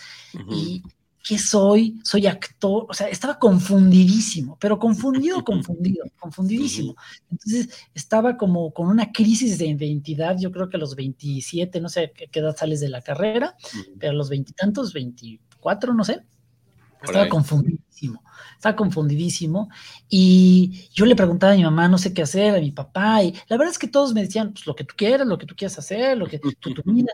Y 0.51 0.83
¿qué 1.23 1.39
soy? 1.39 2.01
Soy 2.05 2.27
actor, 2.27 2.87
o 2.89 2.95
sea, 2.95 3.09
estaba 3.09 3.39
confundidísimo, 3.39 4.59
pero 4.61 4.79
confundido, 4.79 5.43
confundido, 5.45 6.05
confundidísimo. 6.19 6.95
Entonces 7.31 7.69
estaba 7.95 8.37
como 8.37 8.73
con 8.73 8.89
una 8.89 9.11
crisis 9.11 9.59
de 9.59 9.67
identidad, 9.67 10.37
yo 10.39 10.53
creo 10.53 10.69
que 10.69 10.77
a 10.77 10.81
los 10.81 10.95
27, 10.95 11.81
no 11.81 11.89
sé 11.89 12.13
qué 12.13 12.41
edad 12.41 12.57
sales 12.57 12.81
de 12.81 12.91
la 12.91 13.01
carrera, 13.01 13.57
pero 13.99 14.13
a 14.13 14.17
los 14.17 14.29
veintitantos, 14.29 14.93
24, 14.93 15.95
no 15.95 16.05
sé, 16.05 16.21
estaba 17.03 17.29
confundidísimo 18.13 18.25
estaba 18.65 18.77
confundidísimo. 18.77 19.69
Y 20.09 20.89
yo 20.93 21.05
le 21.05 21.17
preguntaba 21.17 21.53
a 21.53 21.57
mi 21.57 21.65
mamá, 21.65 21.89
no 21.89 21.99
sé 21.99 22.15
qué 22.15 22.23
hacer, 22.23 22.55
a 22.55 22.61
mi 22.61 22.73
papá, 22.73 23.23
y 23.23 23.35
la 23.49 23.57
verdad 23.57 23.73
es 23.73 23.79
que 23.79 23.89
todos 23.89 24.15
me 24.15 24.23
decían, 24.23 24.53
pues 24.53 24.67
lo 24.67 24.75
que 24.75 24.85
tú 24.85 24.95
quieras, 24.97 25.27
lo 25.27 25.39
que 25.39 25.47
tú 25.47 25.55
quieras 25.55 25.79
hacer, 25.79 26.17
lo 26.17 26.27
que 26.27 26.39
tú, 26.39 26.53
tu 26.53 26.83
vida. 26.85 27.13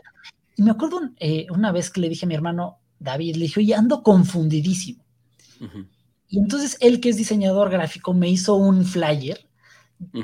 Y 0.55 0.63
me 0.63 0.71
acuerdo 0.71 1.01
eh, 1.19 1.47
una 1.49 1.71
vez 1.71 1.89
que 1.89 2.01
le 2.01 2.09
dije 2.09 2.25
a 2.25 2.29
mi 2.29 2.35
hermano 2.35 2.79
David, 2.99 3.35
le 3.35 3.43
dije, 3.43 3.59
oye, 3.59 3.75
ando 3.75 4.03
confundidísimo. 4.03 5.03
Y 6.27 6.39
entonces 6.39 6.77
él, 6.79 6.99
que 7.01 7.09
es 7.09 7.17
diseñador 7.17 7.69
gráfico, 7.69 8.13
me 8.13 8.29
hizo 8.29 8.55
un 8.55 8.85
flyer 8.85 9.47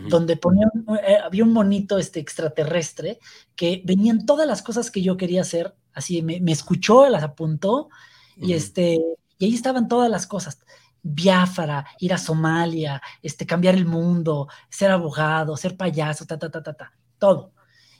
donde 0.09 0.37
ponía, 0.37 0.65
eh, 1.07 1.17
había 1.23 1.43
un 1.43 1.53
monito 1.53 1.99
este, 1.99 2.19
extraterrestre 2.19 3.19
que 3.55 3.83
venían 3.85 4.25
todas 4.25 4.47
las 4.47 4.63
cosas 4.63 4.89
que 4.89 5.03
yo 5.03 5.17
quería 5.17 5.41
hacer, 5.41 5.75
así 5.93 6.23
me, 6.23 6.41
escuchó, 6.51 7.07
las 7.09 7.21
apuntó, 7.21 7.89
y, 8.37 8.53
este, 8.53 8.99
y 9.37 9.45
ahí 9.45 9.53
estaban 9.53 9.87
todas 9.87 10.09
las 10.09 10.27
cosas. 10.27 10.59
Biafra, 11.01 11.85
ir 11.99 12.13
a 12.13 12.17
Somalia, 12.17 13.01
este, 13.21 13.45
cambiar 13.45 13.75
el 13.75 13.85
mundo, 13.85 14.47
ser 14.69 14.91
abogado, 14.91 15.55
ser 15.55 15.77
payaso, 15.77 16.25
ta, 16.25 16.37
ta, 16.37 16.49
ta, 16.49 16.61
ta, 16.63 16.73
ta, 16.73 16.93
todo. 17.17 17.53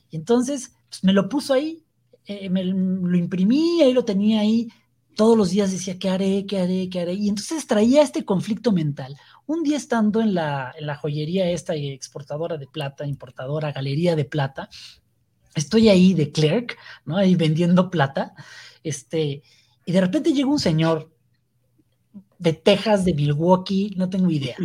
Y 0.10 0.16
entonces 0.16 0.74
pues, 0.90 1.04
me 1.04 1.14
lo 1.14 1.30
puso 1.30 1.54
ahí, 1.54 1.84
eh, 2.26 2.50
me 2.50 2.64
lo 2.64 3.18
imprimí, 3.18 3.82
ahí 3.82 3.94
lo 3.94 4.04
tenía 4.04 4.42
ahí, 4.42 4.68
todos 5.18 5.36
los 5.36 5.50
días 5.50 5.72
decía, 5.72 5.98
¿qué 5.98 6.10
haré? 6.10 6.46
¿Qué 6.46 6.60
haré? 6.60 6.90
¿Qué 6.90 7.00
haré? 7.02 7.14
Y 7.14 7.28
entonces 7.28 7.66
traía 7.66 8.04
este 8.04 8.24
conflicto 8.24 8.72
mental. 8.72 9.18
Un 9.48 9.64
día 9.64 9.76
estando 9.76 10.22
en 10.22 10.36
la, 10.36 10.74
en 10.78 10.86
la 10.86 10.96
joyería 10.96 11.50
esta 11.50 11.74
exportadora 11.76 12.58
de 12.58 12.68
plata, 12.68 13.08
importadora, 13.08 13.72
galería 13.72 14.16
de 14.16 14.26
plata, 14.26 14.70
estoy 15.56 15.90
ahí 15.90 16.14
de 16.14 16.32
clerk, 16.32 16.78
¿no? 17.06 17.18
Ahí 17.18 17.36
vendiendo 17.36 17.90
plata, 17.90 18.36
este, 18.84 19.42
y 19.86 19.92
de 19.92 20.02
repente 20.02 20.34
llega 20.34 20.50
un 20.50 20.60
señor 20.60 21.12
de 22.40 22.54
Texas, 22.54 23.06
de 23.06 23.14
Milwaukee, 23.14 23.94
no 23.98 24.10
tengo 24.10 24.30
idea. 24.30 24.56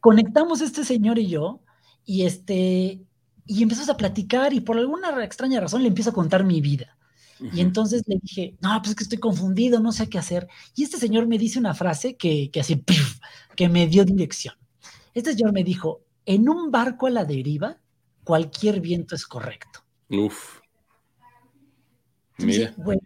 Conectamos 0.00 0.60
este 0.60 0.84
señor 0.84 1.18
y 1.18 1.28
yo, 1.28 1.60
y 2.04 2.22
este, 2.22 3.00
y 3.46 3.62
empezamos 3.62 3.90
a 3.90 3.96
platicar, 3.96 4.52
y 4.52 4.60
por 4.60 4.78
alguna 4.78 5.22
extraña 5.24 5.60
razón 5.60 5.82
le 5.82 5.88
empiezo 5.88 6.10
a 6.10 6.14
contar 6.14 6.44
mi 6.44 6.60
vida. 6.60 6.96
Y 7.54 7.62
entonces 7.62 8.02
le 8.06 8.18
dije, 8.20 8.58
no, 8.60 8.76
pues 8.80 8.90
es 8.90 8.96
que 8.96 9.02
estoy 9.04 9.18
confundido, 9.18 9.80
no 9.80 9.92
sé 9.92 10.10
qué 10.10 10.18
hacer. 10.18 10.46
Y 10.74 10.82
este 10.82 10.98
señor 10.98 11.26
me 11.26 11.38
dice 11.38 11.58
una 11.58 11.72
frase 11.72 12.16
que, 12.16 12.50
que 12.50 12.60
así, 12.60 12.84
que 13.56 13.68
me 13.68 13.86
dio 13.86 14.04
dirección. 14.04 14.54
Este 15.14 15.32
señor 15.32 15.52
me 15.52 15.64
dijo, 15.64 16.02
en 16.26 16.48
un 16.48 16.70
barco 16.70 17.06
a 17.06 17.10
la 17.10 17.24
deriva, 17.24 17.78
cualquier 18.24 18.80
viento 18.80 19.14
es 19.14 19.26
correcto. 19.26 19.80
Uf. 20.10 20.60
Mira. 22.38 22.74
Bueno, 22.76 23.02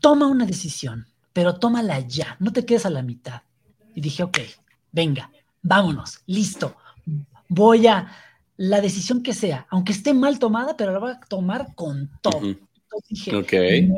toma 0.00 0.26
una 0.26 0.46
decisión, 0.46 1.06
pero 1.38 1.54
tómala 1.54 2.00
ya, 2.00 2.34
no 2.40 2.52
te 2.52 2.66
quedes 2.66 2.84
a 2.84 2.90
la 2.90 3.00
mitad. 3.00 3.42
Y 3.94 4.00
dije, 4.00 4.24
ok, 4.24 4.38
venga, 4.90 5.30
vámonos, 5.62 6.18
listo. 6.26 6.74
Voy 7.48 7.86
a 7.86 8.10
la 8.56 8.80
decisión 8.80 9.22
que 9.22 9.32
sea, 9.32 9.64
aunque 9.70 9.92
esté 9.92 10.14
mal 10.14 10.40
tomada, 10.40 10.76
pero 10.76 10.92
la 10.92 10.98
voy 10.98 11.12
a 11.12 11.20
tomar 11.20 11.76
con 11.76 12.10
todo. 12.20 12.40
Entonces 12.42 13.08
dije, 13.08 13.94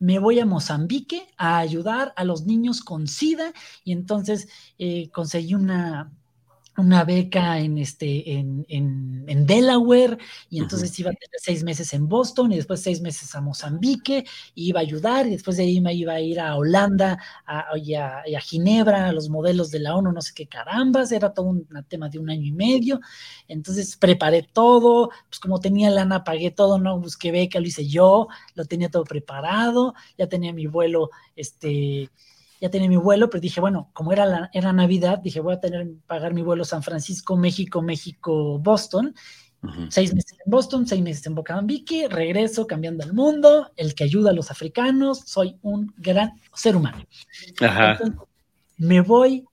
me, 0.00 0.18
voy 0.18 0.40
a 0.40 0.44
Mozambique 0.44 1.28
a 1.36 1.58
ayudar 1.58 2.12
a 2.16 2.24
los 2.24 2.46
niños 2.46 2.80
con 2.80 3.06
SIDA 3.06 3.52
y 3.84 3.92
entonces 3.92 4.48
eh, 4.76 5.08
conseguí 5.10 5.54
una, 5.54 6.10
una 6.78 7.04
beca 7.04 7.58
en, 7.58 7.78
este, 7.78 8.32
en, 8.32 8.64
en, 8.68 9.46
Delaware 9.46 10.18
y 10.50 10.58
entonces 10.58 10.98
iba 10.98 11.10
a 11.10 11.14
tener 11.14 11.40
seis 11.40 11.62
meses 11.62 11.92
en 11.94 12.08
Boston 12.08 12.52
y 12.52 12.56
después 12.56 12.82
seis 12.82 13.00
meses 13.00 13.34
a 13.34 13.40
Mozambique 13.40 14.24
y 14.54 14.68
iba 14.68 14.80
a 14.80 14.82
ayudar 14.82 15.26
y 15.26 15.30
después 15.30 15.56
de 15.56 15.64
ahí 15.64 15.80
me 15.80 15.94
iba 15.94 16.14
a 16.14 16.20
ir 16.20 16.40
a 16.40 16.56
Holanda 16.56 17.18
a, 17.46 17.66
y, 17.76 17.94
a, 17.94 18.22
Ginebra, 18.40 19.08
a 19.08 19.12
los 19.12 19.28
modelos 19.28 19.70
de 19.70 19.80
la 19.80 19.94
ONU, 19.94 20.12
no 20.12 20.20
sé 20.20 20.32
qué 20.34 20.46
carambas, 20.46 21.12
era 21.12 21.32
todo 21.32 21.46
un 21.46 21.68
tema 21.88 22.08
de 22.08 22.18
un 22.18 22.30
año 22.30 22.44
y 22.44 22.52
medio. 22.52 23.00
Entonces 23.48 23.96
preparé 23.96 24.42
todo, 24.42 25.10
pues 25.28 25.38
como 25.40 25.60
tenía 25.60 25.90
lana, 25.90 26.24
pagué 26.24 26.50
todo, 26.50 26.78
no 26.78 26.98
busqué 26.98 27.30
beca, 27.30 27.60
lo 27.60 27.66
hice 27.66 27.86
yo, 27.86 28.28
lo 28.54 28.64
tenía 28.64 28.90
todo 28.90 29.04
preparado, 29.04 29.94
ya 30.18 30.28
tenía 30.28 30.52
mi 30.52 30.66
vuelo, 30.66 31.10
este 31.36 32.10
ya 32.60 32.70
tenía 32.70 32.88
mi 32.88 32.96
vuelo, 32.96 33.28
pero 33.30 33.40
dije, 33.40 33.60
bueno, 33.60 33.90
como 33.92 34.12
era, 34.12 34.26
la, 34.26 34.50
era 34.52 34.72
Navidad, 34.72 35.18
dije, 35.18 35.40
voy 35.40 35.54
a 35.54 35.60
tener 35.60 35.86
que 35.86 35.94
pagar 36.06 36.34
mi 36.34 36.42
vuelo 36.42 36.64
San 36.64 36.82
Francisco, 36.82 37.36
México, 37.36 37.82
México, 37.82 38.58
Boston. 38.58 39.14
Seis 39.88 40.14
meses 40.14 40.38
en 40.44 40.50
Boston, 40.50 40.86
seis 40.86 41.02
meses 41.02 41.26
en 41.26 41.34
Mozambique, 41.34 42.06
regreso 42.08 42.68
cambiando 42.68 43.04
el 43.04 43.12
mundo, 43.12 43.72
el 43.74 43.96
que 43.96 44.04
ayuda 44.04 44.30
a 44.30 44.32
los 44.32 44.52
africanos, 44.52 45.22
soy 45.26 45.58
un 45.62 45.92
gran 45.96 46.40
ser 46.54 46.76
humano. 46.76 47.04
me 48.76 49.00
voy 49.00 49.44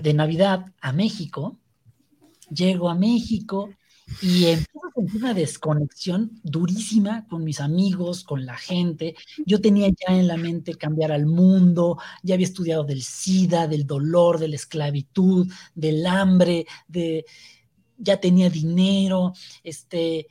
de 0.00 0.14
Navidad 0.14 0.66
a 0.80 0.92
México, 0.92 1.56
llego 2.50 2.90
a 2.90 2.96
México, 2.96 3.70
y 4.20 4.46
empiezo 4.46 4.86
a 4.86 4.92
sentir 4.94 5.22
una 5.22 5.34
desconexión 5.34 6.40
durísima 6.42 7.26
con 7.28 7.44
mis 7.44 7.60
amigos, 7.60 8.24
con 8.24 8.44
la 8.44 8.56
gente. 8.56 9.14
Yo 9.46 9.60
tenía 9.60 9.88
ya 9.88 10.14
en 10.14 10.26
la 10.26 10.36
mente 10.36 10.74
cambiar 10.74 11.12
al 11.12 11.26
mundo, 11.26 11.98
ya 12.22 12.34
había 12.34 12.46
estudiado 12.46 12.84
del 12.84 13.02
SIDA, 13.02 13.66
del 13.66 13.86
dolor, 13.86 14.38
de 14.38 14.48
la 14.48 14.56
esclavitud, 14.56 15.50
del 15.74 16.06
hambre, 16.06 16.66
de 16.88 17.24
ya 17.98 18.20
tenía 18.20 18.50
dinero, 18.50 19.32
este, 19.62 20.26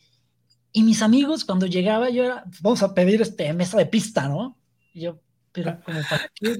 y 0.74 0.84
mis 0.84 1.02
amigos 1.02 1.46
cuando 1.46 1.65
llegaba 1.65 2.10
yo 2.10 2.24
era, 2.24 2.44
vamos 2.62 2.84
a 2.84 2.94
pedir 2.94 3.22
este 3.22 3.54
mesa 3.54 3.78
de 3.78 3.86
pista, 3.86 4.28
¿no? 4.28 4.58
yo, 4.94 5.20
pero 5.52 5.80
como 5.84 6.02
para 6.10 6.30
qué, 6.36 6.58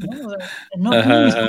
¿no? 0.78 0.92
no, 0.92 1.48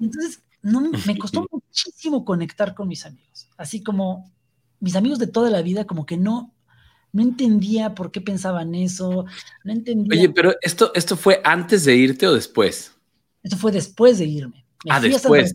Entonces, 0.00 0.42
no, 0.64 0.80
me 1.06 1.18
costó 1.18 1.46
muchísimo 1.50 2.24
conectar 2.24 2.74
con 2.74 2.88
mis 2.88 3.06
amigos. 3.06 3.48
Así 3.56 3.82
como 3.82 4.32
mis 4.80 4.96
amigos 4.96 5.18
de 5.18 5.26
toda 5.26 5.50
la 5.50 5.62
vida, 5.62 5.86
como 5.86 6.06
que 6.06 6.16
no, 6.16 6.52
no 7.12 7.22
entendía 7.22 7.94
por 7.94 8.10
qué 8.10 8.20
pensaban 8.20 8.74
eso, 8.74 9.26
no 9.62 9.72
entendía. 9.72 10.18
Oye, 10.18 10.30
pero 10.30 10.54
esto, 10.62 10.92
esto 10.94 11.16
fue 11.16 11.40
antes 11.44 11.84
de 11.84 11.94
irte 11.94 12.26
o 12.26 12.34
después? 12.34 12.92
Esto 13.42 13.56
fue 13.56 13.72
después 13.72 14.18
de 14.18 14.24
irme. 14.24 14.66
Me 14.84 14.92
ah, 14.92 15.00
después. 15.00 15.54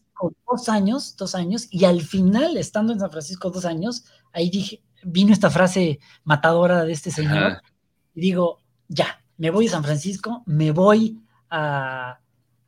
dos 0.49 0.69
años, 0.69 1.15
dos 1.17 1.35
años, 1.35 1.67
y 1.69 1.85
al 1.85 2.01
final, 2.01 2.57
estando 2.57 2.93
en 2.93 2.99
San 2.99 3.11
Francisco 3.11 3.51
dos 3.51 3.65
años, 3.65 4.05
ahí 4.31 4.49
dije, 4.49 4.81
vino 5.03 5.33
esta 5.33 5.49
frase 5.49 5.99
matadora 6.23 6.83
de 6.83 6.93
este 6.93 7.11
señor, 7.11 7.61
y 8.15 8.21
digo, 8.21 8.59
ya, 8.87 9.23
me 9.37 9.51
voy 9.51 9.67
a 9.67 9.71
San 9.71 9.83
Francisco, 9.83 10.43
me 10.45 10.71
voy 10.71 11.19
a, 11.49 12.19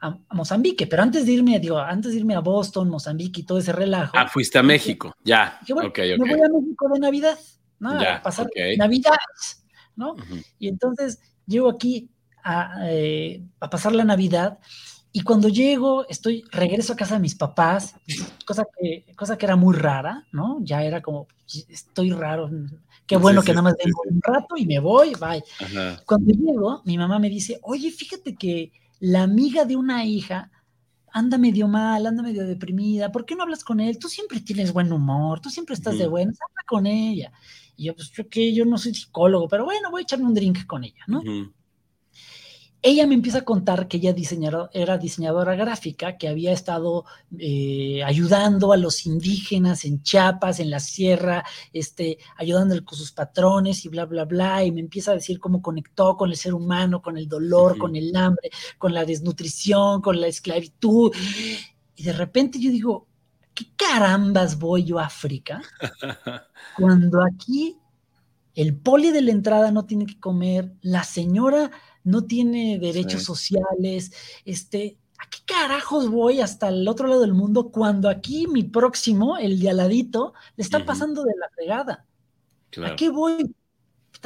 a, 0.02 0.18
Mozambique, 0.32 0.88
pero 0.88 1.04
antes 1.04 1.26
de 1.26 1.32
irme, 1.32 1.60
digo, 1.60 1.78
antes 1.78 2.12
de 2.12 2.18
irme 2.18 2.36
a 2.36 2.40
Boston, 2.40 2.90
Mozambique 2.90 3.42
y 3.42 3.44
todo 3.44 3.60
ese 3.60 3.72
relajo. 3.72 4.18
Ah, 4.18 4.28
fuiste 4.28 4.58
a 4.58 4.64
México, 4.64 5.16
ya. 5.24 5.60
Me 5.68 5.76
voy 5.76 5.86
a 5.86 6.50
México 6.50 6.90
de 6.92 7.00
Navidad, 7.00 7.38
¿no? 7.80 8.00
a 8.00 8.22
pasar 8.22 8.48
Navidad, 8.78 9.18
¿no? 9.96 10.16
Y 10.58 10.68
entonces 10.68 11.20
llego 11.46 11.70
aquí 11.70 12.10
eh, 12.84 13.44
a, 13.60 13.70
pasar 13.70 13.94
la 13.94 14.04
Navidad 14.04 14.58
y 15.12 15.22
cuando 15.22 15.50
llego, 15.50 16.08
estoy, 16.08 16.44
regreso 16.52 16.94
a 16.94 16.96
casa 16.96 17.16
de 17.16 17.22
mis 17.22 17.36
papás, 17.36 17.96
cosa 18.46 18.66
que, 18.80 19.06
cosa 19.16 19.38
que 19.38 19.46
era 19.46 19.56
muy 19.56 19.76
rara, 19.76 20.26
¿no? 20.32 20.60
Ya 20.62 20.84
era 20.84 21.02
como, 21.02 21.28
estoy 21.70 22.12
raro, 22.12 22.50
qué 23.06 23.18
bueno 23.18 23.44
que 23.44 23.52
nada 23.52 23.64
más 23.64 23.76
vengo 23.84 24.02
un 24.10 24.22
rato 24.22 24.58
y 24.58 24.66
me 24.66 24.80
voy, 24.80 25.14
bye. 25.20 25.44
Cuando 26.06 26.34
llego, 26.34 26.82
mi 26.86 26.98
mamá 26.98 27.20
me 27.20 27.30
dice, 27.30 27.60
oye, 27.62 27.92
fíjate 27.92 28.36
que 28.36 28.72
la 29.02 29.24
amiga 29.24 29.66
de 29.66 29.76
una 29.76 30.06
hija 30.06 30.52
anda 31.12 31.38
medio 31.38 31.68
mal, 31.68 32.06
anda 32.06 32.24
medio 32.24 32.46
deprimida, 32.46 33.12
¿por 33.12 33.26
qué 33.26 33.36
no 33.36 33.44
hablas 33.44 33.64
con 33.64 33.80
él? 33.80 33.98
Tú 33.98 34.08
siempre 34.08 34.40
tienes 34.40 34.72
buen 34.72 34.94
humor, 34.94 35.42
tú 35.42 35.50
siempre 35.50 35.74
estás 35.74 35.98
de 35.98 36.08
buenas, 36.08 36.38
habla 36.40 36.64
con 36.68 36.86
ella. 36.86 37.34
Y 37.76 37.86
yo, 37.86 37.96
pues 37.96 38.12
yo 38.12 38.30
que 38.30 38.54
yo 38.54 38.64
no 38.64 38.78
soy 38.78 38.94
psicólogo, 38.94 39.48
pero 39.48 39.66
bueno, 39.66 39.90
voy 39.92 40.02
a 40.02 40.04
echarme 40.04 40.26
un 40.28 40.36
drink 40.36 40.66
con 40.68 40.84
ella, 40.84 41.04
¿no? 41.08 41.22
Ella 42.84 43.06
me 43.06 43.14
empieza 43.14 43.40
a 43.40 43.46
contar 43.46 43.88
que 43.88 43.98
ella 43.98 44.16
era 44.74 44.98
diseñadora 44.98 45.56
gráfica, 45.56 46.18
que 46.18 46.28
había 46.28 46.52
estado 46.52 47.06
eh, 47.38 48.02
ayudando 48.04 48.74
a 48.74 48.78
los 48.78 49.06
indígenas 49.06 49.86
en 49.86 50.02
Chiapas, 50.02 50.60
en 50.60 50.72
la 50.72 50.80
sierra, 50.80 51.44
este, 51.74 52.18
ayudando 52.38 52.84
con 52.84 52.98
sus 52.98 53.12
patrones 53.12 53.86
y 53.86 53.90
bla, 53.90 54.06
bla, 54.06 54.26
bla, 54.26 54.64
y 54.64 54.72
me 54.72 54.80
empieza 54.80 55.12
a 55.12 55.16
decir 55.16 55.40
cómo 55.40 55.62
conectó 55.62 56.18
con 56.18 56.32
el 56.32 56.38
ser 56.38 56.56
humano, 56.56 57.04
con 57.04 57.18
el 57.18 57.28
dolor, 57.28 57.78
con 57.78 57.96
el 57.96 58.16
hambre, 58.16 58.50
con 58.80 58.94
la 58.94 59.06
desnutrición, 59.06 60.02
con 60.02 60.20
la 60.20 60.28
esclavitud. 60.28 61.12
Y 61.96 62.04
de 62.04 62.14
repente 62.14 62.60
yo 62.60 62.72
digo, 62.72 63.08
¿qué 63.54 63.68
carambas 63.76 64.58
voy 64.58 64.86
yo 64.86 64.98
a 64.98 65.06
África? 65.06 65.62
Cuando 66.78 67.20
aquí 67.24 67.78
el 68.56 68.76
poli 68.76 69.12
de 69.12 69.22
la 69.22 69.32
entrada 69.32 69.72
no 69.72 69.86
tiene 69.86 70.08
que 70.08 70.20
comer, 70.20 70.74
la 70.82 71.04
señora 71.04 71.72
no 72.04 72.24
tiene 72.26 72.80
derechos 72.80 73.24
sociales, 73.24 74.12
este, 74.46 74.98
¿a 75.20 75.30
qué 75.30 75.40
carajos 75.46 76.10
voy 76.10 76.42
hasta 76.42 76.70
el 76.70 76.88
otro 76.88 77.08
lado 77.08 77.22
del 77.22 77.34
mundo 77.34 77.70
cuando 77.70 78.10
aquí 78.10 78.48
mi 78.48 78.64
próximo, 78.64 79.38
el 79.38 79.60
de 79.60 79.70
aladito, 79.70 80.34
le 80.56 80.64
está 80.64 80.86
pasando 80.86 81.24
de 81.24 81.34
la 81.40 81.48
regada? 81.58 82.06
¿A 82.84 82.96
qué 82.96 83.10
voy? 83.10 83.54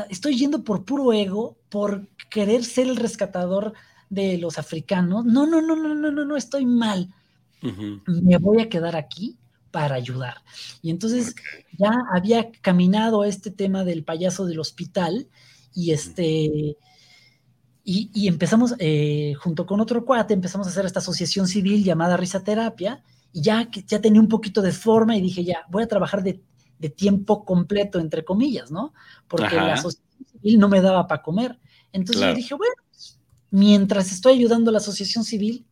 Estoy 0.10 0.38
yendo 0.38 0.64
por 0.64 0.86
puro 0.86 1.14
ego, 1.14 1.58
por 1.70 2.08
querer 2.30 2.64
ser 2.64 2.88
el 2.88 2.96
rescatador 2.96 3.74
de 4.10 4.38
los 4.38 4.58
africanos. 4.60 5.26
No, 5.26 5.46
no, 5.46 5.62
no, 5.62 5.76
no, 5.76 5.96
no, 5.96 6.12
no, 6.12 6.26
no, 6.26 6.38
estoy 6.38 6.66
mal. 6.66 7.14
Me 8.06 8.38
voy 8.38 8.62
a 8.62 8.70
quedar 8.70 8.96
aquí 8.96 9.38
para 9.72 9.96
ayudar. 9.96 10.44
Y 10.82 10.90
entonces 10.90 11.36
ya 11.78 11.92
había 12.14 12.52
caminado 12.62 13.24
este 13.24 13.52
tema 13.52 13.84
del 13.84 14.04
payaso 14.04 14.46
del 14.46 14.60
hospital 14.60 15.28
y 15.74 15.92
este 15.92 16.78
Y, 17.88 18.28
empezamos, 18.28 18.74
eh, 18.80 19.36
junto 19.40 19.68
con 19.68 19.80
otro 19.80 20.04
cuate, 20.06 20.34
empezamos 20.34 20.66
a 20.66 20.72
hacer 20.72 20.88
esta 20.88 21.00
asociación 21.00 21.48
civil 21.48 21.84
llamada 21.84 22.18
Risaterapia, 22.18 23.04
y 23.32 23.42
ya, 23.42 23.70
ya 23.70 24.02
tenía 24.02 24.20
un 24.20 24.28
poquito 24.28 24.64
de 24.64 24.72
forma 24.72 25.16
y 25.16 25.22
dije, 25.22 25.44
ya, 25.44 25.66
voy 25.70 25.84
a 25.84 25.88
trabajar 25.88 26.24
de, 26.24 26.42
tiempo 26.96 27.46
completo, 27.46 28.00
entre 28.00 28.24
comillas, 28.24 28.70
¿no? 28.70 28.94
Porque 29.28 29.56
la 29.56 29.74
asociación 29.74 30.28
civil 30.32 30.60
no 30.60 30.70
me 30.70 30.82
daba 30.82 31.08
para 31.08 31.24
comer. 31.24 31.60
Entonces 31.92 32.24
yo 32.24 32.34
dije, 32.36 32.54
bueno, 32.54 32.76
mientras 33.50 34.12
estoy 34.12 34.34
ayudando 34.34 34.70
a 34.70 34.74
la 34.74 34.78
asociación 34.78 35.24
civil, 35.24 35.66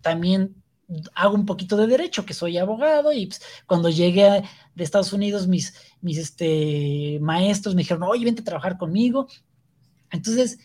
también 0.00 0.54
hago 1.14 1.34
un 1.34 1.46
poquito 1.46 1.76
de 1.76 1.86
derecho, 1.86 2.24
que 2.24 2.34
soy 2.34 2.58
abogado, 2.58 3.12
y 3.12 3.26
pues, 3.26 3.42
cuando 3.66 3.90
llegué 3.90 4.42
de 4.74 4.84
Estados 4.84 5.12
Unidos, 5.12 5.46
mis, 5.46 5.74
mis 6.00 6.18
este, 6.18 7.18
maestros 7.20 7.74
me 7.74 7.82
dijeron, 7.82 8.04
oye, 8.04 8.24
vente 8.24 8.42
a 8.42 8.44
trabajar 8.44 8.76
conmigo. 8.76 9.28
Entonces, 10.10 10.58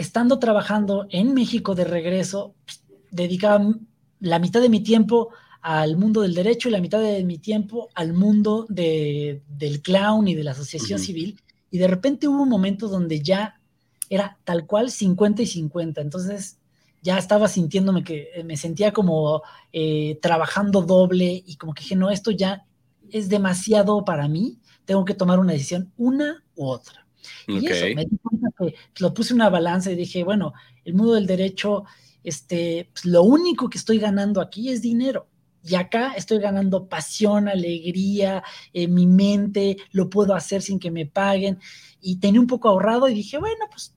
estando 0.00 0.38
trabajando 0.38 1.06
en 1.10 1.34
México 1.34 1.74
de 1.74 1.84
regreso, 1.84 2.54
pues, 2.64 2.82
dedicaba 3.10 3.74
la 4.18 4.38
mitad 4.38 4.60
de 4.60 4.68
mi 4.68 4.80
tiempo 4.80 5.30
al 5.60 5.96
mundo 5.96 6.22
del 6.22 6.34
derecho 6.34 6.68
y 6.68 6.72
la 6.72 6.80
mitad 6.80 7.00
de 7.00 7.22
mi 7.24 7.38
tiempo 7.38 7.90
al 7.94 8.14
mundo 8.14 8.66
del 8.68 9.82
clown 9.82 10.26
y 10.26 10.34
de 10.34 10.44
la 10.44 10.52
asociación 10.52 10.98
civil. 10.98 11.38
Y 11.70 11.78
de 11.78 11.86
repente 11.86 12.28
hubo 12.28 12.42
un 12.42 12.48
momento 12.48 12.88
donde 12.88 13.20
ya 13.20 13.60
era 14.08 14.38
tal 14.44 14.66
cual 14.66 14.90
50 14.90 15.42
y 15.42 15.46
50. 15.46 16.00
Entonces 16.00 16.58
ya 17.02 17.18
estaba 17.18 17.46
sintiéndome 17.48 18.02
que 18.02 18.30
eh, 18.34 18.42
me 18.42 18.56
sentía 18.56 18.92
como 18.92 19.42
eh, 19.72 20.18
trabajando 20.22 20.82
doble 20.82 21.42
y 21.46 21.56
como 21.56 21.74
que 21.74 21.82
dije, 21.82 21.96
no, 21.96 22.10
esto 22.10 22.30
ya 22.30 22.66
es 23.10 23.28
demasiado 23.28 24.04
para 24.04 24.28
mí, 24.28 24.58
tengo 24.86 25.04
que 25.04 25.14
tomar 25.14 25.38
una 25.38 25.52
decisión, 25.52 25.92
una 25.96 26.42
u 26.56 26.66
otra. 26.66 27.06
Y 27.46 27.66
eso, 27.66 27.86
me 27.94 28.04
di 28.04 28.16
cuenta 28.22 28.48
que 28.58 28.74
lo 28.98 29.14
puse 29.14 29.32
en 29.32 29.36
una 29.36 29.48
balanza 29.48 29.90
y 29.90 29.96
dije, 29.96 30.24
bueno, 30.24 30.52
el 30.84 30.94
mundo 30.94 31.14
del 31.14 31.26
derecho, 31.26 31.84
este, 32.24 32.88
pues, 32.92 33.04
lo 33.04 33.22
único 33.22 33.68
que 33.68 33.78
estoy 33.78 33.98
ganando 33.98 34.40
aquí 34.40 34.70
es 34.70 34.82
dinero. 34.82 35.26
Y 35.62 35.74
acá 35.74 36.14
estoy 36.14 36.38
ganando 36.38 36.88
pasión, 36.88 37.48
alegría, 37.48 38.42
eh, 38.72 38.88
mi 38.88 39.06
mente, 39.06 39.76
lo 39.92 40.08
puedo 40.08 40.34
hacer 40.34 40.62
sin 40.62 40.78
que 40.78 40.90
me 40.90 41.06
paguen. 41.06 41.58
Y 42.00 42.16
tenía 42.16 42.40
un 42.40 42.46
poco 42.46 42.68
ahorrado 42.68 43.08
y 43.08 43.14
dije, 43.14 43.38
bueno, 43.38 43.66
pues 43.70 43.94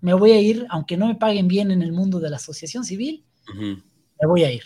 me 0.00 0.14
voy 0.14 0.32
a 0.32 0.40
ir, 0.40 0.66
aunque 0.70 0.96
no 0.96 1.06
me 1.06 1.14
paguen 1.14 1.48
bien 1.48 1.70
en 1.70 1.82
el 1.82 1.92
mundo 1.92 2.18
de 2.18 2.30
la 2.30 2.36
asociación 2.36 2.84
civil, 2.84 3.24
me 3.54 4.26
voy 4.26 4.44
a 4.44 4.52
ir. 4.52 4.64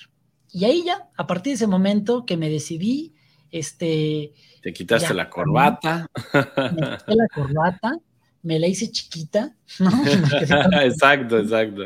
Y 0.50 0.64
ahí 0.64 0.84
ya, 0.84 1.10
a 1.16 1.26
partir 1.26 1.50
de 1.50 1.54
ese 1.56 1.66
momento 1.66 2.24
que 2.24 2.36
me 2.36 2.48
decidí, 2.48 3.15
este... 3.50 4.32
Te 4.62 4.72
quitaste 4.72 5.14
la 5.14 5.30
corbata. 5.30 6.06
Me 6.32 6.96
quité 6.98 7.14
la 7.14 7.28
corbata, 7.34 7.98
me 8.42 8.58
la 8.58 8.66
hice 8.66 8.90
chiquita, 8.90 9.54
¿no? 9.80 9.90
exacto, 10.82 11.38
exacto. 11.38 11.82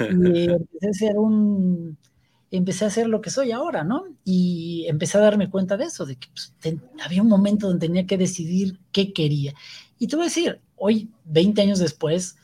Y 0.00 0.50
empecé 0.50 0.86
a 0.86 0.90
hacer 0.90 1.18
un... 1.18 1.96
Empecé 2.50 2.84
a 2.86 2.88
hacer 2.88 3.08
lo 3.08 3.20
que 3.20 3.28
soy 3.28 3.52
ahora, 3.52 3.84
¿no? 3.84 4.04
Y 4.24 4.86
empecé 4.88 5.18
a 5.18 5.20
darme 5.20 5.50
cuenta 5.50 5.76
de 5.76 5.84
eso, 5.84 6.06
de 6.06 6.16
que 6.16 6.28
pues, 6.30 6.54
había 7.04 7.20
un 7.20 7.28
momento 7.28 7.68
donde 7.68 7.86
tenía 7.86 8.06
que 8.06 8.16
decidir 8.16 8.78
qué 8.90 9.12
quería. 9.12 9.52
Y 9.98 10.06
te 10.06 10.16
voy 10.16 10.24
a 10.24 10.28
decir, 10.28 10.60
hoy, 10.76 11.10
20 11.26 11.60
años 11.60 11.78
después, 11.78 12.36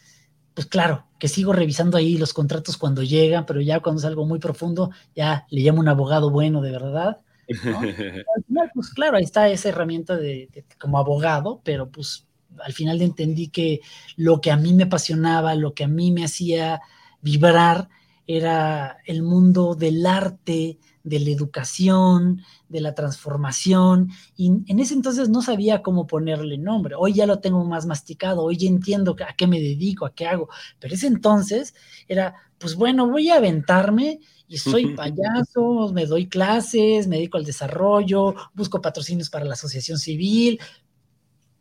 pues 0.54 0.66
claro, 0.66 1.06
que 1.18 1.28
sigo 1.28 1.52
revisando 1.52 1.96
ahí 1.96 2.16
los 2.16 2.32
contratos 2.32 2.76
cuando 2.76 3.02
llegan, 3.02 3.46
pero 3.46 3.60
ya 3.60 3.80
cuando 3.80 4.00
es 4.00 4.04
algo 4.04 4.24
muy 4.26 4.38
profundo, 4.38 4.90
ya 5.14 5.46
le 5.50 5.62
llamo 5.62 5.80
un 5.80 5.88
abogado 5.88 6.30
bueno 6.30 6.60
de 6.60 6.70
verdad. 6.70 7.18
al 8.36 8.44
final, 8.46 8.70
pues 8.74 8.90
claro, 8.90 9.16
ahí 9.16 9.24
está 9.24 9.48
esa 9.48 9.68
herramienta 9.68 10.16
de, 10.16 10.48
como 10.78 10.98
abogado, 10.98 11.60
pero 11.64 11.90
pues 11.90 12.26
al 12.62 12.72
final 12.72 13.02
entendí 13.02 13.48
que 13.48 13.80
lo 14.16 14.40
que 14.40 14.50
a 14.50 14.56
mí 14.56 14.72
me 14.74 14.84
apasionaba, 14.84 15.54
lo 15.54 15.74
que 15.74 15.84
a 15.84 15.88
mí 15.88 16.12
me 16.12 16.24
hacía 16.24 16.80
vibrar, 17.20 17.88
era 18.26 18.98
el 19.04 19.22
mundo 19.22 19.74
del 19.74 20.06
arte, 20.06 20.78
de 21.04 21.20
la 21.20 21.30
educación, 21.30 22.42
de 22.68 22.80
la 22.80 22.94
transformación, 22.94 24.10
y 24.36 24.46
en 24.66 24.78
ese 24.80 24.94
entonces 24.94 25.28
no 25.28 25.42
sabía 25.42 25.82
cómo 25.82 26.06
ponerle 26.06 26.58
nombre. 26.58 26.94
Hoy 26.98 27.12
ya 27.12 27.26
lo 27.26 27.40
tengo 27.40 27.62
más 27.64 27.86
masticado, 27.86 28.42
hoy 28.42 28.56
ya 28.56 28.68
entiendo 28.68 29.14
a 29.26 29.34
qué 29.36 29.46
me 29.46 29.60
dedico, 29.60 30.06
a 30.06 30.14
qué 30.14 30.26
hago, 30.26 30.48
pero 30.80 30.94
ese 30.94 31.06
entonces 31.06 31.74
era, 32.08 32.34
pues 32.58 32.74
bueno, 32.74 33.08
voy 33.08 33.28
a 33.28 33.36
aventarme 33.36 34.20
y 34.48 34.56
soy 34.56 34.86
payaso, 34.96 35.92
me 35.92 36.06
doy 36.06 36.26
clases, 36.26 37.06
me 37.06 37.16
dedico 37.16 37.36
al 37.36 37.44
desarrollo, 37.44 38.34
busco 38.54 38.80
patrocinios 38.80 39.28
para 39.28 39.44
la 39.44 39.52
asociación 39.52 39.98
civil, 39.98 40.58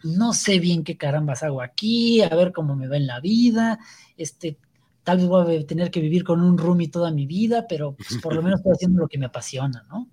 no 0.03 0.33
sé 0.33 0.59
bien 0.59 0.85
qué 0.85 0.95
carambas 0.95 1.43
hago 1.43 1.61
aquí, 1.61 2.21
a 2.21 2.29
ver 2.29 2.53
cómo 2.53 2.75
me 2.75 2.87
va 2.87 2.95
en 2.95 3.07
la 3.07 3.19
vida, 3.19 3.77
este, 4.15 4.57
tal 5.03 5.17
vez 5.17 5.27
voy 5.27 5.57
a 5.57 5.67
tener 5.67 5.91
que 5.91 5.99
vivir 5.99 6.23
con 6.23 6.41
un 6.41 6.57
roomie 6.57 6.89
toda 6.89 7.11
mi 7.11 7.25
vida, 7.25 7.67
pero 7.67 7.95
pues, 7.95 8.07
por 8.21 8.33
lo 8.33 8.41
menos 8.41 8.59
estoy 8.59 8.73
haciendo 8.73 9.01
lo 9.01 9.07
que 9.07 9.17
me 9.17 9.25
apasiona, 9.25 9.85
¿no? 9.89 10.09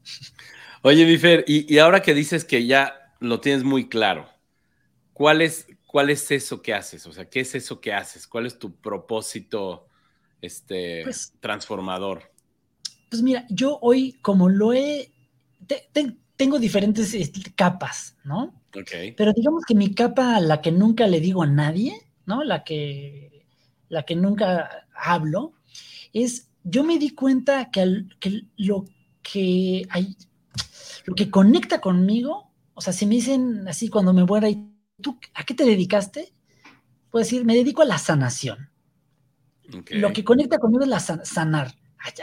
Oye, 0.83 1.05
Bifer, 1.05 1.45
y, 1.47 1.73
y, 1.73 1.79
ahora 1.79 2.01
que 2.01 2.15
dices 2.15 2.45
que 2.45 2.67
ya 2.67 3.15
lo 3.21 3.41
tienes 3.41 3.65
muy 3.65 3.89
claro, 3.89 4.29
¿cuál 5.13 5.43
es, 5.43 5.67
¿cuál 5.87 6.09
es 6.09 6.31
eso 6.31 6.63
que 6.63 6.73
haces? 6.73 7.07
O 7.07 7.13
sea, 7.13 7.29
¿qué 7.29 7.41
es 7.41 7.55
eso 7.55 7.81
que 7.81 7.93
haces? 7.93 8.27
¿Cuál 8.27 8.47
es 8.47 8.59
tu 8.59 8.75
propósito 8.77 9.87
este, 10.41 11.03
pues 11.05 11.35
transformador? 11.41 12.33
Pues 13.11 13.23
mira, 13.23 13.45
yo 13.51 13.79
hoy, 13.83 14.13
como 14.23 14.49
lo 14.49 14.73
he, 14.73 15.13
tengo 16.37 16.59
diferentes 16.59 17.13
este, 17.13 17.53
capas, 17.55 18.17
¿no? 18.25 18.63
Ok. 18.75 18.91
Pero 19.17 19.33
digamos 19.35 19.65
que 19.67 19.75
mi 19.75 19.95
capa, 19.95 20.41
la 20.41 20.63
que 20.63 20.73
nunca 20.73 21.07
le 21.07 21.21
digo 21.21 21.43
a 21.43 21.47
nadie, 21.47 22.01
¿no? 22.25 22.45
La 22.45 22.65
que 22.65 23.30
la 23.91 24.05
que 24.05 24.17
nunca 24.17 24.87
hablo, 24.95 25.53
es, 26.15 26.49
yo 26.65 26.83
me 26.85 26.99
di 26.99 27.11
cuenta 27.11 27.71
que, 27.71 28.07
lo 28.57 28.87
que 29.23 29.87
hay, 29.91 30.17
lo 31.05 31.15
que 31.15 31.31
conecta 31.31 31.81
conmigo, 31.81 32.51
o 32.75 32.81
sea, 32.81 32.95
si 32.95 33.05
me 33.05 33.17
dicen 33.17 33.69
así 33.69 33.89
cuando 33.89 34.15
me 34.15 34.25
muera, 34.25 34.49
¿y 34.49 34.73
tú 35.03 35.19
a 35.35 35.45
qué 35.45 35.55
te 35.55 35.65
dedicaste? 35.65 36.33
Puedo 37.11 37.25
decir, 37.25 37.45
me 37.45 37.55
dedico 37.55 37.83
a 37.83 37.87
la 37.87 37.99
sanación. 37.99 38.71
Lo 39.91 40.13
que 40.13 40.25
conecta 40.25 40.59
conmigo 40.59 40.85
es 40.85 40.89
la 40.89 41.01
sanar. 41.01 41.75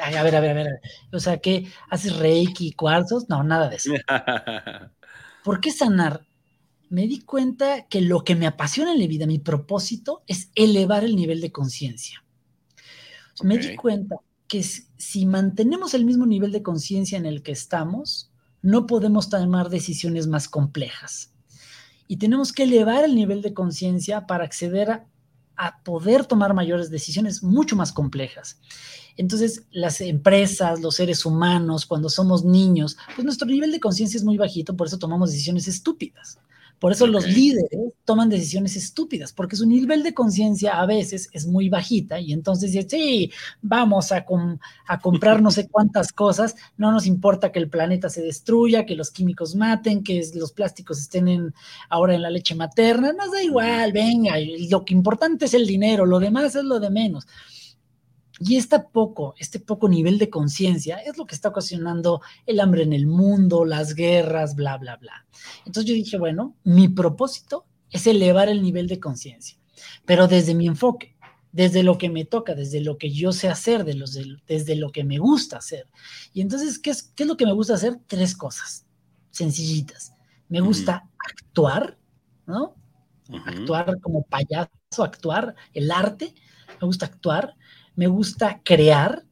a 0.01 0.23
ver, 0.23 0.35
a 0.35 0.39
ver, 0.39 0.51
a 0.51 0.53
ver. 0.53 0.81
O 1.13 1.19
sea, 1.19 1.37
¿qué 1.37 1.67
haces 1.89 2.17
reiki, 2.17 2.71
cuarzos? 2.73 3.29
No, 3.29 3.43
nada 3.43 3.69
de 3.69 3.75
eso. 3.75 3.91
¿Por 5.43 5.59
qué 5.61 5.71
sanar? 5.71 6.26
Me 6.89 7.07
di 7.07 7.21
cuenta 7.21 7.87
que 7.87 8.01
lo 8.01 8.23
que 8.23 8.35
me 8.35 8.47
apasiona 8.47 8.93
en 8.93 8.99
la 8.99 9.07
vida, 9.07 9.25
mi 9.25 9.39
propósito, 9.39 10.23
es 10.27 10.51
elevar 10.55 11.03
el 11.03 11.15
nivel 11.15 11.41
de 11.41 11.51
conciencia. 11.51 12.23
Me 13.43 13.57
di 13.57 13.75
cuenta 13.75 14.15
que 14.47 14.63
si 14.63 15.25
mantenemos 15.25 15.93
el 15.93 16.05
mismo 16.05 16.25
nivel 16.25 16.51
de 16.51 16.63
conciencia 16.63 17.17
en 17.17 17.25
el 17.25 17.43
que 17.43 17.51
estamos, 17.51 18.31
no 18.61 18.87
podemos 18.87 19.29
tomar 19.29 19.69
decisiones 19.69 20.27
más 20.27 20.47
complejas. 20.47 21.33
Y 22.07 22.17
tenemos 22.17 22.53
que 22.53 22.63
elevar 22.63 23.03
el 23.03 23.15
nivel 23.15 23.41
de 23.41 23.53
conciencia 23.53 24.25
para 24.25 24.45
acceder 24.45 24.89
a, 24.89 25.07
a 25.57 25.83
poder 25.83 26.25
tomar 26.25 26.53
mayores 26.53 26.89
decisiones 26.89 27.43
mucho 27.43 27.75
más 27.75 27.91
complejas. 27.91 28.59
Entonces, 29.17 29.65
las 29.71 29.99
empresas, 29.99 30.79
los 30.79 30.95
seres 30.95 31.25
humanos, 31.25 31.85
cuando 31.85 32.09
somos 32.09 32.45
niños, 32.45 32.97
pues 33.15 33.25
nuestro 33.25 33.47
nivel 33.47 33.71
de 33.71 33.79
conciencia 33.79 34.17
es 34.17 34.23
muy 34.23 34.37
bajito, 34.37 34.75
por 34.77 34.87
eso 34.87 34.99
tomamos 34.99 35.31
decisiones 35.31 35.67
estúpidas. 35.67 36.39
Por 36.79 36.91
eso 36.91 37.07
los 37.07 37.27
líderes 37.27 37.93
toman 38.05 38.29
decisiones 38.29 38.75
estúpidas, 38.75 39.33
porque 39.33 39.55
su 39.55 39.65
nivel 39.65 40.03
de 40.03 40.13
conciencia 40.13 40.79
a 40.79 40.85
veces 40.85 41.29
es 41.33 41.47
muy 41.47 41.69
bajita 41.69 42.19
y 42.19 42.33
entonces 42.33 42.71
dicen, 42.71 42.89
sí, 42.89 43.31
vamos 43.61 44.11
a, 44.11 44.25
a 44.87 44.99
comprar 44.99 45.41
no 45.41 45.49
sé 45.49 45.67
cuántas 45.71 46.13
cosas, 46.13 46.55
no 46.77 46.91
nos 46.91 47.07
importa 47.07 47.51
que 47.51 47.59
el 47.59 47.69
planeta 47.69 48.09
se 48.09 48.21
destruya, 48.21 48.85
que 48.85 48.95
los 48.95 49.11
químicos 49.11 49.55
maten, 49.55 50.03
que 50.03 50.23
los 50.35 50.51
plásticos 50.51 50.99
estén 50.99 51.53
ahora 51.89 52.13
en 52.13 52.21
la 52.21 52.29
leche 52.29 52.53
materna, 52.53 53.11
nos 53.11 53.31
da 53.31 53.41
igual, 53.41 53.91
venga, 53.91 54.35
lo 54.69 54.85
que 54.85 54.93
importante 54.93 55.45
es 55.45 55.53
el 55.53 55.65
dinero, 55.65 56.05
lo 56.05 56.19
demás 56.19 56.55
es 56.55 56.63
lo 56.63 56.79
de 56.79 56.89
menos. 56.89 57.27
Y 58.39 58.57
este 58.57 58.79
poco, 58.79 59.33
este 59.39 59.59
poco 59.59 59.89
nivel 59.89 60.17
de 60.17 60.29
conciencia 60.29 60.97
es 60.97 61.17
lo 61.17 61.25
que 61.25 61.35
está 61.35 61.49
ocasionando 61.49 62.21
el 62.45 62.59
hambre 62.59 62.83
en 62.83 62.93
el 62.93 63.07
mundo, 63.07 63.65
las 63.65 63.95
guerras, 63.95 64.55
bla, 64.55 64.77
bla, 64.77 64.97
bla. 64.97 65.25
Entonces 65.65 65.89
yo 65.89 65.95
dije, 65.95 66.17
bueno, 66.17 66.55
mi 66.63 66.87
propósito 66.87 67.65
es 67.89 68.05
elevar 68.05 68.49
el 68.49 68.61
nivel 68.61 68.87
de 68.87 68.99
conciencia, 68.99 69.57
pero 70.05 70.27
desde 70.27 70.53
mi 70.53 70.67
enfoque, 70.67 71.15
desde 71.51 71.81
lo 71.81 71.97
que 71.97 72.09
me 72.09 72.25
toca, 72.25 72.53
desde 72.53 72.81
lo 72.81 72.97
que 72.97 73.11
yo 73.11 73.31
sé 73.31 73.49
hacer, 73.49 73.83
de 73.85 73.95
los, 73.95 74.19
desde 74.45 74.75
lo 74.75 74.91
que 74.91 75.03
me 75.03 75.17
gusta 75.17 75.57
hacer. 75.57 75.87
Y 76.33 76.41
entonces, 76.41 76.77
¿qué 76.77 76.91
es, 76.91 77.03
¿qué 77.03 77.23
es 77.23 77.29
lo 77.29 77.37
que 77.37 77.45
me 77.45 77.53
gusta 77.53 77.73
hacer? 77.73 77.97
Tres 78.05 78.35
cosas 78.35 78.85
sencillitas. 79.31 80.13
Me 80.49 80.61
gusta 80.61 81.09
actuar, 81.17 81.97
¿no? 82.45 82.75
Actuar 83.45 83.99
como 83.99 84.23
payaso, 84.23 84.69
actuar, 85.03 85.55
el 85.73 85.91
arte, 85.91 86.33
me 86.79 86.85
gusta 86.87 87.07
actuar 87.07 87.55
me 87.97 88.07
gusta 88.07 88.61
crear, 88.63 89.25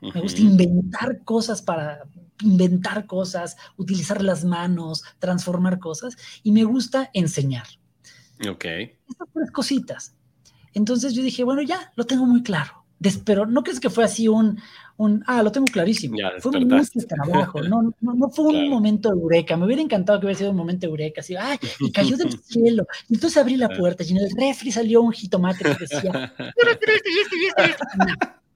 me 0.00 0.20
gusta 0.20 0.40
inventar 0.40 1.24
cosas 1.24 1.60
para 1.60 2.04
inventar 2.42 3.06
cosas, 3.06 3.56
utilizar 3.76 4.22
las 4.22 4.44
manos, 4.44 5.02
transformar 5.18 5.78
cosas 5.78 6.16
y 6.42 6.52
me 6.52 6.64
gusta 6.64 7.10
enseñar. 7.12 7.66
Ok. 8.48 8.64
Estas 8.64 9.28
tres 9.34 9.50
cositas. 9.50 10.14
Entonces 10.72 11.14
yo 11.14 11.22
dije, 11.22 11.44
bueno, 11.44 11.62
ya, 11.62 11.92
lo 11.96 12.04
tengo 12.04 12.26
muy 12.26 12.42
claro. 12.42 12.79
Pero 13.24 13.46
no 13.46 13.62
crees 13.62 13.80
que 13.80 13.90
fue 13.90 14.04
así 14.04 14.28
un, 14.28 14.60
un 14.96 15.24
ah, 15.26 15.42
lo 15.42 15.50
tengo 15.50 15.66
clarísimo. 15.66 16.16
fue 16.40 16.52
un 16.58 16.68
mucho 16.68 17.06
trabajo, 17.08 17.62
no, 17.62 17.94
no, 18.00 18.14
no 18.14 18.28
fue 18.28 18.46
un 18.46 18.68
momento 18.68 19.10
eureka. 19.10 19.56
Me 19.56 19.64
hubiera 19.64 19.82
encantado 19.82 20.20
que 20.20 20.26
hubiera 20.26 20.38
sido 20.38 20.50
un 20.50 20.56
momento 20.56 20.86
eureka, 20.86 21.22
así, 21.22 21.34
ay, 21.36 21.58
y 21.80 21.90
cayó 21.90 22.16
del 22.16 22.38
cielo. 22.42 22.86
Y 23.08 23.14
entonces 23.14 23.38
abrí 23.38 23.56
la 23.56 23.70
puerta 23.70 24.04
y 24.04 24.10
en 24.10 24.18
el 24.18 24.30
refri 24.36 24.70
salió 24.70 25.00
un 25.00 25.12
jitomate 25.12 25.64
que 25.64 25.74
decía, 25.80 26.32
no, 27.96 28.06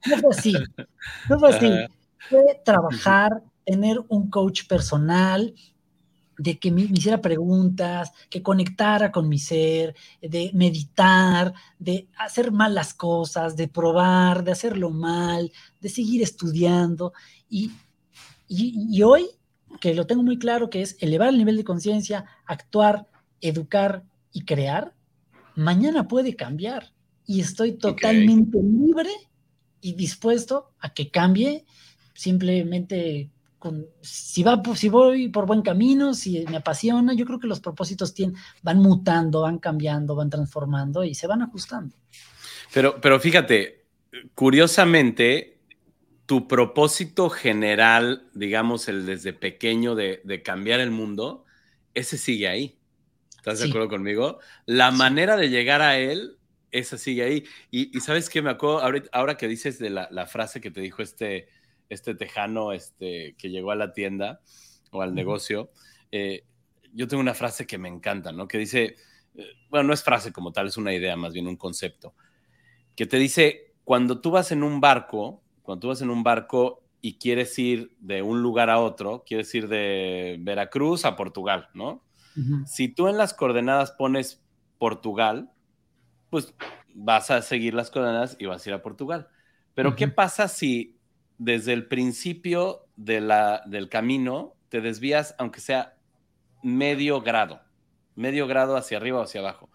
no 0.07 0.18
fue 0.18 0.30
así, 0.30 0.54
no 1.30 1.38
fue 1.38 1.50
así. 1.50 1.70
Fue 2.28 2.61
trabajar, 2.64 3.42
tener 3.64 4.00
un 4.09 4.28
coach 4.30 4.66
personal, 4.66 5.54
de 6.38 6.59
que 6.59 6.70
me, 6.70 6.83
hiciera 6.83 7.20
preguntas, 7.20 8.12
que 8.31 8.42
conectara 8.42 9.12
con 9.12 9.29
mi 9.29 9.38
ser, 9.38 9.94
de 10.20 10.51
meditar, 10.55 11.55
de 11.79 12.09
hacer 12.16 12.53
mal 12.53 12.75
las 12.75 12.94
cosas, 12.94 13.57
de 13.57 13.68
probar, 13.68 14.44
de 14.44 14.53
hacerlo 14.53 14.90
mal, 14.90 15.53
de 15.81 15.88
seguir 15.88 16.23
estudiando. 16.23 17.12
Y, 17.49 17.73
y, 18.49 19.03
hoy, 19.03 19.27
que 19.81 19.94
lo 19.94 20.07
tengo 20.07 20.23
muy 20.23 20.38
claro, 20.38 20.70
que 20.70 20.83
es 20.83 20.97
elevar 21.01 21.29
el 21.29 21.38
nivel 21.38 21.57
de 21.57 21.64
conciencia, 21.64 22.27
actuar, 22.47 23.09
educar 23.40 24.05
y 24.33 24.44
crear, 24.44 24.94
mañana 25.55 26.09
puede 26.09 26.37
cambiar. 26.37 26.92
Y 27.27 27.40
estoy 27.40 27.73
totalmente 27.73 28.59
libre 28.62 29.11
y 29.81 29.94
dispuesto 29.94 30.73
a 30.79 30.92
que 30.92 31.11
cambie 31.11 31.64
simplemente 32.14 33.31
si, 34.00 34.42
va, 34.42 34.61
si 34.74 34.88
voy 34.88 35.29
por 35.29 35.46
buen 35.46 35.62
camino, 35.62 36.14
si 36.14 36.44
me 36.46 36.57
apasiona, 36.57 37.14
yo 37.14 37.24
creo 37.24 37.38
que 37.38 37.46
los 37.46 37.61
propósitos 37.61 38.14
tienen, 38.14 38.37
van 38.62 38.79
mutando, 38.79 39.42
van 39.42 39.59
cambiando, 39.59 40.14
van 40.14 40.31
transformando 40.31 41.05
y 41.05 41.14
se 41.14 41.27
van 41.27 41.42
ajustando. 41.42 41.96
Pero, 42.72 43.00
pero 43.00 43.20
fíjate, 43.20 43.85
curiosamente, 44.35 45.55
tu 46.27 46.48
propósito 46.48 47.29
general, 47.31 48.29
digamos, 48.35 48.88
el 48.88 49.07
desde 49.07 49.33
pequeño 49.33 49.94
de, 49.94 50.42
cambiar 50.44 50.81
el 50.81 50.90
mundo, 50.90 51.44
ese 51.92 52.18
sigue 52.18 52.48
ahí. 52.48 52.79
¿Estás 53.37 53.59
de 53.59 53.68
acuerdo 53.68 53.88
conmigo? 53.88 54.38
La 54.64 54.90
manera 54.90 55.37
de 55.37 55.50
llegar 55.50 55.83
a 55.83 55.98
él, 55.98 56.38
esa 56.70 56.96
sigue 56.96 57.22
ahí. 57.22 57.44
Y, 57.70 58.00
sabes 58.00 58.31
qué 58.31 58.40
me 58.40 58.50
acuerdo, 58.50 58.81
ahora, 59.12 59.37
que 59.37 59.48
dices 59.48 59.79
de 59.79 59.90
la, 59.90 60.09
la, 60.11 60.27
frase 60.27 60.62
que 60.62 60.70
te 60.70 60.81
dijo 60.81 61.03
este, 61.03 61.48
este 61.88 62.14
tejano 62.14 62.73
este, 62.73 63.35
que 63.38 63.51
llegó 63.51 63.70
a 63.70 63.77
la 63.77 63.92
tienda 63.92 64.40
o 64.90 65.03
al 65.03 65.14
negocio, 65.14 65.70
eh, 66.11 66.44
yo 66.92 67.09
tengo 67.09 67.20
una 67.20 67.35
frase 67.35 67.66
que 67.66 67.79
me 67.79 67.88
encanta, 67.88 68.33
¿no? 68.33 68.47
Que 68.47 68.59
dice, 68.59 68.97
eh, 69.35 69.47
bueno, 69.68 69.88
no 69.88 69.94
es 69.94 70.03
frase 70.03 70.33
como 70.33 70.53
tal, 70.53 70.68
es 70.68 70.77
una 70.77 70.94
idea, 70.94 71.16
más 71.16 71.33
bien 71.33 71.47
un 71.47 71.57
concepto, 71.57 72.14
que 72.94 73.07
te 73.07 73.18
dice, 73.18 73.75
cuando 73.85 74.20
tú 74.20 74.31
vas 74.31 74.53
en 74.53 74.62
un 74.62 74.81
barco, 74.81 75.42
cuando 75.62 75.81
tú 75.81 75.88
vas 75.88 76.01
en 76.01 76.11
un 76.11 76.23
barco 76.23 76.85
y 77.01 77.18
quieres 77.18 77.59
ir 77.59 77.97
de 77.99 78.23
un 78.23 78.42
lugar 78.42 78.70
a 78.70 78.79
otro, 78.79 79.25
quieres 79.27 79.55
ir 79.55 79.68
de 79.68 80.37
Veracruz 80.40 81.05
a 81.05 81.16
Portugal, 81.16 81.68
¿no? 81.75 82.03
Si 82.66 82.88
tú 82.88 83.07
en 83.07 83.16
las 83.16 83.33
coordenadas 83.33 83.92
pones 83.92 84.42
Portugal, 84.79 85.53
pues 86.31 86.53
vas 86.94 87.31
a 87.31 87.42
seguir 87.42 87.75
las 87.75 87.90
coordenadas 87.90 88.37
y 88.40 88.47
vas 88.47 88.66
a 88.66 88.70
ir 88.70 88.75
a 88.75 88.83
Portugal. 88.83 89.29
Pero 89.75 89.94
¿qué 89.94 90.09
pasa 90.09 90.49
si 90.49 90.99
desde 91.38 91.73
el 91.73 91.87
principio 91.87 92.87
de 92.97 93.20
la, 93.20 93.62
del 93.66 93.88
camino 93.88 94.55
te 94.68 94.81
desvías, 94.81 95.35
aunque 95.38 95.61
sea 95.61 95.97
medio 96.62 97.20
grado, 97.20 97.61
medio 98.14 98.47
grado 98.47 98.77
hacia 98.77 98.97
arriba 98.97 99.20
o 99.20 99.23
hacia 99.23 99.40
abajo. 99.40 99.70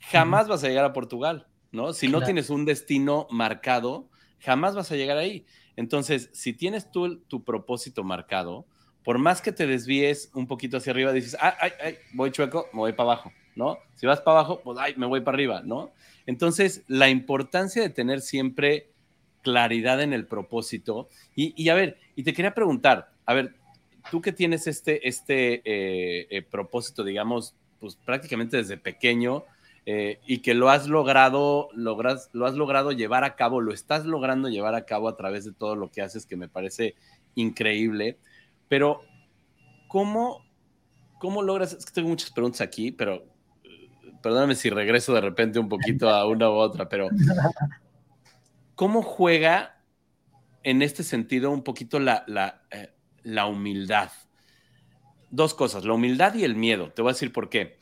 Jamás 0.00 0.48
vas 0.48 0.62
a 0.64 0.68
llegar 0.68 0.84
a 0.84 0.92
Portugal, 0.92 1.48
¿no? 1.72 1.92
Si 1.92 2.08
no 2.08 2.22
tienes 2.22 2.50
un 2.50 2.64
destino 2.64 3.26
marcado, 3.30 4.10
jamás 4.40 4.74
vas 4.74 4.92
a 4.92 4.96
llegar 4.96 5.16
ahí. 5.16 5.46
Entonces, 5.76 6.30
si 6.32 6.52
tienes 6.52 6.90
tú 6.90 7.20
tu 7.24 7.44
propósito 7.44 8.04
marcado, 8.04 8.66
por 9.02 9.18
más 9.18 9.42
que 9.42 9.52
te 9.52 9.66
desvíes 9.66 10.30
un 10.34 10.46
poquito 10.46 10.78
hacia 10.78 10.92
arriba, 10.92 11.12
dices, 11.12 11.36
ay, 11.40 11.52
ay, 11.60 11.72
ay, 11.82 11.94
voy 12.14 12.30
chueco, 12.30 12.68
me 12.72 12.80
voy 12.80 12.92
para 12.92 13.12
abajo, 13.12 13.32
¿no? 13.54 13.78
Si 13.94 14.06
vas 14.06 14.20
para 14.20 14.38
abajo, 14.38 14.60
pues, 14.62 14.78
ay, 14.80 14.94
me 14.96 15.06
voy 15.06 15.20
para 15.20 15.36
arriba, 15.36 15.62
¿no? 15.64 15.92
Entonces, 16.26 16.84
la 16.88 17.08
importancia 17.08 17.82
de 17.82 17.90
tener 17.90 18.20
siempre 18.22 18.93
claridad 19.44 20.02
en 20.02 20.12
el 20.12 20.26
propósito. 20.26 21.08
Y, 21.36 21.68
a 21.68 21.74
ver, 21.74 21.98
y 22.16 22.24
te 22.24 22.32
quería 22.32 22.54
preguntar, 22.54 23.10
a 23.26 23.34
ver, 23.34 23.54
tú 24.10 24.20
que 24.20 24.32
tienes 24.32 24.66
este, 24.66 25.06
este 25.06 25.62
eh, 25.64 26.26
eh, 26.30 26.42
propósito, 26.42 27.04
digamos, 27.04 27.54
pues 27.78 27.94
prácticamente 27.94 28.56
desde 28.56 28.78
pequeño 28.78 29.44
eh, 29.86 30.18
y 30.26 30.38
que 30.38 30.54
lo 30.54 30.70
has 30.70 30.88
logrado, 30.88 31.68
logras, 31.74 32.30
lo 32.32 32.46
has 32.46 32.54
logrado 32.54 32.90
llevar 32.90 33.22
a 33.22 33.36
cabo, 33.36 33.60
lo 33.60 33.72
estás 33.72 34.06
logrando 34.06 34.48
llevar 34.48 34.74
a 34.74 34.86
cabo 34.86 35.08
a 35.08 35.16
través 35.16 35.44
de 35.44 35.52
todo 35.52 35.76
lo 35.76 35.90
que 35.90 36.00
haces, 36.00 36.26
que 36.26 36.36
me 36.36 36.48
parece 36.48 36.94
increíble. 37.34 38.18
Pero, 38.68 39.02
¿cómo, 39.86 40.42
cómo 41.18 41.42
logras? 41.42 41.74
Es 41.74 41.84
que 41.84 41.92
tengo 41.92 42.08
muchas 42.08 42.30
preguntas 42.30 42.62
aquí, 42.62 42.90
pero 42.90 43.24
perdóname 44.22 44.54
si 44.54 44.70
regreso 44.70 45.12
de 45.12 45.20
repente 45.20 45.58
un 45.58 45.68
poquito 45.68 46.08
a 46.08 46.26
una 46.26 46.48
u 46.48 46.54
otra, 46.54 46.88
pero 46.88 47.10
¿Cómo 48.74 49.02
juega 49.02 49.80
en 50.62 50.82
este 50.82 51.04
sentido 51.04 51.50
un 51.50 51.62
poquito 51.62 52.00
la, 52.00 52.24
eh, 52.70 52.92
la, 53.22 53.46
humildad? 53.46 54.10
Dos 55.30 55.54
cosas, 55.54 55.84
la 55.84 55.92
humildad 55.92 56.34
y 56.34 56.44
el 56.44 56.56
miedo. 56.56 56.92
Te 56.92 57.02
voy 57.02 57.10
a 57.10 57.14
decir 57.14 57.32
por 57.32 57.48
qué. 57.48 57.78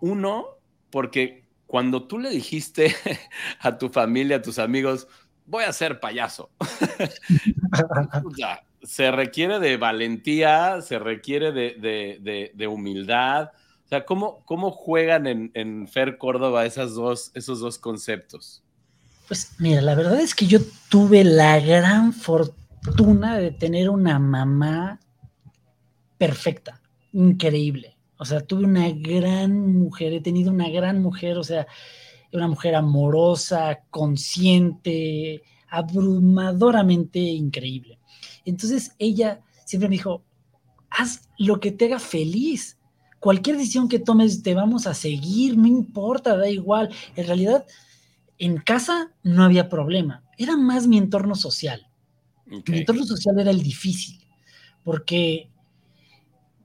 Uno, 0.00 0.46
porque 0.90 1.44
cuando 1.66 2.06
tú 2.06 2.18
le 2.18 2.30
dijiste 2.30 2.94
a 3.60 3.76
tu 3.76 3.90
familia, 3.90 4.36
a 4.36 4.42
tus 4.42 4.58
amigos, 4.58 5.08
voy 5.46 5.64
a 5.64 5.72
ser 5.72 6.00
payaso, 6.00 6.50
se 8.82 9.10
requiere 9.10 9.60
de 9.60 9.76
valentía, 9.76 10.80
se 10.80 10.98
requiere 10.98 11.52
de, 11.52 12.66
humildad. 12.66 13.50
O 13.84 13.88
sea, 13.88 14.06
¿cómo, 14.06 14.42
cómo 14.46 14.70
juegan 14.70 15.26
en, 15.26 15.88
Fer 15.88 16.16
Córdoba 16.16 16.66
dos, 16.66 17.30
esos 17.34 17.60
dos 17.60 17.78
conceptos? 17.78 18.63
Pues 19.26 19.52
mira, 19.58 19.80
la 19.80 19.94
verdad 19.94 20.20
es 20.20 20.34
que 20.34 20.46
yo 20.46 20.58
tuve 20.90 21.24
la 21.24 21.58
gran 21.60 22.12
fortuna 22.12 23.38
de 23.38 23.50
tener 23.52 23.88
una 23.88 24.18
mamá 24.18 25.00
perfecta, 26.18 26.82
increíble. 27.12 27.96
O 28.18 28.24
sea, 28.24 28.40
tuve 28.40 28.64
una 28.64 28.90
gran 28.90 29.72
mujer, 29.72 30.12
he 30.12 30.20
tenido 30.20 30.50
una 30.50 30.68
gran 30.68 31.00
mujer, 31.00 31.38
o 31.38 31.44
sea, 31.44 31.66
una 32.32 32.48
mujer 32.48 32.74
amorosa, 32.74 33.80
consciente, 33.90 35.42
abrumadoramente 35.68 37.18
increíble. 37.18 37.98
Entonces 38.44 38.94
ella 38.98 39.40
siempre 39.64 39.88
me 39.88 39.96
dijo, 39.96 40.22
haz 40.90 41.28
lo 41.38 41.60
que 41.60 41.72
te 41.72 41.86
haga 41.86 41.98
feliz. 41.98 42.78
Cualquier 43.20 43.56
decisión 43.56 43.88
que 43.88 43.98
tomes 43.98 44.42
te 44.42 44.54
vamos 44.54 44.86
a 44.86 44.94
seguir, 44.94 45.56
no 45.56 45.66
importa, 45.66 46.36
da 46.36 46.48
igual. 46.48 46.90
En 47.16 47.26
realidad, 47.26 47.64
en 48.38 48.58
casa 48.58 49.12
no 49.22 49.44
había 49.44 49.68
problema, 49.68 50.24
era 50.38 50.56
más 50.56 50.86
mi 50.86 50.98
entorno 50.98 51.34
social. 51.34 51.88
Mi 52.46 52.78
entorno 52.78 53.04
social 53.04 53.38
era 53.38 53.50
el 53.50 53.62
difícil, 53.62 54.26
porque 54.82 55.48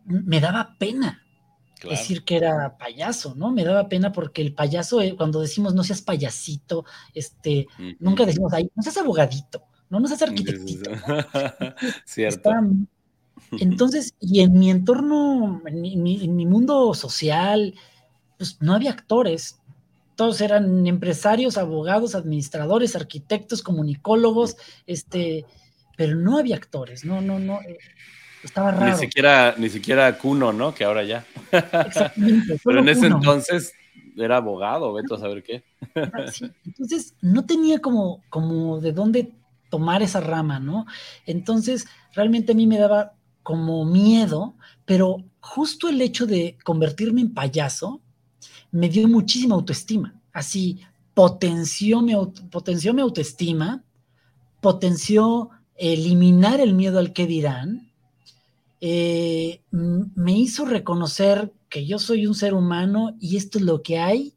me 0.06 0.40
daba 0.40 0.76
pena 0.78 1.24
decir 1.88 2.26
que 2.26 2.36
era 2.36 2.78
payaso, 2.78 3.36
¿no? 3.36 3.52
Me 3.52 3.64
daba 3.64 3.88
pena 3.88 4.12
porque 4.12 4.42
el 4.42 4.54
payaso, 4.54 5.02
eh, 5.02 5.16
cuando 5.16 5.40
decimos 5.40 5.74
no 5.74 5.84
seas 5.84 6.02
payasito, 6.02 6.84
este, 7.14 7.68
nunca 8.00 8.26
decimos 8.26 8.52
ahí, 8.54 8.70
no 8.76 8.84
seas 8.84 8.98
abogadito, 8.98 9.64
no, 9.90 10.00
no 10.00 10.08
seas 10.08 10.22
arquitectito. 10.24 10.92
Cierto. 12.06 12.52
entonces, 13.52 14.14
y 14.20 14.42
en 14.42 14.60
mi 14.60 14.70
entorno, 14.72 15.62
en 15.66 16.04
mi 16.36 16.46
mundo 16.46 16.94
social, 16.94 17.74
pues 18.38 18.58
no 18.62 18.74
había 18.74 18.92
actores, 18.92 19.60
todos 20.20 20.42
eran 20.42 20.86
empresarios, 20.86 21.58
abogados, 21.58 22.14
administradores, 22.14 22.94
arquitectos, 22.94 23.64
comunicólogos, 23.64 24.58
este, 24.86 25.46
pero 25.96 26.18
no 26.18 26.38
había 26.38 26.58
actores, 26.58 27.06
no, 27.06 27.22
no, 27.22 27.40
no, 27.40 27.62
eh, 27.62 27.78
estaba 28.44 28.72
raro. 28.72 28.92
Ni 28.92 29.00
siquiera, 29.00 29.56
ni 29.58 29.70
siquiera 29.70 30.18
Cuno, 30.18 30.52
¿no? 30.52 30.76
Que 30.76 30.84
ahora 30.84 31.06
ya. 31.06 31.26
Exactamente. 31.54 32.60
pero 32.66 32.80
en 32.80 32.90
ese 32.90 33.08
entonces 33.08 33.72
era 34.18 34.36
abogado, 34.36 34.92
vete 34.92 35.16
a 35.16 35.20
saber 35.20 35.42
qué. 35.42 35.64
Ah, 35.96 36.26
entonces 36.66 37.14
no 37.22 37.46
tenía 37.46 37.80
como, 37.80 38.22
como 38.28 38.82
de 38.82 38.92
dónde 38.92 39.32
tomar 39.70 40.02
esa 40.02 40.20
rama, 40.20 40.60
¿no? 40.60 40.86
Entonces 41.28 41.88
realmente 42.14 42.52
a 42.52 42.56
mí 42.56 42.68
me 42.68 42.78
daba 42.78 43.14
como 43.42 43.86
miedo, 43.86 44.54
pero 44.84 45.24
justo 45.40 45.88
el 45.88 46.02
hecho 46.02 46.28
de 46.28 46.58
convertirme 46.66 47.22
en 47.22 47.34
payaso, 47.34 48.02
me 48.72 48.90
dio 48.90 49.08
muchísima 49.08 49.56
autoestima. 49.56 50.14
Así, 50.32 50.80
potenció 51.14 52.02
mi, 52.02 52.14
potenció 52.52 52.94
mi 52.94 53.02
autoestima, 53.02 53.84
potenció 54.62 55.50
eliminar 55.76 56.60
el 56.60 56.74
miedo 56.74 57.00
al 57.00 57.14
que 57.14 57.26
dirán, 57.26 57.90
eh, 58.82 59.62
me 59.72 60.38
hizo 60.38 60.66
reconocer 60.66 61.52
que 61.70 61.86
yo 61.86 62.00
soy 62.00 62.26
un 62.26 62.36
ser 62.36 62.54
humano 62.54 63.16
y 63.20 63.38
esto 63.38 63.58
es 63.58 63.66
lo 63.66 63.82
que 63.82 64.00
hay 64.00 64.34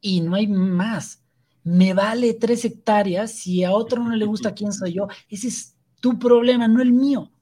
y 0.00 0.20
no 0.20 0.34
hay 0.34 0.46
más. 0.46 1.22
me 1.64 1.94
vale 1.94 2.32
tres 2.34 2.64
hectáreas, 2.64 3.32
si 3.32 3.64
a 3.64 3.72
otro 3.72 4.02
no 4.02 4.14
le 4.14 4.24
gusta 4.24 4.54
quién 4.54 4.72
soy 4.72 4.92
yo, 4.92 5.08
ese 5.28 5.48
es 5.48 5.74
tu 6.00 6.16
problema, 6.16 6.68
no 6.68 6.80
el 6.80 6.92
mío. 6.92 7.32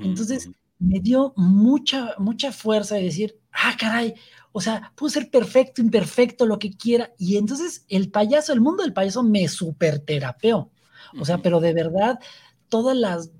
Entonces, 0.00 0.48
me 0.78 1.00
dio 1.00 1.34
mucha, 1.36 2.14
mucha 2.18 2.50
fuerza 2.50 2.94
de 2.94 3.02
decir, 3.02 3.38
ah, 3.52 3.76
caray, 3.78 4.14
o 4.56 4.60
sea, 4.60 4.92
puedo 4.94 5.10
ser 5.10 5.32
perfecto, 5.32 5.82
imperfecto, 5.82 6.46
lo 6.46 6.60
que 6.60 6.76
quiera. 6.76 7.12
Y 7.18 7.38
entonces 7.38 7.84
el 7.88 8.12
payaso, 8.12 8.52
el 8.52 8.60
mundo 8.60 8.84
del 8.84 8.92
payaso 8.92 9.24
me 9.24 9.48
super 9.48 9.98
terapeó. 9.98 10.70
O 11.18 11.24
sea, 11.24 11.38
pero 11.38 11.58
de 11.58 11.72
verdad, 11.72 12.20
todas 12.68 12.96
las, 12.96 13.32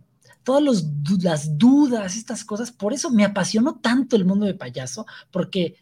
todas 0.42 0.64
las 1.22 1.56
dudas, 1.56 2.16
estas 2.16 2.44
cosas, 2.44 2.72
por 2.72 2.92
eso 2.92 3.10
me 3.10 3.24
apasionó 3.24 3.78
tanto 3.78 4.16
el 4.16 4.24
mundo 4.24 4.44
de 4.44 4.54
payaso, 4.54 5.06
porque 5.30 5.76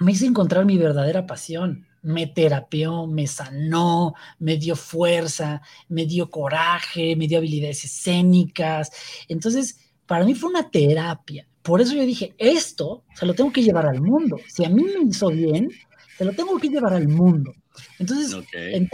me 0.00 0.10
hizo 0.10 0.26
encontrar 0.26 0.64
mi 0.64 0.78
verdadera 0.78 1.24
pasión. 1.24 1.86
Me 2.02 2.26
terapeó, 2.26 3.06
me 3.06 3.28
sanó, 3.28 4.14
me 4.40 4.56
dio 4.56 4.74
fuerza, 4.74 5.62
me 5.88 6.06
dio 6.06 6.28
coraje, 6.28 7.14
me 7.14 7.28
dio 7.28 7.38
habilidades 7.38 7.84
escénicas. 7.84 8.90
Entonces, 9.28 9.78
para 10.08 10.24
mí 10.24 10.34
fue 10.34 10.50
una 10.50 10.68
terapia. 10.68 11.46
Por 11.62 11.80
eso 11.80 11.94
yo 11.94 12.02
dije, 12.02 12.34
esto 12.38 13.04
se 13.14 13.26
lo 13.26 13.34
tengo 13.34 13.52
que 13.52 13.62
llevar 13.62 13.86
al 13.86 14.00
mundo. 14.00 14.38
Si 14.48 14.64
a 14.64 14.70
mí 14.70 14.82
me 14.82 15.08
hizo 15.08 15.28
bien, 15.28 15.70
se 16.16 16.24
lo 16.24 16.32
tengo 16.32 16.58
que 16.58 16.68
llevar 16.68 16.94
al 16.94 17.06
mundo. 17.06 17.52
Entonces, 18.00 18.34
en, 18.52 18.88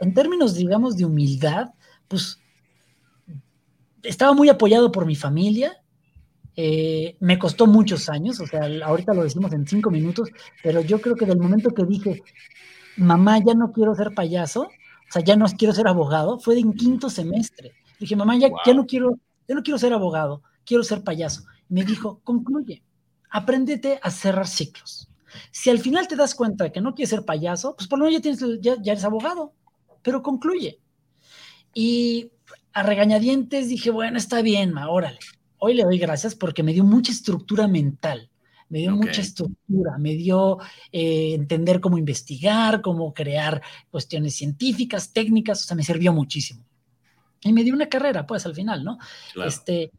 en 0.00 0.14
términos, 0.14 0.54
digamos, 0.54 0.96
de 0.96 1.04
humildad, 1.04 1.68
pues 2.08 2.40
estaba 4.02 4.32
muy 4.32 4.48
apoyado 4.48 4.90
por 4.90 5.06
mi 5.06 5.14
familia, 5.14 5.82
eh, 6.56 7.16
me 7.20 7.38
costó 7.38 7.66
muchos 7.66 8.08
años, 8.08 8.40
o 8.40 8.46
sea, 8.46 8.62
ahorita 8.84 9.12
lo 9.12 9.24
decimos 9.24 9.52
en 9.52 9.66
cinco 9.66 9.90
minutos, 9.90 10.30
pero 10.62 10.80
yo 10.80 11.00
creo 11.00 11.16
que 11.16 11.26
del 11.26 11.38
momento 11.38 11.70
que 11.70 11.84
dije, 11.84 12.22
mamá, 12.96 13.38
ya 13.44 13.54
no 13.54 13.72
quiero 13.72 13.94
ser 13.94 14.14
payaso, 14.14 14.62
o 14.62 15.12
sea, 15.12 15.22
ya 15.22 15.36
no 15.36 15.46
quiero 15.46 15.74
ser 15.74 15.88
abogado, 15.88 16.38
fue 16.38 16.58
en 16.58 16.72
quinto 16.72 17.10
semestre. 17.10 17.72
Dije, 17.98 18.16
mamá, 18.16 18.36
ya, 18.38 18.48
ya 18.64 18.72
no 18.72 18.86
quiero, 18.86 19.18
ya 19.48 19.54
no 19.54 19.62
quiero 19.62 19.78
ser 19.78 19.92
abogado, 19.92 20.42
quiero 20.64 20.82
ser 20.82 21.02
payaso. 21.02 21.44
Me 21.68 21.84
dijo, 21.84 22.20
concluye, 22.24 22.82
apréndete 23.30 23.98
a 24.02 24.10
cerrar 24.10 24.46
ciclos. 24.46 25.08
Si 25.50 25.70
al 25.70 25.78
final 25.78 26.06
te 26.06 26.16
das 26.16 26.34
cuenta 26.34 26.70
que 26.70 26.80
no 26.80 26.94
quieres 26.94 27.10
ser 27.10 27.24
payaso, 27.24 27.74
pues 27.76 27.88
por 27.88 27.98
lo 27.98 28.04
menos 28.04 28.18
ya, 28.18 28.22
tienes, 28.22 28.60
ya, 28.60 28.76
ya 28.80 28.92
eres 28.92 29.04
abogado, 29.04 29.52
pero 30.02 30.22
concluye. 30.22 30.80
Y 31.72 32.30
a 32.72 32.82
regañadientes 32.82 33.68
dije, 33.68 33.90
bueno, 33.90 34.18
está 34.18 34.42
bien, 34.42 34.72
ma, 34.72 34.88
órale 34.88 35.18
hoy 35.64 35.74
le 35.74 35.84
doy 35.84 35.98
gracias 35.98 36.34
porque 36.34 36.62
me 36.62 36.74
dio 36.74 36.84
mucha 36.84 37.10
estructura 37.10 37.66
mental, 37.66 38.28
me 38.68 38.80
dio 38.80 38.92
mucha 38.92 39.22
estructura, 39.22 39.96
me 39.98 40.14
dio 40.14 40.58
eh, 40.92 41.32
entender 41.32 41.80
cómo 41.80 41.96
investigar, 41.96 42.82
cómo 42.82 43.14
crear 43.14 43.62
cuestiones 43.90 44.34
científicas, 44.36 45.12
técnicas, 45.14 45.62
o 45.62 45.66
sea, 45.66 45.76
me 45.76 45.82
sirvió 45.82 46.12
muchísimo. 46.12 46.62
Y 47.40 47.52
me 47.52 47.64
dio 47.64 47.74
una 47.74 47.88
carrera, 47.88 48.26
pues, 48.26 48.44
al 48.44 48.54
final, 48.54 48.84
¿no? 48.84 48.98
Este, 49.44 49.90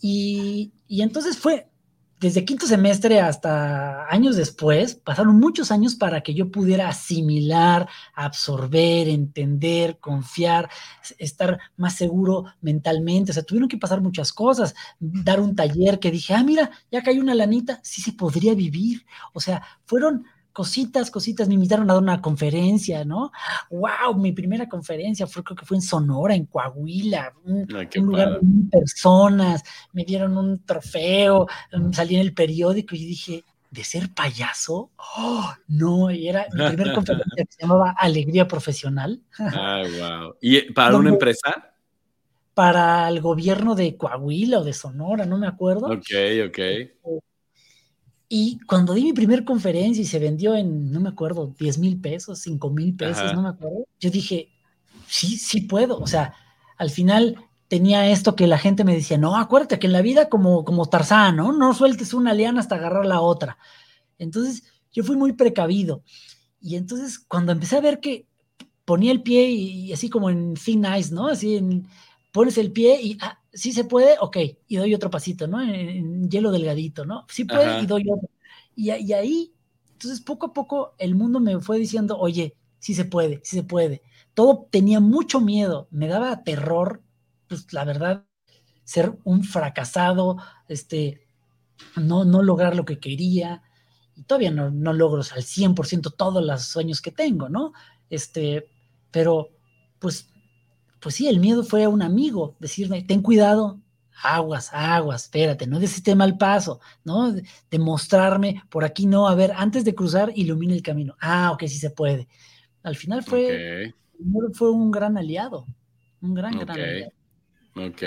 y, 0.00 0.72
y 0.88 1.02
entonces 1.02 1.38
fue, 1.38 1.70
desde 2.20 2.44
quinto 2.44 2.66
semestre 2.66 3.18
hasta 3.18 4.06
años 4.12 4.36
después, 4.36 4.94
pasaron 4.94 5.40
muchos 5.40 5.70
años 5.70 5.94
para 5.94 6.22
que 6.22 6.34
yo 6.34 6.50
pudiera 6.50 6.86
asimilar, 6.86 7.88
absorber, 8.14 9.08
entender, 9.08 9.98
confiar, 9.98 10.68
estar 11.16 11.58
más 11.78 11.94
seguro 11.94 12.44
mentalmente. 12.60 13.30
O 13.30 13.34
sea, 13.34 13.42
tuvieron 13.42 13.70
que 13.70 13.78
pasar 13.78 14.02
muchas 14.02 14.34
cosas. 14.34 14.74
Dar 14.98 15.40
un 15.40 15.56
taller 15.56 15.98
que 15.98 16.10
dije, 16.10 16.34
ah, 16.34 16.44
mira, 16.44 16.70
ya 16.92 17.02
hay 17.06 17.18
una 17.18 17.34
lanita, 17.34 17.80
sí 17.82 18.02
se 18.02 18.12
podría 18.12 18.54
vivir. 18.54 19.06
O 19.32 19.40
sea, 19.40 19.62
fueron 19.86 20.26
cositas, 20.52 21.10
cositas, 21.10 21.48
me 21.48 21.54
invitaron 21.54 21.90
a 21.90 21.94
dar 21.94 22.02
una 22.02 22.20
conferencia, 22.20 23.04
¿no? 23.04 23.32
¡Wow! 23.70 24.14
Mi 24.16 24.32
primera 24.32 24.68
conferencia 24.68 25.26
fue, 25.26 25.42
creo 25.42 25.56
que 25.56 25.66
fue 25.66 25.76
en 25.76 25.82
Sonora, 25.82 26.34
en 26.34 26.46
Coahuila, 26.46 27.32
un, 27.44 27.66
lugar 27.94 28.40
de 28.40 28.70
personas, 28.70 29.62
me 29.92 30.04
dieron 30.04 30.36
un 30.36 30.64
trofeo, 30.64 31.46
mm, 31.72 31.92
salí 31.92 32.16
en 32.16 32.22
el 32.22 32.34
periódico 32.34 32.94
y 32.94 33.04
dije, 33.04 33.44
¿de 33.70 33.84
ser 33.84 34.12
payaso? 34.12 34.90
¡Oh! 35.16 35.54
No, 35.68 36.10
y 36.10 36.28
era 36.28 36.46
mi 36.52 36.66
primera 36.68 36.92
conferencia 36.94 37.44
que 37.44 37.52
se 37.52 37.62
llamaba 37.62 37.94
Alegría 37.96 38.48
Profesional. 38.48 39.22
¡Ah, 39.38 39.82
wow! 39.98 40.34
¿Y 40.40 40.72
para 40.72 40.96
una 40.96 41.10
empresa? 41.10 41.74
Para 42.54 43.08
el 43.08 43.20
gobierno 43.20 43.74
de 43.74 43.96
Coahuila 43.96 44.58
o 44.58 44.64
de 44.64 44.72
Sonora, 44.72 45.24
no 45.24 45.38
me 45.38 45.46
acuerdo. 45.46 45.86
Ok, 45.86 46.10
ok. 46.48 46.58
Y 48.32 48.60
cuando 48.60 48.94
di 48.94 49.02
mi 49.02 49.12
primer 49.12 49.44
conferencia 49.44 50.00
y 50.00 50.06
se 50.06 50.20
vendió 50.20 50.54
en, 50.54 50.92
no 50.92 51.00
me 51.00 51.08
acuerdo, 51.08 51.52
10 51.58 51.78
mil 51.78 52.00
pesos, 52.00 52.38
5 52.38 52.70
mil 52.70 52.94
pesos, 52.94 53.34
no 53.34 53.42
me 53.42 53.48
acuerdo, 53.48 53.88
yo 53.98 54.08
dije, 54.08 54.50
sí, 55.08 55.36
sí 55.36 55.62
puedo. 55.62 55.98
O 55.98 56.06
sea, 56.06 56.32
al 56.78 56.90
final 56.90 57.44
tenía 57.66 58.08
esto 58.08 58.36
que 58.36 58.46
la 58.46 58.56
gente 58.56 58.84
me 58.84 58.94
decía, 58.94 59.18
no, 59.18 59.36
acuérdate 59.36 59.80
que 59.80 59.88
en 59.88 59.92
la 59.92 60.00
vida 60.00 60.28
como, 60.28 60.64
como 60.64 60.86
Tarzán, 60.86 61.34
¿no? 61.34 61.50
No 61.50 61.74
sueltes 61.74 62.14
una 62.14 62.32
liana 62.32 62.60
hasta 62.60 62.76
agarrar 62.76 63.04
la 63.04 63.20
otra. 63.20 63.58
Entonces, 64.16 64.62
yo 64.92 65.02
fui 65.02 65.16
muy 65.16 65.32
precavido. 65.32 66.04
Y 66.60 66.76
entonces, 66.76 67.18
cuando 67.18 67.50
empecé 67.50 67.78
a 67.78 67.80
ver 67.80 67.98
que 67.98 68.28
ponía 68.84 69.10
el 69.10 69.24
pie 69.24 69.50
y, 69.50 69.92
así 69.92 70.08
como 70.08 70.30
en 70.30 70.54
thin 70.54 70.86
ice, 70.96 71.12
¿no? 71.12 71.26
Así 71.26 71.56
en, 71.56 71.88
pones 72.32 72.58
el 72.58 72.72
pie 72.72 73.00
y, 73.02 73.18
ah, 73.20 73.40
sí 73.52 73.72
se 73.72 73.84
puede, 73.84 74.16
ok, 74.20 74.36
y 74.68 74.76
doy 74.76 74.94
otro 74.94 75.10
pasito, 75.10 75.46
¿no? 75.46 75.60
En, 75.62 76.28
hielo 76.30 76.50
delgadito, 76.50 77.04
¿no? 77.04 77.26
Sí 77.28 77.44
puede 77.44 77.82
y 77.82 77.86
doy 77.86 78.04
otro. 78.10 78.28
Y, 78.76 78.90
y, 78.90 79.12
ahí, 79.12 79.52
entonces 79.92 80.20
poco 80.20 80.46
a 80.46 80.52
poco 80.52 80.94
el 80.98 81.14
mundo 81.14 81.40
me 81.40 81.58
fue 81.60 81.78
diciendo, 81.78 82.18
oye, 82.18 82.56
sí 82.78 82.94
se 82.94 83.04
puede, 83.04 83.40
sí 83.44 83.56
se 83.56 83.62
puede. 83.62 84.02
Todo 84.34 84.68
tenía 84.70 85.00
mucho 85.00 85.40
miedo, 85.40 85.88
me 85.90 86.08
daba 86.08 86.42
terror, 86.42 87.02
pues 87.48 87.72
la 87.72 87.84
verdad, 87.84 88.24
ser 88.84 89.16
un 89.24 89.44
fracasado, 89.44 90.38
este, 90.68 91.26
no, 91.96 92.24
no 92.24 92.42
lograr 92.42 92.74
lo 92.74 92.84
que 92.84 92.98
quería. 92.98 93.62
Y 94.16 94.24
todavía 94.24 94.50
no, 94.50 94.70
no 94.70 94.92
logro 94.92 95.22
al 95.22 95.42
100% 95.42 96.14
todos 96.16 96.44
los 96.44 96.64
sueños 96.64 97.00
que 97.00 97.10
tengo, 97.10 97.48
¿no? 97.48 97.72
Este, 98.08 98.68
pero 99.10 99.50
pues 99.98 100.28
pues 101.00 101.14
sí, 101.14 101.28
el 101.28 101.40
miedo 101.40 101.64
fue 101.64 101.84
a 101.84 101.88
un 101.88 102.02
amigo, 102.02 102.56
decirme, 102.60 103.02
ten 103.02 103.22
cuidado, 103.22 103.80
aguas, 104.22 104.70
aguas, 104.72 105.24
espérate, 105.24 105.66
no 105.66 105.80
des 105.80 106.02
mal 106.14 106.36
paso, 106.36 106.80
¿no? 107.04 107.32
De, 107.32 107.78
mostrarme, 107.78 108.62
por 108.68 108.84
aquí 108.84 109.06
no, 109.06 109.28
a 109.28 109.34
ver, 109.34 109.52
antes 109.56 109.84
de 109.84 109.94
cruzar, 109.94 110.30
ilumina 110.34 110.74
el 110.74 110.82
camino. 110.82 111.16
Ah, 111.20 111.52
ok, 111.52 111.62
sí 111.62 111.78
se 111.78 111.90
puede. 111.90 112.28
Al 112.82 112.96
final 112.96 113.22
fue, 113.22 113.94
fue 114.52 114.70
un 114.70 114.90
gran 114.90 115.16
aliado, 115.16 115.66
un 116.20 116.34
gran, 116.34 116.58
gran 116.58 116.70
aliado. 116.70 117.12
Ok. 117.76 118.02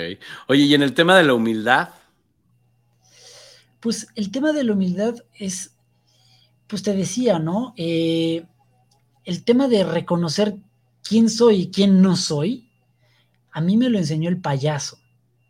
Oye, 0.48 0.62
y 0.62 0.74
en 0.74 0.82
el 0.82 0.94
tema 0.94 1.16
de 1.16 1.24
la 1.24 1.34
humildad. 1.34 1.88
Pues 3.80 4.06
el 4.14 4.30
tema 4.30 4.52
de 4.52 4.64
la 4.64 4.72
humildad 4.72 5.16
es, 5.38 5.76
pues 6.66 6.82
te 6.82 6.94
decía, 6.94 7.38
¿no? 7.38 7.74
Eh, 7.76 8.46
el 9.24 9.44
tema 9.44 9.68
de 9.68 9.84
reconocer 9.84 10.56
quién 11.02 11.28
soy 11.28 11.62
y 11.62 11.70
quién 11.70 12.00
no 12.00 12.16
soy, 12.16 12.70
a 13.54 13.60
mí 13.60 13.76
me 13.76 13.88
lo 13.88 13.98
enseñó 13.98 14.28
el 14.28 14.40
payaso, 14.40 14.98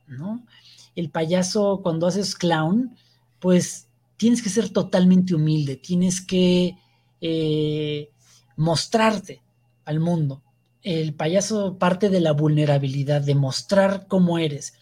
¿no? 0.06 0.46
El 0.94 1.10
payaso, 1.10 1.80
cuando 1.82 2.06
haces 2.06 2.34
clown, 2.34 2.94
pues 3.40 3.88
tienes 4.18 4.42
que 4.42 4.50
ser 4.50 4.68
totalmente 4.68 5.34
humilde, 5.34 5.76
tienes 5.76 6.20
que 6.20 6.76
eh, 7.22 8.10
mostrarte 8.56 9.42
al 9.86 10.00
mundo. 10.00 10.42
El 10.82 11.14
payaso 11.14 11.78
parte 11.78 12.10
de 12.10 12.20
la 12.20 12.32
vulnerabilidad, 12.32 13.22
de 13.22 13.34
mostrar 13.34 14.06
cómo 14.06 14.38
eres. 14.38 14.74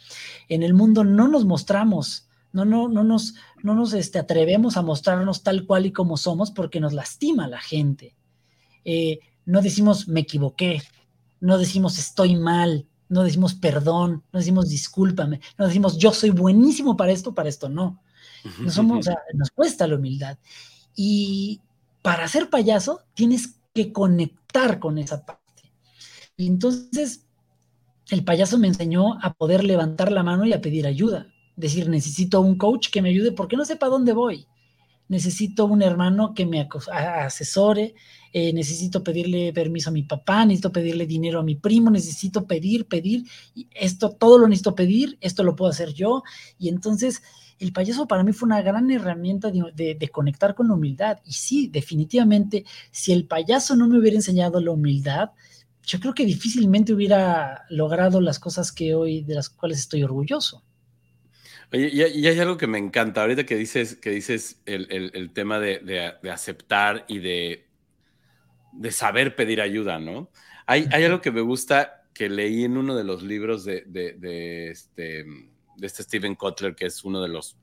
En 0.49 0.65
el 0.65 0.75
mundo 0.75 1.05
no 1.05 1.29
nos 1.29 1.45
mostramos, 1.45 2.29
no, 2.53 2.65
no, 2.65 2.89
no 2.89 3.05
nos, 3.05 3.37
no 3.63 3.77
nos 3.77 3.93
este, 3.93 4.19
atrevemos 4.19 4.77
a 4.77 4.83
mostrarnos 4.83 5.45
tal 5.45 5.65
cual 5.65 5.87
y 5.87 5.93
como 5.93 6.17
somos 6.17 6.51
porque 6.51 6.81
nos 6.81 6.93
lastima 6.93 7.47
la 7.47 7.61
gente. 7.61 8.17
Eh, 8.85 9.21
no 9.47 9.63
decimos 9.63 10.09
me 10.09 10.21
equivoqué, 10.21 10.83
no 11.39 11.57
decimos 11.57 12.01
estoy 12.01 12.35
mal, 12.35 12.89
no 13.13 13.25
decimos 13.25 13.55
perdón, 13.55 14.25
no 14.33 14.39
decimos 14.39 14.71
discúlpame, 14.71 15.41
no 15.59 15.67
decimos 15.67 15.99
yo 15.99 16.13
soy 16.13 16.31
buenísimo 16.31 16.97
para 16.97 17.13
esto, 17.13 17.35
para 17.35 17.51
esto 17.51 17.69
no. 17.69 18.03
no 18.59 18.71
somos, 18.71 19.07
nos 19.35 19.51
cuesta 19.51 19.87
la 19.87 19.97
humildad. 19.97 20.39
Y 20.97 21.61
para 22.01 22.27
ser 22.27 22.49
payaso 22.49 23.03
tienes 23.15 23.57
que 23.75 23.93
conectar 23.93 24.79
con 24.79 24.97
esa 24.97 25.27
parte. 25.27 25.43
Y 26.39 26.47
entonces 26.47 27.27
el 28.09 28.25
payaso 28.25 28.59
me 28.59 28.69
enseñó 28.69 29.23
a 29.23 29.35
poder 29.35 29.63
levantar 29.63 30.11
la 30.11 30.23
mano 30.23 30.47
y 30.47 30.55
a 30.55 30.63
pedir 30.63 30.87
ayuda. 30.87 31.27
Decir, 31.55 31.91
necesito 31.91 32.41
un 32.41 32.57
coach 32.57 32.89
que 32.91 33.03
me 33.03 33.11
ayude 33.11 33.33
porque 33.33 33.57
no 33.57 33.67
sepa 33.67 33.89
dónde 33.89 34.15
voy 34.15 34.47
necesito 35.13 35.67
un 35.67 35.83
hermano 35.83 36.33
que 36.33 36.47
me 36.47 36.67
asesore, 36.91 37.95
eh, 38.33 38.51
necesito 38.55 39.05
pedirle 39.05 39.53
permiso 39.53 39.91
a 39.91 39.93
mi 39.93 40.05
papá, 40.05 40.47
necesito 40.47 40.73
pedirle 40.73 41.07
dinero 41.07 41.41
a 41.41 41.43
mi 41.43 41.55
primo, 41.55 41.91
necesito 41.91 42.47
pedir, 42.47 42.87
pedir, 42.87 43.25
esto 43.75 44.11
todo 44.11 44.39
lo 44.39 44.49
necesito 44.49 44.75
pedir, 44.75 45.19
esto 45.21 45.45
lo 45.45 45.55
puedo 45.55 45.71
hacer 45.71 45.93
yo, 45.93 46.23
y 46.59 46.71
entonces 46.71 47.23
el 47.59 47.75
payaso 47.75 48.09
para 48.09 48.25
mí 48.25 48.33
fue 48.33 48.47
una 48.47 48.63
gran 48.63 48.91
herramienta 48.91 49.51
de, 49.51 50.11
conectar 50.11 50.55
con 50.55 50.69
la 50.69 50.75
humildad. 50.75 51.19
Y 51.25 51.35
sí, 51.35 51.69
definitivamente, 51.69 52.65
si 52.91 53.13
el 53.13 53.27
payaso 53.27 53.77
no 53.77 53.87
me 53.87 53.99
hubiera 53.99 54.17
enseñado 54.17 54.61
la 54.61 54.73
humildad, 54.73 55.31
yo 55.85 56.01
creo 56.01 56.15
que 56.15 56.25
difícilmente 56.25 56.95
hubiera 56.95 57.67
logrado 57.69 58.21
las 58.23 58.39
cosas 58.39 58.73
que 58.73 58.95
hoy, 58.95 59.23
de 59.23 59.35
las 59.35 59.51
cuales 59.51 59.79
estoy 59.79 60.03
orgulloso. 60.03 60.63
Oye, 61.73 61.89
y, 61.89 62.27
hay 62.27 62.39
algo 62.39 62.57
que 62.57 62.67
me 62.67 62.79
encanta, 62.79 63.23
ahorita 63.23 63.47
que 63.47 63.57
dices, 63.57 63.97
que 63.97 64.11
dices 64.11 64.61
el, 64.67 65.31
tema 65.33 65.59
de, 65.59 66.15
aceptar 66.31 67.05
y 67.09 67.19
de, 67.19 67.67
de 68.73 68.91
saber 68.91 69.35
pedir 69.35 69.61
ayuda, 69.61 69.99
¿no? 69.99 70.31
Hay, 70.67 70.87
hay 70.93 71.05
algo 71.05 71.21
que 71.21 71.31
me 71.31 71.41
gusta 71.41 72.05
que 72.15 72.29
leí 72.29 72.65
en 72.65 72.77
uno 72.77 72.95
de 72.95 73.05
los 73.05 73.23
libros 73.23 73.65
de, 73.65 73.85
este, 74.71 75.25
de 75.25 75.87
este 75.87 76.03
Steven 76.03 76.35
Kotler, 76.35 76.75
que 76.75 76.87
es 76.87 77.05
uno 77.05 77.23
de 77.23 77.29
los 77.29 77.57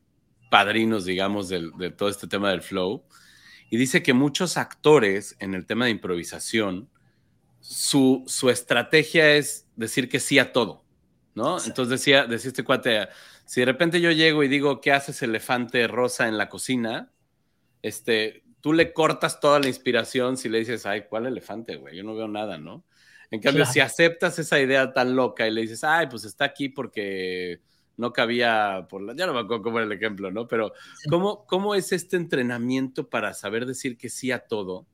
padrinos, 0.49 1.05
digamos, 1.05 1.49
de 1.49 1.91
todo 1.91 2.09
este 2.09 2.27
tema 2.27 2.49
del 2.49 2.61
flow, 2.61 3.03
y 3.69 3.77
dice 3.77 4.01
que 4.01 4.13
muchos 4.13 4.57
actores 4.57 5.35
en 5.39 5.53
el 5.53 5.65
tema 5.65 5.85
de 5.85 5.91
improvisación, 5.91 6.89
su, 7.59 8.23
su 8.25 8.49
estrategia 8.49 9.35
es 9.35 9.67
decir 9.75 10.09
que 10.09 10.19
sí 10.19 10.39
a 10.39 10.51
todo, 10.51 10.83
¿no? 11.35 11.57
Entonces 11.63 11.89
decía, 11.89 12.25
decía 12.25 12.49
este 12.49 12.63
cuate, 12.63 13.07
si 13.49 13.61
de 13.61 13.65
repente 13.65 13.99
yo 13.99 14.11
llego 14.11 14.43
y 14.43 14.47
digo, 14.47 14.79
¿qué 14.79 14.91
haces 14.91 15.23
elefante 15.23 15.87
rosa 15.87 16.27
en 16.27 16.37
la 16.37 16.49
cocina? 16.49 17.11
Este, 17.81 18.43
tú 18.61 18.73
le 18.73 18.93
cortas 18.93 19.39
toda 19.39 19.59
la 19.59 19.67
inspiración 19.67 20.37
si 20.37 20.49
le 20.49 20.59
dices, 20.59 20.85
ay, 20.85 21.05
¿cuál 21.09 21.25
elefante, 21.25 21.75
güey? 21.75 21.97
Yo 21.97 22.03
no 22.03 22.13
veo 22.13 22.27
nada, 22.27 22.59
¿no? 22.59 22.83
En 23.31 23.41
cambio, 23.41 23.65
si 23.65 23.79
aceptas 23.79 24.37
esa 24.37 24.59
idea 24.59 24.93
tan 24.93 25.15
loca 25.15 25.47
y 25.47 25.51
le 25.51 25.61
dices, 25.61 25.83
ay, 25.83 26.05
pues 26.05 26.25
está 26.25 26.45
aquí 26.45 26.69
porque 26.69 27.59
no 27.97 28.13
cabía 28.13 28.85
por 28.87 29.01
la... 29.01 29.15
Ya 29.15 29.25
no 29.25 29.33
me 29.33 29.39
acuerdo 29.39 29.63
cómo 29.63 29.79
era 29.79 29.87
el 29.87 29.93
ejemplo, 29.93 30.29
¿no? 30.29 30.47
Pero 30.47 30.73
¿cómo, 31.09 31.47
¿cómo 31.47 31.73
es 31.73 31.91
este 31.91 32.17
entrenamiento 32.17 33.09
para 33.09 33.33
saber 33.33 33.65
decir 33.65 33.97
que 33.97 34.09
sí 34.09 34.31
a 34.31 34.45
todo? 34.45 34.85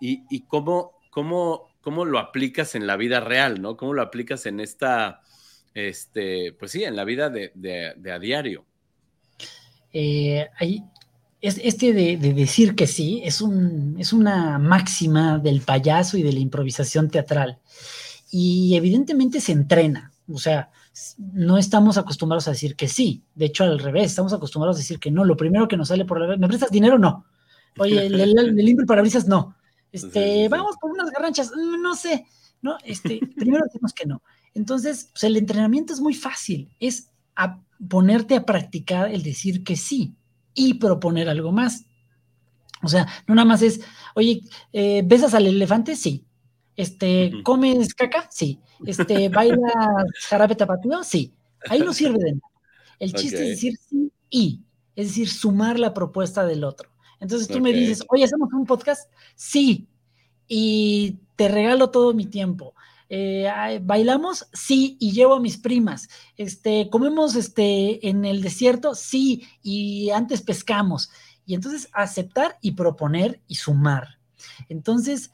Y, 0.00 0.22
y 0.30 0.46
cómo, 0.46 1.00
cómo, 1.10 1.74
cómo 1.80 2.04
lo 2.04 2.20
aplicas 2.20 2.76
en 2.76 2.86
la 2.86 2.96
vida 2.96 3.18
real, 3.18 3.60
¿no? 3.60 3.76
¿Cómo 3.76 3.92
lo 3.92 4.02
aplicas 4.02 4.46
en 4.46 4.60
esta, 4.60 5.20
este, 5.74 6.52
pues 6.52 6.72
sí, 6.72 6.84
en 6.84 6.96
la 6.96 7.04
vida 7.04 7.30
de, 7.30 7.52
de, 7.54 8.12
a 8.12 8.18
diario? 8.18 8.64
Eh, 9.92 10.48
este 11.40 11.92
de, 11.92 12.16
decir 12.16 12.74
que 12.74 12.86
sí 12.86 13.20
es, 13.24 13.40
un, 13.40 13.96
es 13.98 14.12
una 14.12 14.58
máxima 14.58 15.38
del 15.38 15.60
payaso 15.60 16.16
y 16.16 16.22
de 16.22 16.32
la 16.32 16.40
improvisación 16.40 17.10
teatral. 17.10 17.58
Y 18.30 18.74
evidentemente 18.76 19.40
se 19.40 19.52
entrena. 19.52 20.12
O 20.30 20.38
sea, 20.38 20.70
no 21.18 21.56
estamos 21.58 21.96
acostumbrados 21.96 22.48
a 22.48 22.52
decir 22.52 22.76
que 22.76 22.88
sí. 22.88 23.22
De 23.34 23.46
hecho, 23.46 23.64
al 23.64 23.78
revés, 23.78 24.06
estamos 24.06 24.32
acostumbrados 24.32 24.76
a 24.76 24.80
decir 24.80 24.98
que 24.98 25.10
no. 25.10 25.24
Lo 25.24 25.36
primero 25.36 25.68
que 25.68 25.76
nos 25.76 25.88
sale 25.88 26.04
por 26.04 26.20
la 26.20 26.26
vez, 26.26 26.38
¿me 26.38 26.48
prestas 26.48 26.70
dinero? 26.70 26.98
No. 26.98 27.24
Oye, 27.78 28.06
el, 28.06 28.20
el, 28.20 28.56
limpio 28.56 28.86
parabrisas, 28.86 29.26
no. 29.26 29.56
Este, 29.90 30.48
vamos 30.48 30.76
por 30.80 30.90
unas 30.90 31.10
garranchas, 31.10 31.50
mm, 31.54 31.80
no 31.80 31.94
sé. 31.94 32.26
No, 32.60 32.76
este, 32.84 33.20
primero 33.36 33.64
decimos 33.64 33.92
que 33.92 34.06
no. 34.06 34.22
Entonces, 34.54 35.08
pues, 35.12 35.24
el 35.24 35.36
entrenamiento 35.36 35.92
es 35.92 36.00
muy 36.00 36.14
fácil. 36.14 36.70
Es 36.80 37.10
a 37.36 37.60
ponerte 37.88 38.34
a 38.34 38.44
practicar 38.44 39.10
el 39.10 39.22
decir 39.22 39.62
que 39.62 39.76
sí 39.76 40.14
y 40.54 40.74
proponer 40.74 41.28
algo 41.28 41.52
más. 41.52 41.84
O 42.82 42.88
sea, 42.88 43.06
no 43.26 43.34
nada 43.34 43.46
más 43.46 43.62
es, 43.62 43.80
oye, 44.14 44.42
eh, 44.72 45.02
¿besas 45.04 45.34
al 45.34 45.46
elefante? 45.46 45.96
Sí. 45.96 46.24
Este, 46.76 47.32
¿comes 47.42 47.94
caca? 47.94 48.28
Sí. 48.30 48.60
Este, 48.86 49.28
¿bailas 49.28 49.58
jarabe 50.28 50.54
tapatío? 50.54 51.02
Sí. 51.02 51.32
Ahí 51.68 51.80
no 51.80 51.92
sirve 51.92 52.18
de 52.18 52.32
nada. 52.32 52.42
El 52.98 53.12
chiste 53.12 53.42
es 53.42 53.48
decir 53.50 53.78
sí 53.88 54.12
y, 54.30 54.62
es 54.94 55.08
decir, 55.08 55.28
sumar 55.28 55.78
la 55.78 55.94
propuesta 55.94 56.44
del 56.46 56.64
otro. 56.64 56.90
Entonces 57.20 57.48
tú 57.48 57.60
me 57.60 57.72
dices, 57.72 58.04
oye, 58.08 58.24
¿hacemos 58.24 58.52
un 58.52 58.64
podcast? 58.64 59.10
Sí. 59.34 59.88
Y 60.46 61.18
te 61.36 61.48
regalo 61.48 61.90
todo 61.90 62.14
mi 62.14 62.26
tiempo. 62.26 62.74
Eh, 63.08 63.80
¿Bailamos? 63.82 64.48
Sí, 64.52 64.96
y 65.00 65.12
llevo 65.12 65.34
a 65.34 65.40
mis 65.40 65.56
primas. 65.56 66.08
Este, 66.36 66.88
¿Comemos 66.90 67.36
este, 67.36 68.06
en 68.08 68.24
el 68.24 68.42
desierto? 68.42 68.94
Sí, 68.94 69.46
y 69.62 70.10
antes 70.10 70.42
pescamos. 70.42 71.10
Y 71.46 71.54
entonces 71.54 71.88
aceptar 71.92 72.58
y 72.60 72.72
proponer 72.72 73.40
y 73.48 73.54
sumar. 73.54 74.18
Entonces, 74.68 75.32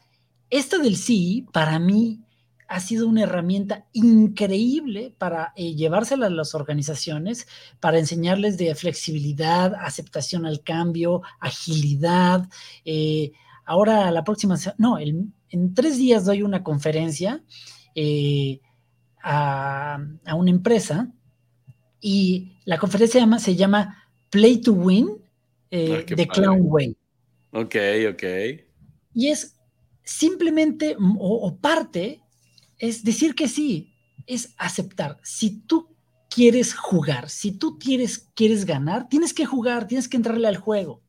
esto 0.51 0.79
del 0.79 0.97
sí, 0.97 1.47
para 1.53 1.79
mí, 1.79 2.25
ha 2.69 2.81
sido 2.81 3.07
una 3.09 3.23
herramienta 3.23 3.87
increíble 3.93 5.15
para 5.19 5.53
eh, 5.57 5.75
llevársela 5.75 6.27
a 6.27 6.31
las 6.31 6.55
organizaciones, 6.55 7.47
para 7.81 7.99
enseñarles 7.99 8.57
de 8.57 8.75
flexibilidad, 8.75 9.75
aceptación 9.75 10.47
al 10.47 10.63
cambio, 10.63 11.23
agilidad. 11.41 12.49
Eh, 12.85 13.33
ahora, 13.65 14.11
la 14.11 14.25
próxima, 14.25 14.57
no, 14.79 14.99
en 15.55 15.73
tres 15.73 15.97
días 15.97 16.25
doy 16.25 16.43
una 16.43 16.65
conferencia 16.65 17.45
eh, 17.95 18.61
a, 19.23 19.99
una 20.35 20.51
empresa 20.51 21.13
y 22.01 22.59
la 22.65 22.79
conferencia 22.79 23.21
se 23.21 23.21
llama, 23.21 23.39
se 23.39 23.55
llama 23.55 24.05
Play 24.31 24.61
to 24.61 24.73
Win 24.73 25.09
de 25.71 26.05
ah, 26.29 26.33
Clown 26.33 26.61
Way. 26.63 26.97
Ok, 27.53 27.77
ok. 28.11 28.23
Y 29.15 29.29
es 29.29 29.57
simplemente 30.03 30.97
o, 30.99 31.57
parte, 31.57 32.21
es 32.79 33.05
decir 33.05 33.37
que 33.37 33.47
sí, 33.47 33.95
es 34.27 34.55
aceptar. 34.59 35.21
Si 35.23 35.61
tú 35.61 35.97
quieres 36.29 36.75
jugar, 36.75 37.31
si 37.31 37.53
tú 37.53 37.79
quieres, 37.79 38.29
quieres 38.35 38.65
ganar, 38.65 39.09
tienes 39.09 39.33
que 39.33 39.47
jugar, 39.47 39.87
tienes 39.87 40.09
que 40.09 40.17
entrarle 40.17 40.49
al 40.49 40.57
juego. 40.57 41.01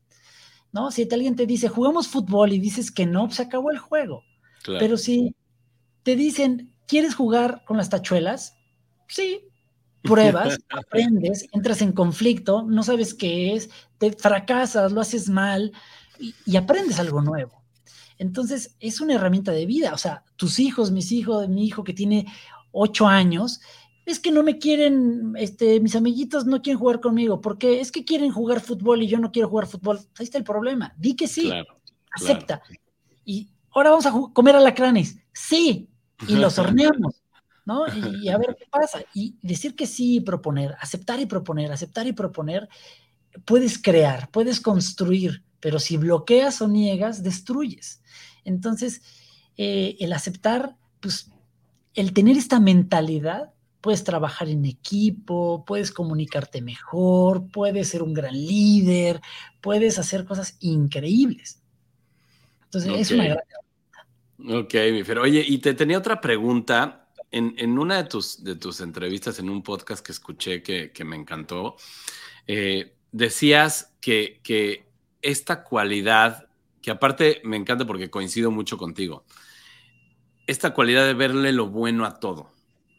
¿No? 0.72 0.92
Si 0.92 1.08
alguien 1.12 1.36
te 1.36 1.48
dice, 1.48 1.68
jugamos 1.68 2.08
fútbol 2.08 2.54
y 2.54 2.60
dices 2.60 2.92
que 2.92 3.08
no, 3.08 3.26
pues 3.26 3.38
se 3.38 3.44
acabó 3.44 3.72
el 3.72 3.80
juego. 3.80 4.24
Pero 4.66 4.98
si 4.98 5.36
te 6.04 6.16
dicen, 6.16 6.74
¿quieres 6.88 7.16
jugar 7.16 7.64
con 7.66 7.78
las 7.78 7.90
tachuelas? 7.90 8.58
Sí, 9.08 9.42
pruebas, 10.02 10.60
aprendes, 10.70 11.48
entras 11.52 11.82
en 11.82 11.92
conflicto, 11.92 12.64
no 12.64 12.84
sabes 12.84 13.14
qué 13.14 13.54
es, 13.56 13.70
te 13.98 14.12
fracasas, 14.12 14.92
lo 14.92 15.02
haces 15.02 15.30
mal 15.30 15.72
y, 16.46 16.56
aprendes 16.56 17.00
algo 17.00 17.22
nuevo. 17.22 17.64
Entonces, 18.18 18.78
es 18.80 19.02
una 19.02 19.16
herramienta 19.16 19.52
de 19.52 19.66
vida. 19.66 19.94
O 19.94 19.98
sea, 19.98 20.24
tus 20.38 20.60
hijos, 20.60 20.92
mis 20.92 21.12
hijos, 21.12 21.50
mi 21.50 21.66
hijo 21.66 21.84
que 21.84 21.94
tiene 21.94 22.26
ocho 22.72 23.08
años, 23.08 23.60
es 24.06 24.20
que 24.20 24.32
no 24.32 24.44
me 24.44 24.58
quieren, 24.58 25.34
este, 25.38 25.80
mis 25.82 25.96
amiguitos 25.96 26.46
no 26.46 26.62
quieren 26.62 26.80
jugar 26.80 27.02
conmigo, 27.02 27.42
porque 27.42 27.82
es 27.82 27.92
que 27.92 28.06
quieren 28.06 28.32
jugar 28.32 28.62
fútbol 28.62 29.02
y 29.02 29.08
yo 29.08 29.20
no 29.20 29.32
quiero 29.32 29.50
jugar 29.50 29.68
fútbol. 29.68 30.00
Ahí 30.18 30.24
está 30.24 30.38
el 30.38 30.44
problema. 30.46 30.94
Di 30.98 31.16
que 31.16 31.28
sí, 31.28 31.52
acepta. 32.12 32.62
Y 33.26 33.50
ahora 33.76 33.92
vamos 33.92 34.06
a 34.06 34.14
comer 34.34 34.56
alacranes. 34.56 35.18
Sí, 35.34 35.90
y 36.28 36.36
los 36.36 36.58
horneamos, 36.58 37.22
¿no? 37.66 37.84
Y, 38.22 38.30
a 38.30 38.38
ver 38.38 38.56
qué 38.58 38.66
pasa. 38.72 39.02
Y 39.14 39.36
decir 39.42 39.76
que 39.76 39.86
sí 39.86 40.16
y 40.16 40.22
proponer, 40.22 40.76
aceptar 40.80 41.20
y 41.20 41.26
proponer, 41.26 41.72
aceptar 41.72 42.08
y 42.08 42.14
proponer, 42.14 42.68
puedes 43.44 43.78
crear, 43.78 44.32
puedes 44.32 44.62
construir, 44.62 45.44
pero 45.60 45.80
si 45.80 45.98
bloqueas 45.98 46.62
o 46.62 46.68
niegas, 46.68 47.22
destruyes. 47.22 48.02
Entonces, 48.46 49.02
eh, 49.58 49.98
el 50.00 50.14
aceptar, 50.14 50.78
pues, 51.02 51.32
el 51.94 52.14
tener 52.14 52.38
esta 52.38 52.60
mentalidad, 52.60 53.52
puedes 53.82 54.04
trabajar 54.04 54.50
en 54.50 54.66
equipo, 54.66 55.64
puedes 55.66 55.92
comunicarte 55.92 56.62
mejor, 56.62 57.52
puedes 57.52 57.90
ser 57.90 58.02
un 58.02 58.14
gran 58.14 58.34
líder, 58.34 59.22
puedes 59.62 60.00
hacer 60.00 60.26
cosas 60.26 60.58
increíbles. 60.60 61.62
Entonces, 62.64 62.92
es 63.00 63.12
una 63.12 63.26
gran 63.26 63.44
Ok, 64.38 64.74
mi 64.92 65.04
Fer. 65.04 65.20
Oye, 65.20 65.44
y 65.48 65.60
te 65.60 65.74
tenía 65.74 65.98
otra 65.98 66.20
pregunta. 66.20 67.02
En, 67.32 67.78
una 67.78 67.98
de 67.98 68.06
tus, 68.06 68.44
de 68.46 68.56
tus 68.56 68.80
entrevistas, 68.80 69.40
en 69.40 69.50
un 69.50 69.62
podcast 69.62 70.06
que 70.06 70.14
escuché 70.14 70.64
que, 70.64 71.04
me 71.04 71.18
encantó, 71.18 71.76
eh, 72.48 72.96
decías 73.12 73.94
que, 74.00 74.40
que 74.42 74.86
esta 75.22 75.64
cualidad, 75.64 76.48
que 76.82 76.92
aparte 76.92 77.42
me 77.44 77.58
encanta 77.58 77.86
porque 77.86 78.10
coincido 78.10 78.52
mucho 78.52 78.78
contigo, 78.78 79.26
esta 80.48 80.74
cualidad 80.74 81.06
de 81.06 81.14
verle 81.14 81.52
lo 81.52 81.68
bueno 81.68 82.06
a 82.06 82.20
todo, 82.20 82.52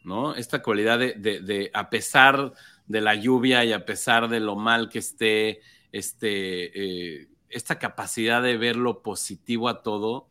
¿no? 0.03 0.35
Esta 0.35 0.61
cualidad 0.61 0.99
de, 0.99 1.71
a 1.73 1.89
pesar 1.89 2.53
de 2.85 3.01
la 3.01 3.15
lluvia 3.15 3.63
y 3.65 3.73
a 3.73 3.85
pesar 3.85 4.27
de 4.27 4.39
lo 4.39 4.55
mal 4.55 4.89
que 4.89 4.99
esté, 4.99 5.61
este, 5.91 7.21
eh, 7.21 7.27
esta 7.49 7.79
capacidad 7.79 8.43
de 8.43 8.57
ver 8.57 8.75
lo 8.75 9.01
positivo 9.01 9.69
a 9.69 9.81
todo, 9.81 10.27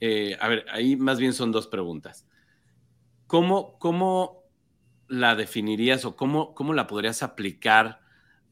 eh, 0.00 0.36
a 0.40 0.48
ver, 0.48 0.66
ahí 0.70 0.96
más 0.96 1.18
bien 1.18 1.32
son 1.32 1.52
dos 1.52 1.66
preguntas. 1.66 2.26
¿Cómo, 3.26 3.78
cómo 3.78 4.42
la 5.08 5.34
definirías 5.34 6.04
o 6.04 6.16
cómo, 6.16 6.54
cómo 6.54 6.74
la 6.74 6.86
podrías 6.86 7.22
aplicar 7.22 8.00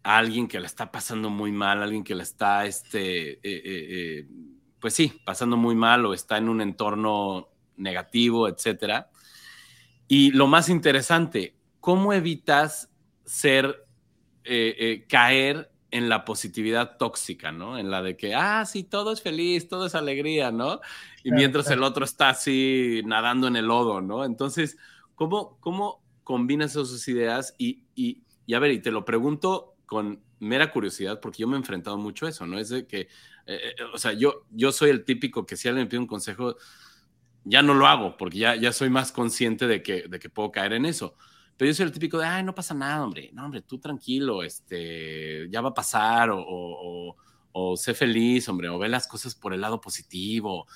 a 0.03 0.19
alguien 0.19 0.49
que 0.49 0.61
la 0.61 0.67
está 0.67 0.91
pasando 0.91 1.31
muy 1.31 1.53
mal, 1.53 1.83
alguien 1.83 2.05
que 2.05 2.15
la 2.15 2.23
está, 2.23 2.67
este, 2.67 3.33
eh, 3.33 3.41
eh, 3.45 4.27
pues 4.81 4.95
sí, 4.95 5.21
pasando 5.25 5.57
muy 5.57 5.75
mal 5.75 6.05
o 6.07 6.15
está 6.15 6.39
en 6.39 6.49
un 6.49 6.61
entorno 6.61 7.49
negativo, 7.77 8.49
etcétera? 8.49 9.11
Y 10.09 10.33
lo 10.33 10.47
más 10.47 10.69
interesante, 10.69 11.57
¿cómo 11.81 12.13
evitas 12.13 12.91
ser 13.25 13.87
caer 15.09 15.72
en 15.93 16.09
la 16.09 16.25
positividad 16.25 16.97
tóxica, 16.97 17.53
¿no? 17.53 17.79
En 17.79 17.91
la 17.91 18.03
de 18.03 18.17
que, 18.17 18.35
ah, 18.35 18.65
sí, 18.65 18.83
todo 18.83 19.13
es 19.13 19.21
feliz, 19.21 19.69
todo 19.69 19.87
es 19.87 19.95
alegría, 19.95 20.51
¿no? 20.51 20.81
Y 21.23 21.31
mientras 21.31 21.71
el 21.71 21.83
otro 21.83 22.05
está 22.05 22.31
así 22.31 23.03
nadando 23.05 23.47
en 23.47 23.57
el 23.57 23.67
lodo, 23.67 24.01
¿no? 24.01 24.25
Entonces, 24.25 24.79
¿cómo, 25.15 25.59
cómo 25.61 26.03
combinas 26.25 26.75
esas 26.75 27.07
ideas? 27.09 27.55
Y, 27.59 27.85
y, 27.95 28.23
y, 28.47 28.55
a 28.55 28.59
ver, 28.59 28.73
y 28.73 28.81
te 28.81 28.91
lo 28.91 29.05
pregunto 29.05 29.75
con 29.85 30.23
mera 30.41 30.73
curiosidad, 30.73 31.21
porque 31.21 31.43
yo 31.43 31.47
me 31.47 31.57
he 31.57 31.59
enfrentado 31.59 31.99
mucho 31.99 32.25
a 32.25 32.31
eso, 32.31 32.47
¿no? 32.47 32.59
Es 32.59 32.71
de 32.71 32.87
que, 32.87 33.09
eh, 33.47 33.75
o 33.93 33.99
sea, 33.99 34.15
yo, 34.15 34.47
yo 34.51 34.73
soy 34.73 34.89
el 34.89 35.05
típico 35.05 35.45
que 35.45 35.59
si 35.59 35.69
alguien 35.69 35.85
me 35.85 35.91
pide 35.91 36.01
un 36.01 36.07
consejo, 36.07 36.57
ya 37.45 37.61
no 37.61 37.75
lo 37.75 37.87
hago, 37.87 38.17
porque 38.17 38.39
ya, 38.39 38.57
ya 38.57 38.73
soy 38.73 38.89
más 38.89 39.13
consciente 39.13 39.67
de 39.67 39.83
que, 39.83 40.09
de 40.09 40.19
que 40.19 40.31
puedo 40.31 40.51
caer 40.51 40.73
en 40.73 40.87
eso 40.87 41.17
pero 41.63 41.71
yo 41.71 41.77
soy 41.77 41.87
el 41.87 41.93
típico 41.93 42.19
de, 42.19 42.25
ay, 42.25 42.43
no 42.43 42.57
pasa 42.57 42.75
nada, 42.75 43.05
hombre, 43.05 43.31
no, 43.33 43.45
hombre, 43.45 43.61
tú 43.63 43.79
tranquilo, 43.79 44.43
este, 44.43 45.49
ya 45.49 45.61
va 45.61 45.69
a 45.69 45.75
pasar, 45.75 46.31
o, 46.33 47.17
o, 47.53 47.77
sé 47.77 47.95
feliz, 47.95 48.49
hombre, 48.49 48.69
o 48.69 48.81
ve 48.81 48.89
las 48.89 49.07
cosas 49.07 49.37
por 49.37 49.55
el 49.55 49.61
lado 49.61 49.81
positivo. 49.81 50.67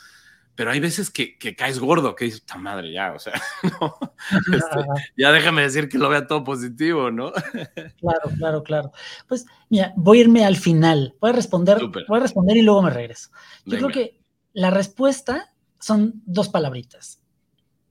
Pero 0.54 0.70
hay 0.70 0.78
veces 0.78 1.10
que, 1.10 1.36
que 1.38 1.56
caes 1.56 1.80
gordo, 1.80 2.14
que 2.14 2.26
dices, 2.26 2.40
puta 2.40 2.58
madre, 2.58 2.92
ya, 2.92 3.14
o 3.14 3.18
sea, 3.18 3.32
no, 3.80 3.98
este, 4.54 4.86
ya 5.16 5.32
déjame 5.32 5.62
decir 5.62 5.88
que 5.88 5.98
lo 5.98 6.08
vea 6.08 6.28
todo 6.28 6.44
positivo, 6.44 7.10
¿no? 7.10 7.32
claro, 7.98 8.30
claro, 8.38 8.62
claro. 8.62 8.92
Pues 9.26 9.44
mira, 9.68 9.92
voy 9.96 10.18
a 10.18 10.20
irme 10.20 10.44
al 10.44 10.56
final, 10.56 11.16
voy 11.20 11.30
a 11.30 11.32
responder, 11.32 11.78
voy 12.06 12.16
a 12.16 12.22
responder 12.22 12.56
y 12.58 12.62
luego 12.62 12.82
me 12.82 12.90
regreso. 12.90 13.30
Yo 13.64 13.76
creo 13.78 13.90
que 13.90 14.20
la 14.52 14.70
respuesta 14.70 15.52
son 15.80 16.22
dos 16.26 16.48
palabritas, 16.48 17.20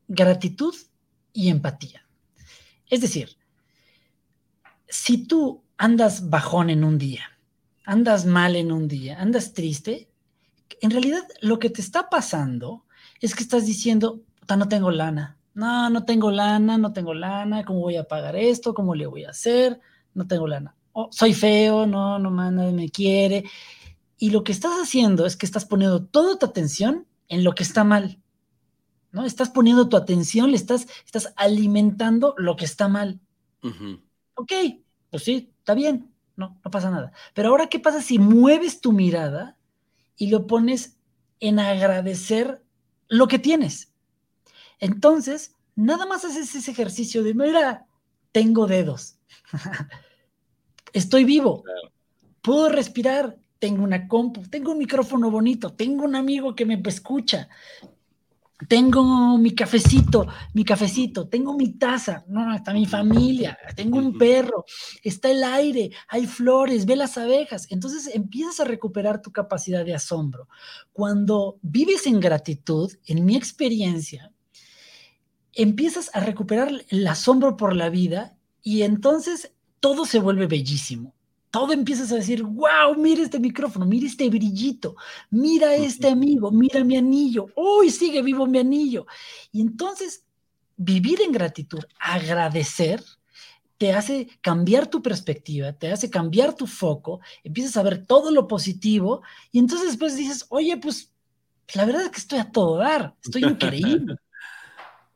gratitud 0.07 0.73
y 1.33 1.49
empatía. 1.49 2.04
Es 2.89 3.01
decir, 3.01 3.37
si 4.87 5.25
tú 5.25 5.63
andas 5.77 6.29
bajón 6.29 6.69
en 6.69 6.83
un 6.83 6.97
día, 6.97 7.23
andas 7.85 8.25
mal 8.25 8.55
en 8.55 8.71
un 8.71 8.87
día, 8.87 9.19
andas 9.19 9.53
triste, 9.53 10.09
en 10.81 10.91
realidad 10.91 11.23
lo 11.41 11.59
que 11.59 11.69
te 11.69 11.81
está 11.81 12.09
pasando 12.09 12.85
es 13.21 13.35
que 13.35 13.43
estás 13.43 13.65
diciendo, 13.65 14.21
no 14.55 14.67
tengo 14.67 14.91
lana, 14.91 15.37
no, 15.53 15.89
no 15.89 16.05
tengo 16.05 16.31
lana, 16.31 16.77
no 16.77 16.93
tengo 16.93 17.13
lana, 17.13 17.63
¿cómo 17.63 17.79
voy 17.79 17.95
a 17.97 18.03
pagar 18.03 18.35
esto? 18.35 18.73
¿Cómo 18.73 18.93
le 18.93 19.07
voy 19.07 19.23
a 19.23 19.29
hacer? 19.29 19.79
No 20.13 20.27
tengo 20.27 20.47
lana. 20.47 20.75
Oh, 20.91 21.09
soy 21.11 21.33
feo, 21.33 21.85
no, 21.85 22.19
no, 22.19 22.29
me 22.29 22.89
quiere. 22.89 23.45
Y 24.17 24.29
lo 24.29 24.43
que 24.43 24.51
estás 24.51 24.73
haciendo 24.81 25.25
es 25.25 25.35
que 25.35 25.45
estás 25.45 25.65
poniendo 25.65 26.05
toda 26.05 26.37
tu 26.37 26.45
atención 26.45 27.07
en 27.27 27.43
lo 27.43 27.53
que 27.53 27.63
está 27.63 27.83
mal. 27.83 28.19
¿No? 29.15 29.25
Estás 29.25 29.49
poniendo 29.49 29.87
tu 29.87 29.95
atención, 29.95 30.51
le 30.51 30.57
estás, 30.57 30.87
estás 31.05 31.33
alimentando 31.37 32.35
lo 32.37 32.57
que 32.57 32.65
está 32.65 32.89
mal. 32.89 33.21
Ok, 34.35 34.51
pues 35.09 35.23
sí, 35.23 35.53
está 35.57 35.73
bien, 35.73 36.13
no, 36.35 36.59
no 36.63 36.69
pasa 36.69 36.91
nada. 36.91 37.13
Pero 37.33 37.49
ahora, 37.49 37.67
¿qué 37.67 37.79
pasa 37.79 38.01
si 38.01 38.19
mueves 38.19 38.81
tu 38.81 38.91
mirada 38.91 39.57
y 40.17 40.27
lo 40.27 40.45
pones 40.47 40.97
en 41.39 41.59
agradecer 41.59 42.61
lo 43.07 43.29
que 43.29 43.39
tienes? 43.39 43.93
Entonces, 44.79 45.55
nada 45.75 46.05
más 46.05 46.25
haces 46.25 46.53
ese 46.53 46.71
ejercicio 46.71 47.23
de, 47.23 47.33
mira, 47.33 47.87
tengo 48.33 48.67
dedos, 48.67 49.17
estoy 50.91 51.23
vivo, 51.23 51.63
puedo 52.41 52.67
respirar, 52.67 53.37
tengo 53.59 53.81
una 53.81 54.09
compu, 54.09 54.41
tengo 54.49 54.73
un 54.73 54.77
micrófono 54.77 55.31
bonito, 55.31 55.71
tengo 55.71 56.03
un 56.03 56.15
amigo 56.15 56.53
que 56.53 56.65
me 56.65 56.81
escucha, 56.83 57.47
tengo 58.67 59.37
mi 59.37 59.53
cafecito, 59.53 60.27
mi 60.53 60.63
cafecito, 60.63 61.27
tengo 61.27 61.55
mi 61.55 61.73
taza, 61.73 62.23
no, 62.27 62.55
está 62.55 62.73
mi 62.73 62.85
familia, 62.85 63.57
tengo 63.75 63.97
un 63.97 64.17
perro, 64.17 64.65
está 65.03 65.29
el 65.29 65.43
aire, 65.43 65.91
hay 66.07 66.25
flores, 66.25 66.85
ve 66.85 66.95
las 66.95 67.17
abejas. 67.17 67.67
Entonces 67.69 68.13
empiezas 68.13 68.59
a 68.61 68.65
recuperar 68.65 69.21
tu 69.21 69.31
capacidad 69.31 69.83
de 69.83 69.93
asombro. 69.93 70.47
Cuando 70.93 71.57
vives 71.61 72.07
en 72.07 72.19
gratitud, 72.19 72.91
en 73.05 73.25
mi 73.25 73.35
experiencia, 73.35 74.31
empiezas 75.53 76.09
a 76.13 76.19
recuperar 76.21 76.71
el 76.89 77.07
asombro 77.07 77.57
por 77.57 77.75
la 77.75 77.89
vida 77.89 78.37
y 78.61 78.83
entonces 78.83 79.51
todo 79.79 80.05
se 80.05 80.19
vuelve 80.19 80.47
bellísimo 80.47 81.14
todo 81.55 81.71
empiezas 81.71 82.11
a 82.11 82.15
decir, 82.15 82.43
wow, 82.43 82.97
mira 82.97 83.23
este 83.23 83.39
micrófono, 83.39 83.85
mira 83.85 84.07
este 84.07 84.29
brillito, 84.29 84.97
mira 85.29 85.73
este 85.73 86.09
amigo, 86.09 86.51
mira 86.51 86.83
mi 86.83 86.97
anillo, 86.97 87.45
uy, 87.55 87.89
sigue 87.89 88.21
vivo 88.21 88.45
mi 88.45 88.59
anillo. 88.59 89.05
Y 89.53 89.61
entonces, 89.61 90.25
vivir 90.75 91.21
en 91.21 91.31
gratitud, 91.31 91.79
agradecer, 91.97 93.01
te 93.77 93.93
hace 93.93 94.27
cambiar 94.41 94.87
tu 94.87 95.01
perspectiva, 95.01 95.71
te 95.71 95.93
hace 95.93 96.09
cambiar 96.09 96.55
tu 96.55 96.67
foco, 96.67 97.21
empiezas 97.41 97.77
a 97.77 97.83
ver 97.83 98.05
todo 98.05 98.31
lo 98.31 98.49
positivo 98.49 99.21
y 99.53 99.59
entonces 99.59 99.91
después 99.91 100.17
dices, 100.17 100.45
oye, 100.49 100.75
pues 100.75 101.13
la 101.73 101.85
verdad 101.85 102.01
es 102.03 102.09
que 102.09 102.19
estoy 102.19 102.39
a 102.39 102.51
todo 102.51 102.75
dar, 102.79 103.15
estoy 103.23 103.45
increíble. 103.45 104.17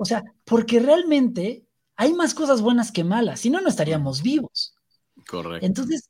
O 0.02 0.06
sea, 0.06 0.24
porque 0.46 0.80
realmente 0.80 1.66
hay 1.98 2.14
más 2.14 2.34
cosas 2.34 2.62
buenas 2.62 2.90
que 2.90 3.04
malas, 3.04 3.42
si 3.42 3.50
no, 3.50 3.60
no 3.60 3.68
estaríamos 3.68 4.22
vivos. 4.22 4.74
Correcto. 5.28 5.66
Entonces, 5.66 6.10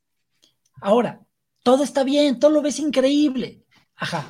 Ahora, 0.82 1.26
todo 1.64 1.84
está 1.84 2.04
bien, 2.04 2.40
todo 2.40 2.52
lo 2.52 2.62
ves 2.62 2.80
increíble. 2.80 3.66
Ajá, 3.96 4.26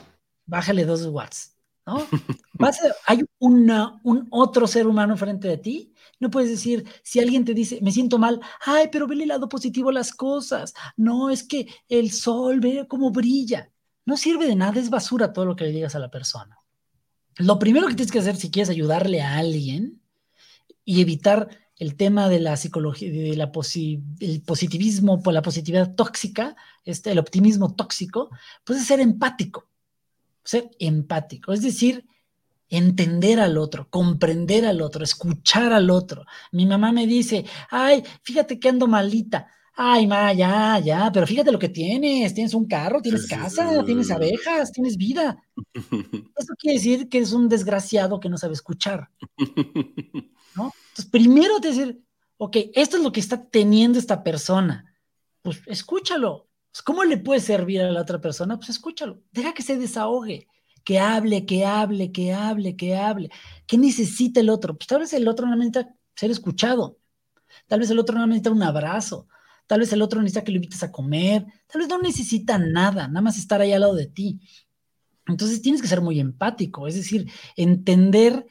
bájale 0.45 0.85
dos 0.85 1.05
watts, 1.05 1.55
¿no? 1.85 2.05
hay 3.05 3.23
un 3.39 4.27
otro 4.31 4.67
ser 4.67 4.87
humano 4.87 5.15
frente 5.15 5.47
de 5.47 5.57
ti. 5.57 5.93
No 6.19 6.29
puedes 6.29 6.49
decir, 6.49 6.85
si 7.03 7.19
alguien 7.19 7.45
te 7.45 7.53
dice, 7.53 7.79
me 7.81 7.91
siento 7.91 8.17
mal, 8.17 8.41
ay, 8.65 8.89
pero 8.91 9.07
ve 9.07 9.15
el 9.15 9.27
lado 9.27 9.47
positivo 9.47 9.89
a 9.89 9.93
las 9.93 10.11
cosas. 10.11 10.73
No, 10.97 11.29
es 11.29 11.43
que 11.43 11.67
el 11.87 12.11
sol, 12.11 12.59
ve 12.59 12.85
cómo 12.87 13.11
brilla. 13.11 13.71
No 14.05 14.17
sirve 14.17 14.47
de 14.47 14.55
nada, 14.55 14.79
es 14.79 14.89
basura 14.89 15.31
todo 15.31 15.45
lo 15.45 15.55
que 15.55 15.65
le 15.65 15.71
digas 15.71 15.95
a 15.95 15.99
la 15.99 16.11
persona. 16.11 16.57
Lo 17.37 17.57
primero 17.57 17.87
que 17.87 17.95
tienes 17.95 18.11
que 18.11 18.19
hacer 18.19 18.35
si 18.35 18.51
quieres 18.51 18.69
ayudarle 18.69 19.21
a 19.21 19.37
alguien 19.37 20.01
y 20.83 21.01
evitar 21.01 21.47
el 21.79 21.95
tema 21.95 22.27
de 22.27 22.39
la 22.39 22.57
psicología, 22.57 23.09
de 23.09 23.35
la 23.37 23.51
el 24.19 24.41
positivismo, 24.41 25.21
la 25.25 25.41
positividad 25.41 25.95
tóxica, 25.95 26.55
este, 26.83 27.11
el 27.11 27.19
optimismo 27.19 27.73
tóxico, 27.73 28.29
pues 28.65 28.79
es 28.79 28.85
ser 28.85 28.99
empático, 28.99 29.65
ser 30.43 30.69
empático, 30.77 31.53
es 31.53 31.61
decir, 31.61 32.05
entender 32.69 33.39
al 33.39 33.57
otro, 33.57 33.89
comprender 33.89 34.65
al 34.65 34.81
otro, 34.81 35.03
escuchar 35.05 35.71
al 35.71 35.89
otro. 35.89 36.25
Mi 36.51 36.65
mamá 36.65 36.91
me 36.91 37.07
dice, 37.07 37.45
ay, 37.69 38.03
fíjate 38.23 38.59
que 38.59 38.69
ando 38.69 38.85
malita. 38.85 39.47
Ay, 39.81 40.05
ma, 40.07 40.33
ya, 40.33 40.77
ya, 40.79 41.09
pero 41.13 41.25
fíjate 41.25 41.53
lo 41.53 41.59
que 41.59 41.69
tienes. 41.69 42.33
Tienes 42.33 42.53
un 42.53 42.67
carro, 42.67 43.01
tienes 43.01 43.25
casa, 43.25 43.81
tienes 43.85 44.11
abejas, 44.11 44.73
tienes 44.73 44.97
vida. 44.97 45.41
Eso 45.73 46.53
quiere 46.59 46.77
decir 46.77 47.07
que 47.07 47.19
es 47.19 47.31
un 47.31 47.47
desgraciado 47.47 48.19
que 48.19 48.27
no 48.27 48.37
sabe 48.37 48.53
escuchar. 48.53 49.09
¿no? 50.55 50.73
Primero 51.05 51.59
decir, 51.59 52.01
ok, 52.37 52.57
esto 52.73 52.97
es 52.97 53.03
lo 53.03 53.11
que 53.11 53.19
está 53.19 53.43
teniendo 53.49 53.99
esta 53.99 54.23
persona. 54.23 54.93
Pues 55.41 55.61
escúchalo. 55.65 56.47
Pues, 56.71 56.81
¿Cómo 56.81 57.03
le 57.03 57.17
puede 57.17 57.39
servir 57.39 57.81
a 57.81 57.91
la 57.91 58.01
otra 58.01 58.21
persona? 58.21 58.57
Pues 58.57 58.69
escúchalo. 58.69 59.21
Deja 59.31 59.53
que 59.53 59.63
se 59.63 59.77
desahogue. 59.77 60.47
Que 60.83 60.99
hable, 60.99 61.45
que 61.45 61.65
hable, 61.65 62.11
que 62.11 62.33
hable, 62.33 62.75
que 62.75 62.95
hable. 62.95 63.29
¿Qué 63.67 63.77
necesita 63.77 64.39
el 64.39 64.49
otro? 64.49 64.77
Pues 64.77 64.87
tal 64.87 64.99
vez 64.99 65.13
el 65.13 65.27
otro 65.27 65.45
no 65.45 65.55
necesita 65.55 65.93
ser 66.15 66.31
escuchado. 66.31 66.99
Tal 67.67 67.79
vez 67.79 67.89
el 67.89 67.99
otro 67.99 68.17
no 68.17 68.25
necesita 68.27 68.51
un 68.51 68.63
abrazo. 68.63 69.27
Tal 69.67 69.81
vez 69.81 69.93
el 69.93 70.01
otro 70.01 70.21
necesita 70.21 70.43
que 70.43 70.51
lo 70.51 70.57
invites 70.57 70.81
a 70.83 70.91
comer. 70.91 71.45
Tal 71.67 71.81
vez 71.81 71.89
no 71.89 72.01
necesita 72.01 72.57
nada, 72.57 73.07
nada 73.07 73.21
más 73.21 73.37
estar 73.37 73.61
ahí 73.61 73.71
al 73.71 73.81
lado 73.81 73.95
de 73.95 74.07
ti. 74.07 74.39
Entonces 75.27 75.61
tienes 75.61 75.81
que 75.81 75.87
ser 75.87 76.01
muy 76.01 76.19
empático, 76.19 76.87
es 76.87 76.95
decir, 76.95 77.31
entender 77.55 78.47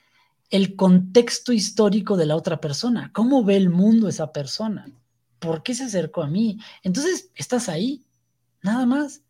el 0.51 0.77
contexto 0.77 1.53
histórico 1.53 2.17
de 2.17 2.27
la 2.27 2.37
otra 2.37 2.61
persona, 2.61 3.11
cómo 3.13 3.45
ve 3.45 3.57
el 3.57 3.71
mundo 3.71 4.09
esa 4.09 4.33
persona, 4.33 4.91
por 5.39 5.63
qué 5.63 5.75
se 5.75 5.85
acercó 5.85 6.23
a 6.23 6.27
mí. 6.29 6.59
Entonces, 6.83 7.31
estás 7.35 7.69
ahí, 7.69 8.03
nada 8.63 8.87
más. 8.87 9.23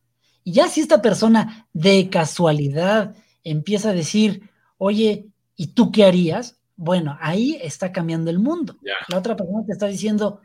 Y 0.45 0.53
ya 0.53 0.69
si 0.69 0.81
esta 0.81 1.03
persona 1.03 1.69
de 1.73 2.09
casualidad 2.09 3.15
empieza 3.45 3.91
a 3.91 3.95
decir, 3.95 4.49
oye, 4.79 5.27
¿y 5.57 5.69
tú 5.69 5.91
qué 5.91 6.05
harías? 6.05 6.57
Bueno, 6.77 7.17
ahí 7.21 7.59
está 7.61 7.93
cambiando 7.93 8.31
el 8.31 8.39
mundo. 8.39 8.79
La 9.09 9.19
otra 9.19 9.37
persona 9.37 9.65
te 9.67 9.73
está 9.73 9.87
diciendo, 9.87 10.41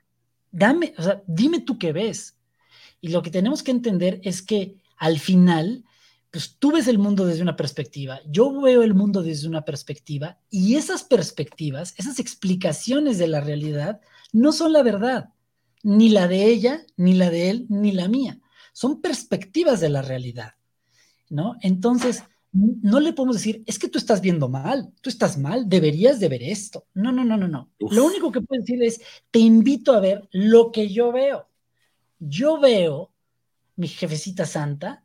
dame, 0.51 0.93
o 0.97 1.03
sea, 1.03 1.21
dime 1.27 1.61
tú 1.61 1.77
qué 1.77 1.93
ves. 1.93 2.37
Y 2.99 3.09
lo 3.09 3.21
que 3.21 3.31
tenemos 3.31 3.61
que 3.61 3.71
entender 3.71 4.19
es 4.23 4.41
que 4.41 4.77
al 4.97 5.19
final 5.19 5.83
pues 6.33 6.55
tú 6.57 6.71
ves 6.71 6.87
el 6.87 6.97
mundo 6.97 7.27
desde 7.27 7.43
una 7.43 7.55
perspectiva, 7.55 8.19
yo 8.27 8.59
veo 8.59 8.81
el 8.81 8.95
mundo 8.95 9.21
desde 9.21 9.47
una 9.47 9.65
perspectiva 9.65 10.39
y 10.49 10.77
esas 10.77 11.03
perspectivas, 11.03 11.93
esas 11.95 12.17
explicaciones 12.17 13.19
de 13.19 13.27
la 13.27 13.39
realidad 13.39 14.01
no 14.31 14.51
son 14.51 14.73
la 14.73 14.81
verdad, 14.81 15.29
ni 15.83 16.09
la 16.09 16.27
de 16.27 16.47
ella, 16.47 16.87
ni 16.97 17.13
la 17.13 17.29
de 17.29 17.51
él, 17.51 17.67
ni 17.69 17.91
la 17.91 18.07
mía. 18.07 18.41
Son 18.73 18.99
perspectivas 18.99 19.79
de 19.79 19.89
la 19.89 20.01
realidad, 20.01 20.55
¿no? 21.29 21.55
Entonces, 21.61 22.23
no 22.51 22.99
le 22.99 23.13
podemos 23.13 23.35
decir, 23.35 23.63
es 23.67 23.77
que 23.77 23.87
tú 23.87 23.99
estás 23.99 24.19
viendo 24.19 24.49
mal, 24.49 24.91
tú 25.01 25.11
estás 25.11 25.37
mal, 25.37 25.69
deberías 25.69 26.19
de 26.19 26.29
ver 26.29 26.41
esto. 26.41 26.87
No, 26.95 27.11
no, 27.11 27.23
no, 27.23 27.37
no, 27.37 27.47
no. 27.47 27.69
Lo 27.77 28.05
único 28.05 28.31
que 28.31 28.41
puedo 28.41 28.59
decir 28.59 28.81
es, 28.81 29.01
te 29.29 29.37
invito 29.37 29.93
a 29.93 29.99
ver 29.99 30.27
lo 30.31 30.71
que 30.71 30.89
yo 30.89 31.11
veo. 31.11 31.47
yo 32.17 32.59
veo, 32.59 33.11
mi 33.75 33.87
jefecita 33.87 34.47
santa, 34.47 35.02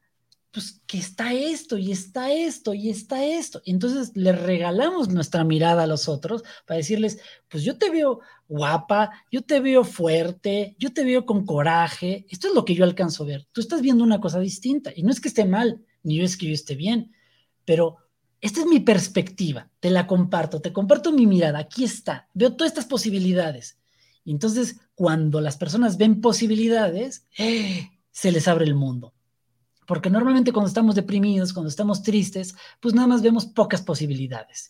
pues 0.50 0.80
que 0.86 0.98
está 0.98 1.32
esto 1.32 1.76
y 1.76 1.92
está 1.92 2.32
esto 2.32 2.74
y 2.74 2.90
está 2.90 3.24
esto. 3.24 3.60
Entonces 3.64 4.12
le 4.14 4.32
regalamos 4.32 5.08
nuestra 5.08 5.44
mirada 5.44 5.82
a 5.82 5.86
los 5.86 6.08
otros 6.08 6.42
para 6.66 6.78
decirles, 6.78 7.18
pues 7.48 7.64
yo 7.64 7.76
te 7.78 7.90
veo 7.90 8.20
guapa, 8.48 9.10
yo 9.30 9.42
te 9.42 9.60
veo 9.60 9.84
fuerte, 9.84 10.74
yo 10.78 10.92
te 10.92 11.04
veo 11.04 11.26
con 11.26 11.44
coraje. 11.44 12.26
Esto 12.30 12.48
es 12.48 12.54
lo 12.54 12.64
que 12.64 12.74
yo 12.74 12.84
alcanzo 12.84 13.24
a 13.24 13.26
ver. 13.26 13.46
Tú 13.52 13.60
estás 13.60 13.82
viendo 13.82 14.02
una 14.04 14.20
cosa 14.20 14.40
distinta 14.40 14.92
y 14.94 15.02
no 15.02 15.10
es 15.10 15.20
que 15.20 15.28
esté 15.28 15.44
mal, 15.44 15.84
ni 16.02 16.16
yo 16.16 16.24
es 16.24 16.36
que 16.36 16.46
yo 16.46 16.54
esté 16.54 16.74
bien, 16.74 17.12
pero 17.64 17.98
esta 18.40 18.60
es 18.60 18.66
mi 18.66 18.80
perspectiva, 18.80 19.68
te 19.80 19.90
la 19.90 20.06
comparto, 20.06 20.60
te 20.60 20.72
comparto 20.72 21.12
mi 21.12 21.26
mirada, 21.26 21.58
aquí 21.58 21.84
está, 21.84 22.28
veo 22.34 22.54
todas 22.54 22.72
estas 22.72 22.86
posibilidades. 22.86 23.78
Y 24.24 24.30
entonces, 24.30 24.76
cuando 24.94 25.40
las 25.40 25.56
personas 25.56 25.96
ven 25.96 26.20
posibilidades, 26.20 27.26
¡eh! 27.36 27.90
se 28.10 28.30
les 28.30 28.46
abre 28.46 28.64
el 28.64 28.74
mundo. 28.74 29.14
Porque 29.88 30.10
normalmente 30.10 30.52
cuando 30.52 30.68
estamos 30.68 30.94
deprimidos, 30.94 31.54
cuando 31.54 31.70
estamos 31.70 32.02
tristes, 32.02 32.54
pues 32.78 32.94
nada 32.94 33.08
más 33.08 33.22
vemos 33.22 33.46
pocas 33.46 33.80
posibilidades. 33.80 34.68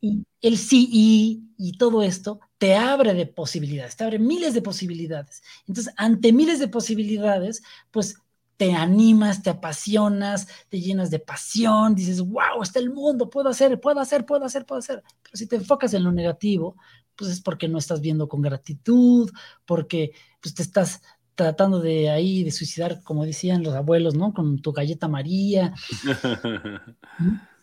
Y 0.00 0.24
el 0.40 0.56
sí 0.56 0.88
y, 0.92 1.42
y 1.58 1.76
todo 1.76 2.00
esto 2.00 2.38
te 2.58 2.76
abre 2.76 3.12
de 3.12 3.26
posibilidades, 3.26 3.96
te 3.96 4.04
abre 4.04 4.20
miles 4.20 4.54
de 4.54 4.62
posibilidades. 4.62 5.42
Entonces, 5.66 5.92
ante 5.96 6.32
miles 6.32 6.60
de 6.60 6.68
posibilidades, 6.68 7.64
pues 7.90 8.14
te 8.56 8.72
animas, 8.72 9.42
te 9.42 9.50
apasionas, 9.50 10.46
te 10.68 10.80
llenas 10.80 11.10
de 11.10 11.18
pasión, 11.18 11.96
dices, 11.96 12.20
wow, 12.20 12.62
está 12.62 12.78
el 12.78 12.90
mundo, 12.90 13.28
puedo 13.28 13.48
hacer, 13.48 13.80
puedo 13.80 13.98
hacer, 13.98 14.24
puedo 14.24 14.44
hacer, 14.44 14.64
puedo 14.64 14.78
hacer. 14.78 15.02
Pero 15.24 15.36
si 15.36 15.48
te 15.48 15.56
enfocas 15.56 15.92
en 15.94 16.04
lo 16.04 16.12
negativo, 16.12 16.76
pues 17.16 17.32
es 17.32 17.40
porque 17.40 17.66
no 17.66 17.78
estás 17.78 18.00
viendo 18.00 18.28
con 18.28 18.42
gratitud, 18.42 19.28
porque 19.66 20.12
pues, 20.40 20.54
te 20.54 20.62
estás 20.62 21.02
tratando 21.34 21.80
de 21.80 22.10
ahí, 22.10 22.44
de 22.44 22.50
suicidar, 22.50 23.02
como 23.02 23.24
decían 23.24 23.62
los 23.62 23.74
abuelos, 23.74 24.14
¿no? 24.14 24.32
Con 24.32 24.60
tu 24.60 24.72
galleta 24.72 25.08
María. 25.08 25.74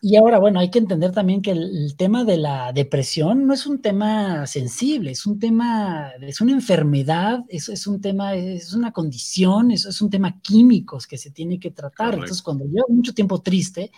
y 0.02 0.16
ahora, 0.16 0.38
bueno, 0.38 0.60
hay 0.60 0.70
que 0.70 0.78
entender 0.78 1.12
también 1.12 1.42
que 1.42 1.52
el, 1.52 1.94
tema 1.96 2.24
de 2.24 2.36
la 2.36 2.72
depresión 2.72 3.46
no 3.46 3.54
es 3.54 3.66
un 3.66 3.80
tema 3.80 4.46
sensible, 4.46 5.12
es 5.12 5.26
un 5.26 5.38
tema, 5.38 6.10
es 6.20 6.40
una 6.40 6.52
enfermedad, 6.52 7.44
es, 7.48 7.68
es 7.68 7.86
un 7.86 8.00
tema, 8.00 8.34
es 8.34 8.72
una 8.74 8.92
condición, 8.92 9.70
es, 9.70 9.84
es 9.84 10.00
un 10.02 10.10
tema 10.10 10.40
químicos 10.40 11.06
que 11.06 11.18
se 11.18 11.30
tiene 11.30 11.60
que 11.60 11.70
tratar. 11.70 12.14
Entonces, 12.14 12.42
cuando 12.42 12.64
llevas 12.64 12.90
mucho 12.90 13.14
tiempo 13.14 13.40
triste, 13.40 13.92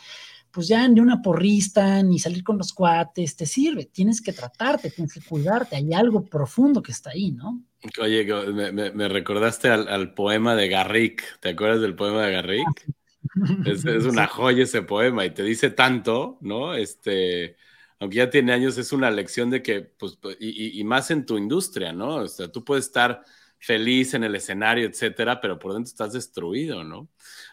pues 0.53 0.69
ya 0.69 0.87
ni 0.87 1.01
una 1.01 1.23
porrista, 1.23 2.03
ni 2.03 2.19
salir 2.19 2.45
con 2.45 2.59
los 2.59 2.75
cuates 2.75 3.37
te 3.37 3.47
sirve. 3.47 3.87
Tienes 3.87 4.21
que 4.21 4.35
tratarte, 4.35 4.91
tienes 4.91 5.15
que 5.15 5.23
cuidarte. 5.23 5.77
Hay 5.77 5.95
algo 5.95 6.27
profundo 6.27 6.83
que 6.83 6.93
está 6.93 7.11
ahí, 7.11 7.33
¿no? 7.33 7.63
Oye, 8.01 8.25
me, 8.25 9.09
recordaste 9.09 9.69
al, 9.69 10.15
poema 10.15 10.55
de 10.55 10.69
Garrick. 10.69 11.41
¿Te 11.41 11.51
acuerdas 11.51 11.81
del 11.81 11.95
poema 11.95 12.27
de 12.27 12.33
Garrick? 12.33 12.69
Ah, 12.69 13.63
es, 13.67 13.85
una 13.85 14.27
joya 14.27 14.65
ese 14.65 14.83
poema 14.83 15.25
y 15.25 15.31
te 15.31 15.43
dice 15.43 15.71
tanto, 15.71 16.39
¿no? 16.41 16.75
Este, 16.75 17.57
aunque 17.99 18.19
ya 18.19 18.31
tiene 18.31 18.53
años, 18.53 18.79
es 18.79 18.93
una 18.93 19.11
lección 19.11 19.51
de 19.51 19.63
que, 19.63 19.83
pues, 19.83 20.19
y, 20.39 20.79
y 20.79 20.85
más 20.85 21.11
en 21.11 21.27
tu 21.27 21.39
industria, 21.39 21.93
¿no? 21.93 22.17
O 22.17 22.29
sea, 22.29 22.49
tú 22.49 22.65
puedes 22.65 22.87
estar 22.87 23.23
feliz 23.63 24.13
en 24.15 24.25
el 24.25 24.35
escenario, 24.35 24.89
etcétera, 24.89 25.41
pero 25.41 25.57
por 25.57 25.73
dentro 25.73 25.89
estás 25.89 26.13
destruido, 26.13 26.83
¿no? 26.83 27.09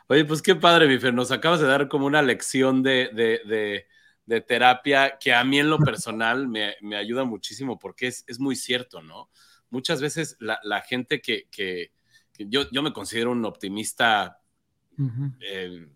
Oye, 0.07 0.25
pues 0.25 0.41
qué 0.41 0.55
padre, 0.55 0.87
mi 0.87 0.97
Fer, 0.97 1.13
nos 1.13 1.31
acabas 1.31 1.59
de 1.59 1.67
dar 1.67 1.87
como 1.87 2.07
una 2.07 2.23
lección 2.23 2.81
de, 2.81 3.11
de, 3.13 3.85
de, 4.25 4.41
terapia 4.41 5.19
que 5.19 5.33
a 5.33 5.43
mí 5.43 5.59
en 5.59 5.69
lo 5.69 5.77
personal 5.77 6.47
me, 6.47 6.75
me 6.81 6.95
ayuda 6.95 7.25
muchísimo 7.25 7.77
porque 7.77 8.07
es, 8.07 8.23
es, 8.27 8.39
muy 8.39 8.55
cierto, 8.55 9.03
¿no? 9.03 9.29
Muchas 9.69 10.01
veces 10.01 10.37
la, 10.39 10.59
la 10.63 10.81
gente 10.81 11.21
que, 11.21 11.47
que, 11.51 11.91
yo, 12.37 12.69
yo, 12.71 12.81
me 12.81 12.93
considero 12.93 13.31
un 13.31 13.45
optimista 13.45 14.41
eh, 15.41 15.87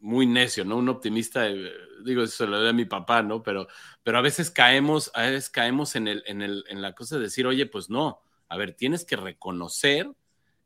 muy 0.00 0.26
necio, 0.26 0.64
¿no? 0.64 0.76
Un 0.76 0.88
optimista, 0.88 1.48
eh, 1.48 1.70
digo, 2.04 2.22
eso 2.22 2.46
lo 2.46 2.58
doy 2.58 2.68
a 2.68 2.72
mi 2.72 2.84
papá, 2.84 3.22
¿no? 3.22 3.42
Pero, 3.42 3.68
pero 4.02 4.18
a 4.18 4.22
veces 4.22 4.50
caemos, 4.50 5.10
a 5.14 5.22
veces 5.22 5.48
caemos 5.50 5.94
en, 5.96 6.08
el, 6.08 6.22
en, 6.26 6.42
el, 6.42 6.64
en 6.68 6.82
la 6.82 6.94
cosa 6.94 7.16
de 7.16 7.22
decir, 7.22 7.46
oye, 7.46 7.66
pues 7.66 7.88
no, 7.88 8.20
a 8.48 8.56
ver, 8.56 8.74
tienes 8.74 9.04
que 9.04 9.16
reconocer 9.16 10.10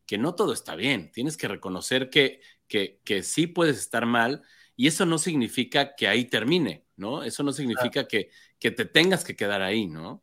que 0.07 0.19
no 0.19 0.35
todo 0.35 0.53
está 0.53 0.75
bien, 0.75 1.11
tienes 1.13 1.37
que 1.37 1.49
reconocer 1.49 2.11
que, 2.11 2.41
que, 2.69 3.01
que 3.05 3.23
sí 3.23 3.47
puedes 3.47 3.77
estar 3.77 4.07
mal 4.07 4.43
y 4.77 4.87
eso 4.87 5.05
no 5.07 5.19
significa 5.19 5.95
que 5.97 6.09
ahí 6.09 6.25
termine, 6.25 6.87
¿no? 6.97 7.23
Eso 7.23 7.43
no 7.43 7.53
significa 7.53 8.07
que, 8.07 8.31
que 8.59 8.71
te 8.71 8.85
tengas 8.85 9.25
que 9.25 9.37
quedar 9.37 9.63
ahí, 9.63 9.87
¿no? 9.87 10.23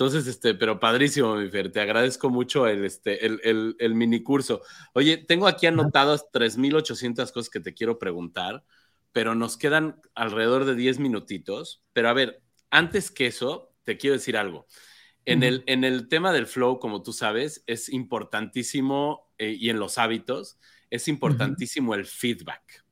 Entonces, 0.00 0.26
este, 0.28 0.54
pero 0.54 0.80
padrísimo, 0.80 1.36
mi 1.36 1.50
Fer, 1.50 1.70
te 1.70 1.78
agradezco 1.78 2.30
mucho 2.30 2.66
el, 2.66 2.86
este, 2.86 3.26
el, 3.26 3.38
el, 3.44 3.76
el 3.78 3.94
mini 3.94 4.22
curso. 4.22 4.62
Oye, 4.94 5.18
tengo 5.18 5.46
aquí 5.46 5.66
anotadas 5.66 6.24
3.800 6.32 7.30
cosas 7.30 7.50
que 7.50 7.60
te 7.60 7.74
quiero 7.74 7.98
preguntar, 7.98 8.64
pero 9.12 9.34
nos 9.34 9.58
quedan 9.58 10.00
alrededor 10.14 10.64
de 10.64 10.74
10 10.74 11.00
minutitos. 11.00 11.84
Pero 11.92 12.08
a 12.08 12.14
ver, 12.14 12.42
antes 12.70 13.10
que 13.10 13.26
eso, 13.26 13.74
te 13.84 13.98
quiero 13.98 14.14
decir 14.14 14.38
algo. 14.38 14.66
En, 15.26 15.42
el, 15.42 15.64
en 15.66 15.84
el 15.84 16.08
tema 16.08 16.32
del 16.32 16.46
flow, 16.46 16.78
como 16.78 17.02
tú 17.02 17.12
sabes, 17.12 17.62
es 17.66 17.90
importantísimo, 17.90 19.30
eh, 19.36 19.54
y 19.58 19.68
en 19.68 19.78
los 19.78 19.98
hábitos, 19.98 20.58
es 20.88 21.08
importantísimo 21.08 21.94
el 21.94 22.06
feedback. 22.06 22.86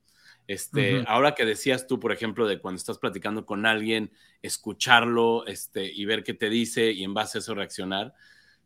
Este, 0.48 1.04
Ahora 1.06 1.34
que 1.34 1.44
decías 1.44 1.86
tú, 1.86 2.00
por 2.00 2.10
ejemplo, 2.10 2.48
de 2.48 2.58
cuando 2.58 2.78
estás 2.78 2.98
platicando 2.98 3.46
con 3.46 3.66
alguien, 3.66 4.10
escucharlo 4.42 5.46
este, 5.46 5.84
y 5.84 6.06
ver 6.06 6.24
qué 6.24 6.34
te 6.34 6.48
dice 6.48 6.90
y 6.90 7.04
en 7.04 7.14
base 7.14 7.38
a 7.38 7.40
eso 7.40 7.54
reaccionar, 7.54 8.14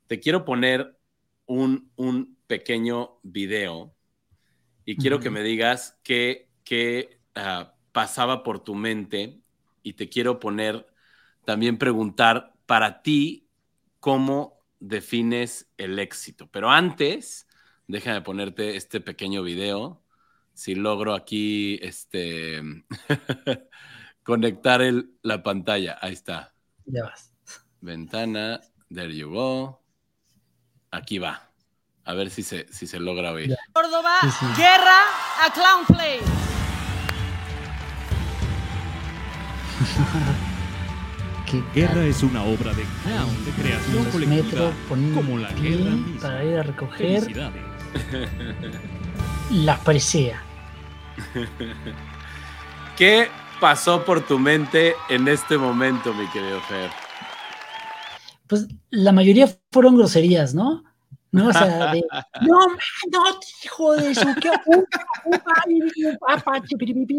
te 0.07 0.21
quiero 0.21 0.45
poner 0.45 0.97
un, 1.47 1.91
un 1.97 2.39
pequeño 2.47 3.19
video 3.23 3.93
y 4.85 4.97
quiero 4.97 5.21
que 5.21 5.31
me 5.31 5.43
digas 5.43 5.99
qué, 6.03 6.49
qué 6.65 7.21
ah, 7.35 7.75
pasaba 7.93 8.43
por 8.43 8.61
tu 8.61 8.75
mente 8.75 9.41
y 9.83 9.95
te 9.95 10.09
quiero 10.09 10.39
poner, 10.39 10.87
también 11.45 11.79
preguntar 11.79 12.55
para 12.67 13.03
ti, 13.03 13.49
cómo 14.01 14.61
defines 14.81 15.71
el 15.77 15.99
éxito. 15.99 16.49
Pero 16.51 16.71
antes, 16.71 17.47
déjame 17.87 18.23
ponerte 18.23 18.77
este 18.77 19.01
pequeño 19.01 19.43
video. 19.43 20.02
Si 20.55 20.75
logro 20.75 21.15
aquí 21.15 21.79
este, 21.83 22.63
conectar 24.23 24.83
el, 24.83 25.11
la 25.23 25.43
pantalla. 25.43 25.99
Ahí 26.01 26.13
está. 26.13 26.55
Ya 26.87 27.05
vas. 27.05 27.33
Ventana, 27.81 28.61
there 28.93 29.15
you 29.15 29.31
go. 29.31 29.83
Aquí 30.91 31.19
va. 31.19 31.51
A 32.05 32.15
ver 32.15 32.31
si 32.31 32.43
se, 32.43 32.67
si 32.73 32.87
se 32.87 32.99
logra 32.99 33.33
oír. 33.33 33.55
Córdoba, 33.73 34.19
guerra 34.57 35.01
a 35.41 35.53
Clown 35.53 35.87
Play. 35.87 36.21
Guerra 41.75 42.07
es 42.07 42.23
una 42.23 42.45
obra 42.45 42.73
de 42.73 42.87
clown, 43.03 43.45
de 43.45 43.51
creación 43.51 44.11
colectiva, 44.11 44.73
como 44.89 45.37
la 45.37 45.53
guerra 45.53 45.99
para 46.21 46.45
ir 46.45 46.57
a 46.57 46.63
recoger 46.63 47.27
la 49.51 49.79
presea. 49.79 50.43
¿Qué 52.97 53.29
pasó 53.61 54.05
por 54.05 54.27
tu 54.27 54.39
mente 54.39 54.95
en 55.09 55.29
este 55.29 55.59
momento, 55.59 56.13
mi 56.15 56.27
querido 56.29 56.61
Fer? 56.63 56.91
Pues 58.47 58.67
la 58.91 59.13
mayoría 59.13 59.49
fueron 59.71 59.97
groserías, 59.97 60.55
¿no? 60.55 60.85
¿no? 61.33 61.49
O 61.49 61.53
sea, 61.53 61.93
de, 61.93 62.05
no, 62.43 62.59
no, 63.11 63.41
hijo 63.65 63.97
de 63.97 64.15
su, 64.15 64.27
qué 64.35 64.51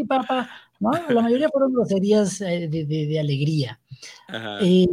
papá, 0.08 0.50
¿no? 0.80 0.92
La 1.10 1.22
mayoría 1.22 1.50
fueron 1.50 1.74
groserías 1.74 2.40
eh, 2.42 2.68
de, 2.70 2.86
de, 2.86 3.08
de 3.08 3.20
alegría. 3.20 3.80
Eh, 4.62 4.88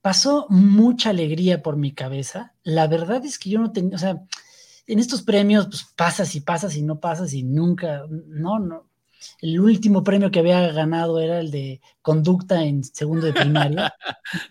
pasó 0.00 0.46
mucha 0.48 1.10
alegría 1.10 1.62
por 1.62 1.76
mi 1.76 1.92
cabeza. 1.92 2.54
La 2.62 2.86
verdad 2.86 3.24
es 3.24 3.38
que 3.38 3.50
yo 3.50 3.58
no 3.58 3.72
tenía, 3.72 3.96
o 3.96 3.98
sea, 3.98 4.22
en 4.86 4.98
estos 4.98 5.22
premios, 5.22 5.66
pues 5.66 5.86
pasas 5.96 6.34
y 6.34 6.40
pasas 6.40 6.76
y 6.76 6.82
no 6.82 7.00
pasas 7.00 7.32
y 7.32 7.42
nunca, 7.42 8.04
no, 8.08 8.58
no. 8.58 8.88
El 9.40 9.60
último 9.60 10.04
premio 10.04 10.30
que 10.30 10.38
había 10.40 10.72
ganado 10.72 11.18
era 11.20 11.40
el 11.40 11.50
de 11.50 11.80
conducta 12.02 12.62
en 12.62 12.84
segundo 12.84 13.26
de 13.26 13.32
primaria. 13.32 13.94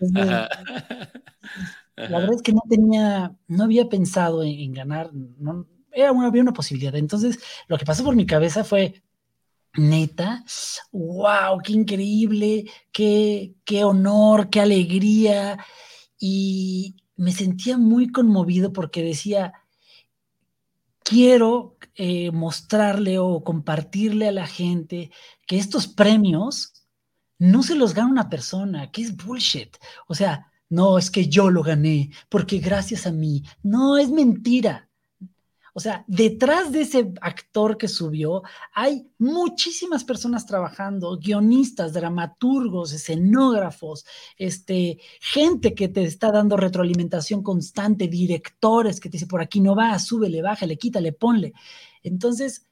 la 1.96 2.18
verdad 2.18 2.34
es 2.34 2.42
que 2.42 2.52
no 2.52 2.62
tenía, 2.68 3.34
no 3.48 3.64
había 3.64 3.88
pensado 3.88 4.42
en, 4.42 4.72
ganar, 4.72 5.10
no, 5.12 5.66
era 5.92 6.12
una, 6.12 6.26
había 6.26 6.42
una 6.42 6.52
posibilidad. 6.52 6.94
Entonces, 6.96 7.38
lo 7.68 7.78
que 7.78 7.86
pasó 7.86 8.04
por 8.04 8.16
mi 8.16 8.26
cabeza 8.26 8.64
fue, 8.64 9.02
Neta, 9.76 10.44
wow, 10.92 11.58
qué 11.62 11.72
increíble, 11.72 12.64
qué, 12.92 13.54
qué 13.64 13.84
honor, 13.84 14.50
qué 14.50 14.60
alegría. 14.60 15.58
Y 16.18 16.96
me 17.16 17.32
sentía 17.32 17.78
muy 17.78 18.10
conmovido 18.10 18.72
porque 18.72 19.02
decía, 19.02 19.54
quiero 21.06 21.78
eh, 21.94 22.32
mostrarle 22.32 23.18
o 23.18 23.44
compartirle 23.44 24.26
a 24.26 24.32
la 24.32 24.46
gente 24.46 25.12
que 25.46 25.56
estos 25.56 25.86
premios 25.86 26.72
no 27.38 27.62
se 27.62 27.76
los 27.76 27.94
gana 27.94 28.10
una 28.10 28.28
persona, 28.28 28.90
que 28.90 29.02
es 29.02 29.16
bullshit. 29.16 29.76
O 30.08 30.14
sea, 30.14 30.50
no, 30.68 30.98
es 30.98 31.10
que 31.10 31.28
yo 31.28 31.48
lo 31.50 31.62
gané, 31.62 32.10
porque 32.28 32.58
gracias 32.58 33.06
a 33.06 33.12
mí. 33.12 33.44
No, 33.62 33.96
es 33.96 34.10
mentira. 34.10 34.85
O 35.76 35.80
sea, 35.80 36.06
detrás 36.06 36.72
de 36.72 36.80
ese 36.80 37.12
actor 37.20 37.76
que 37.76 37.86
subió 37.86 38.42
hay 38.72 39.10
muchísimas 39.18 40.04
personas 40.04 40.46
trabajando, 40.46 41.18
guionistas, 41.18 41.92
dramaturgos, 41.92 42.94
escenógrafos, 42.94 44.06
este, 44.38 44.98
gente 45.20 45.74
que 45.74 45.88
te 45.88 46.04
está 46.04 46.32
dando 46.32 46.56
retroalimentación 46.56 47.42
constante, 47.42 48.08
directores 48.08 49.00
que 49.00 49.10
te 49.10 49.18
dice 49.18 49.26
por 49.26 49.42
aquí 49.42 49.60
no 49.60 49.76
va, 49.76 49.98
súbele, 49.98 50.40
bájale, 50.40 50.78
quítale, 50.78 51.12
ponle. 51.12 51.52
Entonces, 52.02 52.64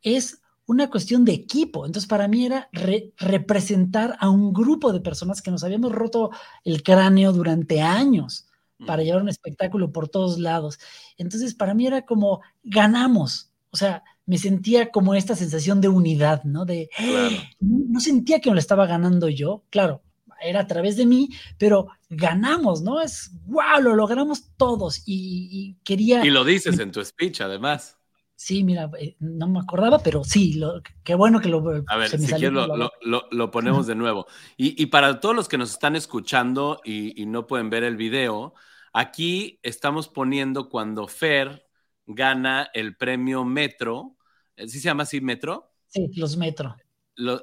es 0.00 0.40
una 0.64 0.88
cuestión 0.88 1.26
de 1.26 1.34
equipo. 1.34 1.84
Entonces, 1.84 2.08
para 2.08 2.26
mí 2.26 2.46
era 2.46 2.70
representar 3.18 4.16
a 4.18 4.30
un 4.30 4.54
grupo 4.54 4.94
de 4.94 5.00
personas 5.00 5.42
que 5.42 5.50
nos 5.50 5.62
habíamos 5.62 5.92
roto 5.92 6.30
el 6.64 6.82
cráneo 6.82 7.34
durante 7.34 7.82
años 7.82 8.45
para 8.84 9.02
llevar 9.02 9.22
un 9.22 9.28
espectáculo 9.28 9.92
por 9.92 10.08
todos 10.08 10.38
lados. 10.38 10.78
Entonces, 11.16 11.54
para 11.54 11.74
mí 11.74 11.86
era 11.86 12.02
como, 12.02 12.42
ganamos. 12.62 13.50
O 13.70 13.76
sea, 13.76 14.02
me 14.26 14.38
sentía 14.38 14.90
como 14.90 15.14
esta 15.14 15.36
sensación 15.36 15.80
de 15.80 15.88
unidad, 15.88 16.44
¿no? 16.44 16.64
De, 16.64 16.90
no, 17.60 18.00
sentía 18.00 18.40
que 18.40 18.50
me 18.50 18.54
lo 18.54 18.60
estaba 18.60 18.86
ganando 18.86 19.28
yo, 19.28 19.64
claro, 19.70 20.02
era 20.42 20.60
a 20.60 20.66
través 20.66 20.96
de 20.96 21.06
mí, 21.06 21.30
pero 21.56 21.88
ganamos, 22.10 22.82
¿no? 22.82 23.00
Es, 23.00 23.30
wow, 23.46 23.80
lo 23.80 23.94
logramos 23.94 24.50
todos 24.56 25.02
y, 25.06 25.76
quería... 25.82 26.24
Y 26.24 26.30
lo 26.30 26.44
dices 26.44 26.78
en 26.78 26.92
tu 26.92 27.02
speech, 27.02 27.40
además. 27.40 27.95
Sí, 28.36 28.62
mira, 28.62 28.90
eh, 29.00 29.16
no 29.18 29.48
me 29.48 29.58
acordaba, 29.58 29.98
pero 29.98 30.22
sí, 30.22 30.60
qué 31.02 31.14
bueno 31.14 31.40
que 31.40 31.48
lo... 31.48 31.58
A 31.88 31.96
ver, 31.96 32.10
si 32.10 32.26
quieres 32.26 32.52
lo, 32.52 33.50
ponemos 33.50 33.86
de 33.86 33.94
nuevo. 33.94 34.26
Y, 34.56 34.86
para 34.86 35.20
todos 35.20 35.34
los 35.34 35.48
que 35.48 35.58
nos 35.58 35.72
están 35.72 35.96
escuchando 35.96 36.80
y, 36.84 37.20
y 37.20 37.26
no 37.26 37.46
pueden 37.46 37.70
ver 37.70 37.82
el 37.82 37.96
video, 37.96 38.54
Aquí 38.98 39.60
estamos 39.62 40.08
poniendo 40.08 40.70
cuando 40.70 41.06
Fer 41.06 41.66
gana 42.06 42.70
el 42.72 42.96
premio 42.96 43.44
Metro, 43.44 44.16
¿sí 44.56 44.70
se 44.70 44.80
llama 44.80 45.02
así 45.02 45.20
Metro? 45.20 45.70
Sí, 45.88 46.10
los 46.16 46.38
Metro. 46.38 46.74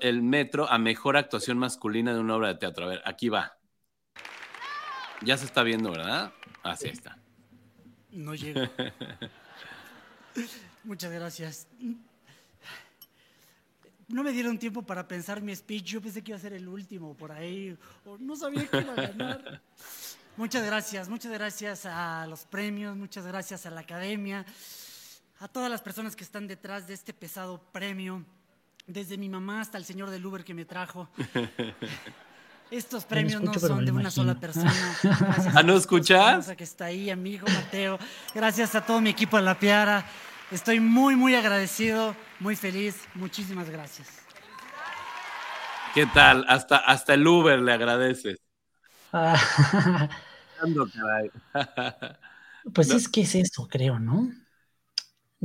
el 0.02 0.24
Metro 0.24 0.68
a 0.68 0.80
mejor 0.80 1.16
actuación 1.16 1.60
masculina 1.60 2.12
de 2.12 2.20
una 2.20 2.38
obra 2.38 2.48
de 2.48 2.56
teatro. 2.56 2.86
A 2.86 2.88
ver, 2.88 3.04
aquí 3.06 3.30
va. 3.30 3.56
Ya 5.22 5.38
se 5.38 5.46
está 5.46 5.62
viendo, 5.62 5.92
¿verdad? 5.92 6.34
Así 6.64 6.88
está. 6.88 7.20
No 8.10 8.34
llego. 8.34 8.62
Muchas 10.84 11.12
gracias. 11.12 11.68
No 14.08 14.24
me 14.24 14.32
dieron 14.32 14.60
tiempo 14.60 14.84
para 14.84 15.08
pensar 15.08 15.42
mi 15.42 15.56
speech. 15.56 15.86
Yo 15.86 16.02
pensé 16.02 16.22
que 16.22 16.32
iba 16.32 16.38
a 16.38 16.42
ser 16.42 16.54
el 16.54 16.68
último 16.68 17.16
por 17.16 17.32
ahí. 17.32 17.78
no 18.20 18.36
sabía 18.36 18.68
que 18.68 18.82
iba 18.82 18.94
a 18.94 18.96
ganar. 18.96 19.62
Muchas 20.36 20.66
gracias, 20.66 21.10
muchas 21.10 21.32
gracias 21.32 21.86
a 21.86 22.26
los 22.28 22.46
premios, 22.46 22.98
muchas 22.98 23.24
gracias 23.28 23.68
a 23.68 23.70
la 23.70 23.82
academia, 23.82 24.44
a 25.40 25.48
todas 25.48 25.70
las 25.70 25.80
personas 25.80 26.16
que 26.16 26.24
están 26.24 26.48
detrás 26.48 26.88
de 26.88 26.96
este 26.96 27.14
pesado 27.14 27.62
premio, 27.72 28.26
desde 28.88 29.16
mi 29.16 29.30
mamá 29.30 29.62
hasta 29.62 29.78
el 29.78 29.86
señor 29.86 30.10
del 30.10 30.26
Uber 30.26 30.44
que 30.44 30.56
me 30.56 30.66
trajo. 30.66 31.08
Estos 32.72 33.06
premios 33.06 33.44
no 33.44 33.54
son 33.54 33.86
de 33.86 33.92
una 33.92 34.10
sola 34.10 34.34
persona. 34.34 34.74
¿Ah, 35.54 35.62
no 35.62 35.76
escuchas? 35.76 36.52
que 36.58 36.64
está 36.64 36.86
ahí, 36.86 37.12
amigo 37.12 37.46
Mateo. 37.48 38.00
Gracias 38.34 38.74
a 38.74 38.84
todo 38.84 39.00
mi 39.02 39.12
equipo 39.12 39.38
de 39.38 39.44
La 39.44 39.60
Piara. 39.60 40.04
Estoy 40.52 40.80
muy, 40.80 41.16
muy 41.16 41.36
agradecido, 41.36 42.16
muy 42.40 42.56
feliz. 42.56 42.96
Muchísimas 43.16 43.70
gracias. 43.70 44.08
¿Qué 45.94 46.06
tal? 46.08 46.46
Hasta, 46.48 46.78
hasta 46.78 47.14
el 47.14 47.28
Uber 47.28 47.60
le 47.60 47.74
agradeces. 47.74 48.40
pues 52.74 52.90
es 52.90 53.08
que 53.08 53.22
es 53.22 53.36
eso, 53.36 53.68
creo, 53.70 54.00
¿no? 54.00 54.32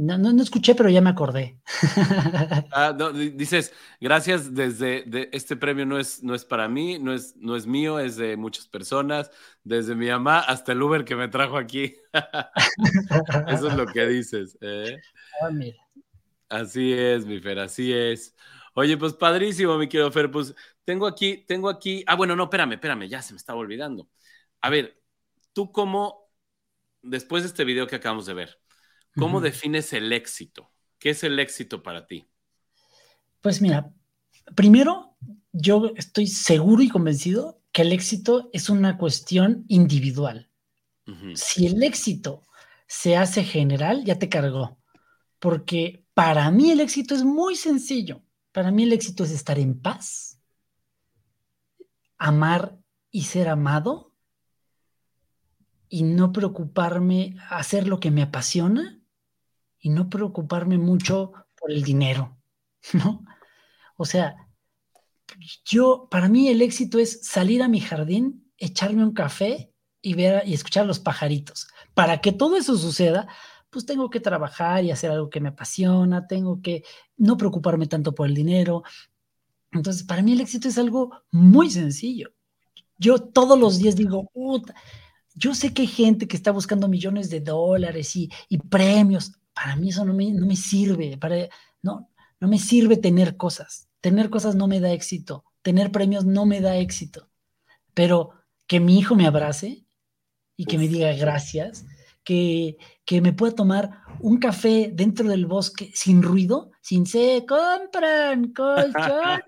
No, 0.00 0.16
no, 0.16 0.42
escuché, 0.42 0.76
pero 0.76 0.88
ya 0.90 1.00
me 1.00 1.10
acordé. 1.10 1.58
Ah, 2.72 2.96
dices, 3.34 3.72
gracias 4.00 4.54
desde 4.54 5.28
este 5.36 5.56
premio 5.56 5.86
no 5.86 5.98
es, 5.98 6.22
no 6.22 6.36
es 6.36 6.44
para 6.44 6.68
mí, 6.68 7.00
no 7.00 7.12
es, 7.12 7.34
no 7.36 7.56
es 7.56 7.66
mío, 7.66 7.98
es 7.98 8.16
de 8.16 8.36
muchas 8.36 8.68
personas, 8.68 9.30
desde 9.64 9.96
mi 9.96 10.06
mamá 10.06 10.38
hasta 10.38 10.70
el 10.70 10.82
Uber 10.82 11.04
que 11.04 11.16
me 11.16 11.26
trajo 11.26 11.56
aquí. 11.56 11.96
Eso 13.48 13.68
es 13.68 13.74
lo 13.74 13.86
que 13.86 14.06
dices. 14.06 14.56
¿eh? 14.60 14.98
Ah, 15.42 15.50
así 16.48 16.92
es, 16.92 17.26
mi 17.26 17.40
Fer, 17.40 17.58
así 17.58 17.92
es. 17.92 18.36
Oye, 18.74 18.96
pues 18.96 19.14
padrísimo, 19.14 19.78
mi 19.78 19.88
querido 19.88 20.12
Fer, 20.12 20.30
pues 20.30 20.54
tengo 20.84 21.08
aquí, 21.08 21.44
tengo 21.48 21.68
aquí. 21.68 22.04
Ah, 22.06 22.14
bueno, 22.14 22.36
no, 22.36 22.44
espérame, 22.44 22.74
espérame, 22.74 23.08
ya 23.08 23.20
se 23.20 23.32
me 23.32 23.38
estaba 23.38 23.58
olvidando. 23.58 24.08
A 24.60 24.70
ver, 24.70 25.02
tú 25.52 25.72
cómo, 25.72 26.30
después 27.02 27.42
de 27.42 27.48
este 27.48 27.64
video 27.64 27.88
que 27.88 27.96
acabamos 27.96 28.26
de 28.26 28.34
ver, 28.34 28.60
¿cómo 29.14 29.40
defines 29.40 29.92
el 29.92 30.12
éxito? 30.12 30.70
¿Qué 30.98 31.10
es 31.10 31.22
el 31.24 31.38
éxito 31.38 31.82
para 31.82 32.06
ti? 32.06 32.28
Pues 33.40 33.62
mira, 33.62 33.92
primero, 34.54 35.16
yo 35.52 35.92
estoy 35.96 36.26
seguro 36.26 36.82
y 36.82 36.88
convencido 36.88 37.60
que 37.72 37.82
el 37.82 37.92
éxito 37.92 38.50
es 38.52 38.68
una 38.68 38.98
cuestión 38.98 39.64
individual. 39.68 40.50
Si 41.34 41.66
el 41.66 41.82
éxito 41.82 42.42
se 42.86 43.16
hace 43.16 43.42
general, 43.42 44.04
ya 44.04 44.18
te 44.18 44.28
cargó. 44.28 44.78
Porque 45.38 46.04
para 46.12 46.50
mí 46.50 46.70
el 46.70 46.80
éxito 46.80 47.14
es 47.14 47.24
muy 47.24 47.56
sencillo. 47.56 48.22
Para 48.52 48.70
mí 48.70 48.82
el 48.82 48.92
éxito 48.92 49.24
es 49.24 49.30
estar 49.30 49.58
en 49.58 49.80
paz, 49.80 50.38
amar 52.18 52.76
y 53.10 53.22
ser 53.22 53.48
amado 53.48 54.12
y 55.88 56.02
no 56.02 56.32
preocuparme 56.32 57.36
hacer 57.48 57.86
lo 57.86 58.00
que 58.00 58.10
me 58.10 58.22
apasiona 58.22 58.97
y 59.80 59.90
no 59.90 60.08
preocuparme 60.08 60.78
mucho 60.78 61.32
por 61.58 61.70
el 61.70 61.82
dinero, 61.82 62.38
¿no? 62.92 63.24
O 63.96 64.04
sea, 64.04 64.36
yo, 65.64 66.08
para 66.10 66.28
mí 66.28 66.48
el 66.48 66.62
éxito 66.62 66.98
es 66.98 67.26
salir 67.26 67.62
a 67.62 67.68
mi 67.68 67.80
jardín, 67.80 68.50
echarme 68.56 69.04
un 69.04 69.12
café 69.12 69.72
y 70.00 70.14
ver 70.14 70.46
y 70.46 70.54
escuchar 70.54 70.86
los 70.86 70.98
pajaritos. 71.00 71.68
Para 71.94 72.20
que 72.20 72.32
todo 72.32 72.56
eso 72.56 72.76
suceda, 72.76 73.28
pues 73.70 73.84
tengo 73.84 74.08
que 74.08 74.20
trabajar 74.20 74.84
y 74.84 74.90
hacer 74.90 75.10
algo 75.10 75.28
que 75.28 75.40
me 75.40 75.50
apasiona, 75.50 76.26
tengo 76.26 76.62
que 76.62 76.84
no 77.16 77.36
preocuparme 77.36 77.86
tanto 77.86 78.14
por 78.14 78.28
el 78.28 78.34
dinero, 78.34 78.82
entonces, 79.72 80.02
para 80.02 80.22
mí 80.22 80.32
el 80.32 80.40
éxito 80.40 80.68
es 80.68 80.78
algo 80.78 81.22
muy 81.30 81.70
sencillo. 81.70 82.30
Yo 82.96 83.18
todos 83.18 83.58
los 83.58 83.78
días 83.78 83.96
digo, 83.96 84.30
yo 85.34 85.54
sé 85.54 85.72
que 85.72 85.82
hay 85.82 85.88
gente 85.88 86.26
que 86.26 86.36
está 86.36 86.50
buscando 86.50 86.88
millones 86.88 87.30
de 87.30 87.40
dólares 87.40 88.16
y, 88.16 88.30
premios. 88.70 89.32
Para 89.58 89.74
mí 89.76 89.88
eso 89.88 90.04
no 90.04 90.14
me, 90.14 90.30
no 90.32 90.46
me 90.46 90.56
sirve. 90.56 91.16
Para, 91.18 91.48
no, 91.82 92.10
no 92.38 92.48
me 92.48 92.58
sirve 92.58 92.96
tener 92.96 93.36
cosas. 93.36 93.88
Tener 94.00 94.30
cosas 94.30 94.54
no 94.54 94.68
me 94.68 94.78
da 94.78 94.92
éxito. 94.92 95.44
Tener 95.62 95.90
premios 95.90 96.24
no 96.24 96.46
me 96.46 96.60
da 96.60 96.76
éxito. 96.76 97.28
Pero 97.92 98.34
que 98.68 98.78
mi 98.78 98.98
hijo 98.98 99.16
me 99.16 99.26
abrace 99.26 99.84
y 100.56 100.66
que 100.66 100.78
me 100.78 100.86
diga 100.86 101.12
gracias, 101.14 101.86
que, 102.22 102.76
que 103.04 103.20
me 103.20 103.32
pueda 103.32 103.54
tomar 103.54 104.02
un 104.20 104.38
café 104.38 104.90
dentro 104.92 105.28
del 105.28 105.46
bosque 105.46 105.90
sin 105.94 106.22
ruido, 106.22 106.70
sin 106.80 107.06
se 107.06 107.44
compran 107.46 108.52
colchones, 108.52 109.42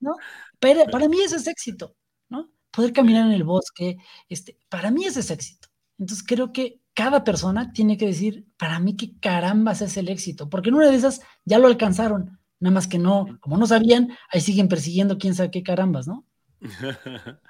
¿no? 0.00 0.14
Pero 0.58 0.84
para 0.86 1.08
mí 1.08 1.20
eso 1.20 1.36
es 1.36 1.46
éxito, 1.46 1.96
¿no? 2.28 2.50
Poder 2.70 2.92
caminar 2.92 3.26
en 3.26 3.32
el 3.32 3.44
bosque, 3.44 3.96
este, 4.28 4.58
para 4.68 4.90
mí 4.90 5.04
eso 5.04 5.20
es 5.20 5.30
éxito. 5.30 5.68
Entonces 5.98 6.24
creo 6.26 6.52
que 6.52 6.80
cada 6.94 7.24
persona 7.24 7.72
tiene 7.72 7.98
que 7.98 8.06
decir, 8.06 8.46
para 8.56 8.78
mí 8.78 8.96
qué 8.96 9.18
carambas 9.20 9.82
es 9.82 9.96
el 9.96 10.08
éxito, 10.08 10.48
porque 10.48 10.70
en 10.70 10.76
una 10.76 10.90
de 10.90 10.96
esas 10.96 11.20
ya 11.44 11.58
lo 11.58 11.66
alcanzaron, 11.66 12.38
nada 12.60 12.74
más 12.74 12.86
que 12.86 12.98
no, 12.98 13.38
como 13.40 13.58
no 13.58 13.66
sabían, 13.66 14.16
ahí 14.30 14.40
siguen 14.40 14.68
persiguiendo 14.68 15.18
quién 15.18 15.34
sabe 15.34 15.50
qué 15.50 15.62
carambas, 15.62 16.06
¿no? 16.06 16.24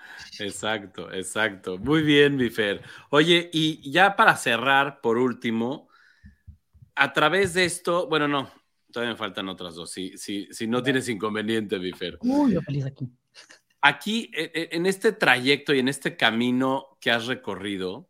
exacto, 0.41 1.13
exacto. 1.13 1.79
Muy 1.79 2.03
bien, 2.03 2.37
Bifer. 2.37 2.83
Oye, 3.11 3.51
y 3.53 3.91
ya 3.91 4.17
para 4.17 4.37
cerrar, 4.37 5.01
por 5.01 5.19
último, 5.19 5.89
a 6.97 7.13
través 7.13 7.55
de 7.55 7.65
esto, 7.65 8.09
bueno, 8.09 8.27
no, 8.27 8.51
todavía 8.91 9.13
me 9.13 9.19
faltan 9.19 9.49
otras 9.49 9.75
dos. 9.75 9.91
Si, 9.91 10.17
si, 10.17 10.49
si 10.51 10.67
no 10.67 10.83
tienes 10.83 11.09
inconveniente, 11.09 11.79
Bifer. 11.79 12.19
Uy, 12.21 12.57
feliz 12.65 12.87
aquí. 12.87 13.09
Aquí, 13.83 14.31
e, 14.35 14.51
e, 14.55 14.77
en 14.77 14.87
este 14.87 15.13
trayecto 15.13 15.75
y 15.75 15.79
en 15.79 15.89
este 15.89 16.17
camino 16.17 16.97
que 17.01 17.11
has 17.11 17.27
recorrido, 17.27 18.09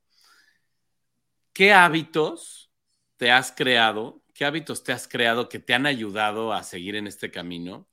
¿qué 1.54 1.72
hábitos 1.72 2.70
te 3.16 3.30
has 3.30 3.52
creado? 3.52 4.22
¿Qué 4.34 4.44
hábitos 4.44 4.84
te 4.84 4.92
has 4.92 5.08
creado 5.08 5.48
que 5.48 5.58
te 5.60 5.72
han 5.74 5.86
ayudado 5.86 6.52
a 6.52 6.62
seguir 6.62 6.96
en 6.96 7.06
este 7.06 7.30
camino? 7.30 7.88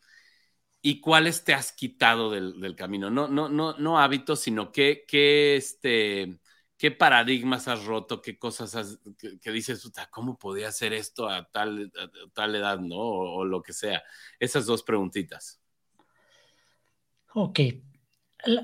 y 0.82 1.00
cuáles 1.00 1.44
te 1.44 1.54
has 1.54 1.72
quitado 1.72 2.32
del, 2.32 2.76
camino. 2.76 3.10
No, 3.10 3.28
no, 3.28 3.50
no, 3.50 3.78
no 3.78 4.00
hábitos, 4.00 4.40
sino 4.40 4.72
qué, 4.72 5.06
qué, 5.08 5.56
este, 5.56 6.40
qué 6.78 6.92
paradigmas 6.92 7.68
has 7.68 7.86
roto, 7.86 8.22
qué 8.22 8.40
cosas 8.40 8.76
has, 8.76 9.00
que, 9.42 9.52
dices, 9.52 9.92
¿cómo 10.10 10.40
podía 10.40 10.70
hacer 10.70 10.94
esto 10.94 11.30
a 11.30 11.48
tal, 11.52 11.92
tal 12.34 12.56
edad, 12.56 12.80
no? 12.80 12.98
O, 12.98 13.46
lo 13.46 13.62
que 13.62 13.74
sea. 13.74 14.02
Esas 14.40 14.66
dos 14.66 14.82
preguntitas. 14.82 15.62
Ok. 17.34 17.60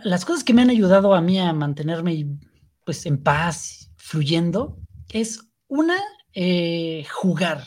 Las 0.04 0.26
cosas 0.26 0.44
que 0.44 0.56
me 0.56 0.64
han 0.64 0.72
ayudado 0.72 1.14
a 1.14 1.22
mí 1.22 1.40
a 1.40 1.54
mantenerme 1.54 2.40
pues 2.84 3.06
en 3.06 3.22
paz, 3.22 3.92
fluyendo, 3.96 4.80
es 5.10 5.48
una, 5.68 5.98
eh, 6.34 7.06
jugar, 7.12 7.66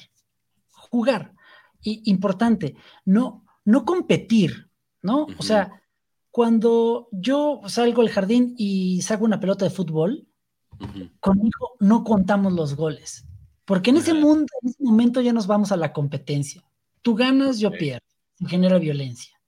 jugar. 0.70 1.34
Y 1.82 2.02
importante, 2.10 2.76
no, 3.04 3.46
no 3.64 3.84
competir, 3.84 4.70
¿no? 5.02 5.26
O 5.38 5.42
sea, 5.42 5.82
cuando 6.30 7.08
yo 7.10 7.60
salgo 7.66 8.02
al 8.02 8.10
jardín 8.10 8.54
y 8.58 9.00
saco 9.02 9.24
una 9.24 9.40
pelota 9.40 9.64
de 9.64 9.70
fútbol, 9.70 10.26
conmigo 11.20 11.76
no 11.80 12.04
contamos 12.04 12.52
los 12.52 12.74
goles. 12.74 13.26
Porque 13.64 13.90
en 13.90 13.98
ese 13.98 14.14
mundo, 14.14 14.46
en 14.62 14.70
ese 14.70 14.82
momento 14.82 15.20
ya 15.20 15.32
nos 15.32 15.46
vamos 15.46 15.72
a 15.72 15.76
la 15.76 15.92
competencia. 15.92 16.62
Tú 17.02 17.14
ganas, 17.14 17.58
yo 17.60 17.70
pierdo. 17.70 18.04
Se 18.34 18.46
genera 18.48 18.78
violencia. 18.78 19.40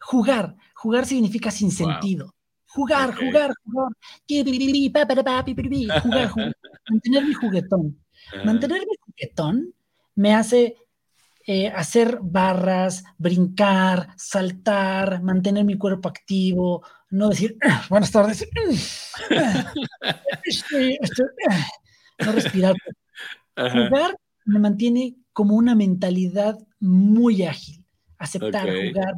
Jugar, 0.00 0.56
jugar 0.74 1.06
significa 1.06 1.50
sin 1.50 1.70
sentido. 1.70 2.34
Jugar, 2.66 3.14
jugar, 3.14 3.52
jugar. 3.64 3.92
Jugar, 6.02 6.30
jugar. 6.30 6.54
Mantener 6.90 7.24
mi 7.24 7.34
juguetón. 7.34 7.98
Mantener 8.44 8.80
mi 8.80 8.96
juguetón 9.00 9.74
me 10.14 10.34
hace 10.34 10.76
eh, 11.46 11.68
hacer 11.68 12.18
barras, 12.22 13.02
brincar, 13.16 14.08
saltar, 14.16 15.22
mantener 15.22 15.64
mi 15.64 15.78
cuerpo 15.78 16.08
activo, 16.08 16.84
no 17.10 17.30
decir 17.30 17.56
ah, 17.62 17.84
buenas 17.88 18.10
tardes, 18.12 18.46
este, 20.44 20.98
este, 21.00 21.22
no 22.18 22.32
respirar. 22.32 22.74
Jugar 23.56 24.16
me 24.44 24.58
mantiene 24.58 25.16
como 25.32 25.56
una 25.56 25.74
mentalidad 25.74 26.58
muy 26.78 27.44
ágil. 27.44 27.84
Aceptar, 28.18 28.68
jugar, 28.68 29.14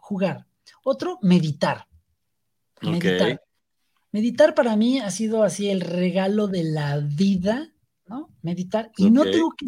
jugar. 0.00 0.46
Otro, 0.82 1.18
meditar. 1.22 1.86
Meditar. 2.80 3.40
Meditar 4.12 4.54
para 4.54 4.76
mí 4.76 5.00
ha 5.00 5.10
sido 5.10 5.42
así 5.42 5.68
el 5.68 5.80
regalo 5.80 6.48
de 6.48 6.64
la 6.64 6.98
vida 6.98 7.72
¿no? 8.08 8.30
Meditar. 8.42 8.90
Y 8.96 9.10
no 9.10 9.22
tengo 9.24 9.50
que, 9.56 9.66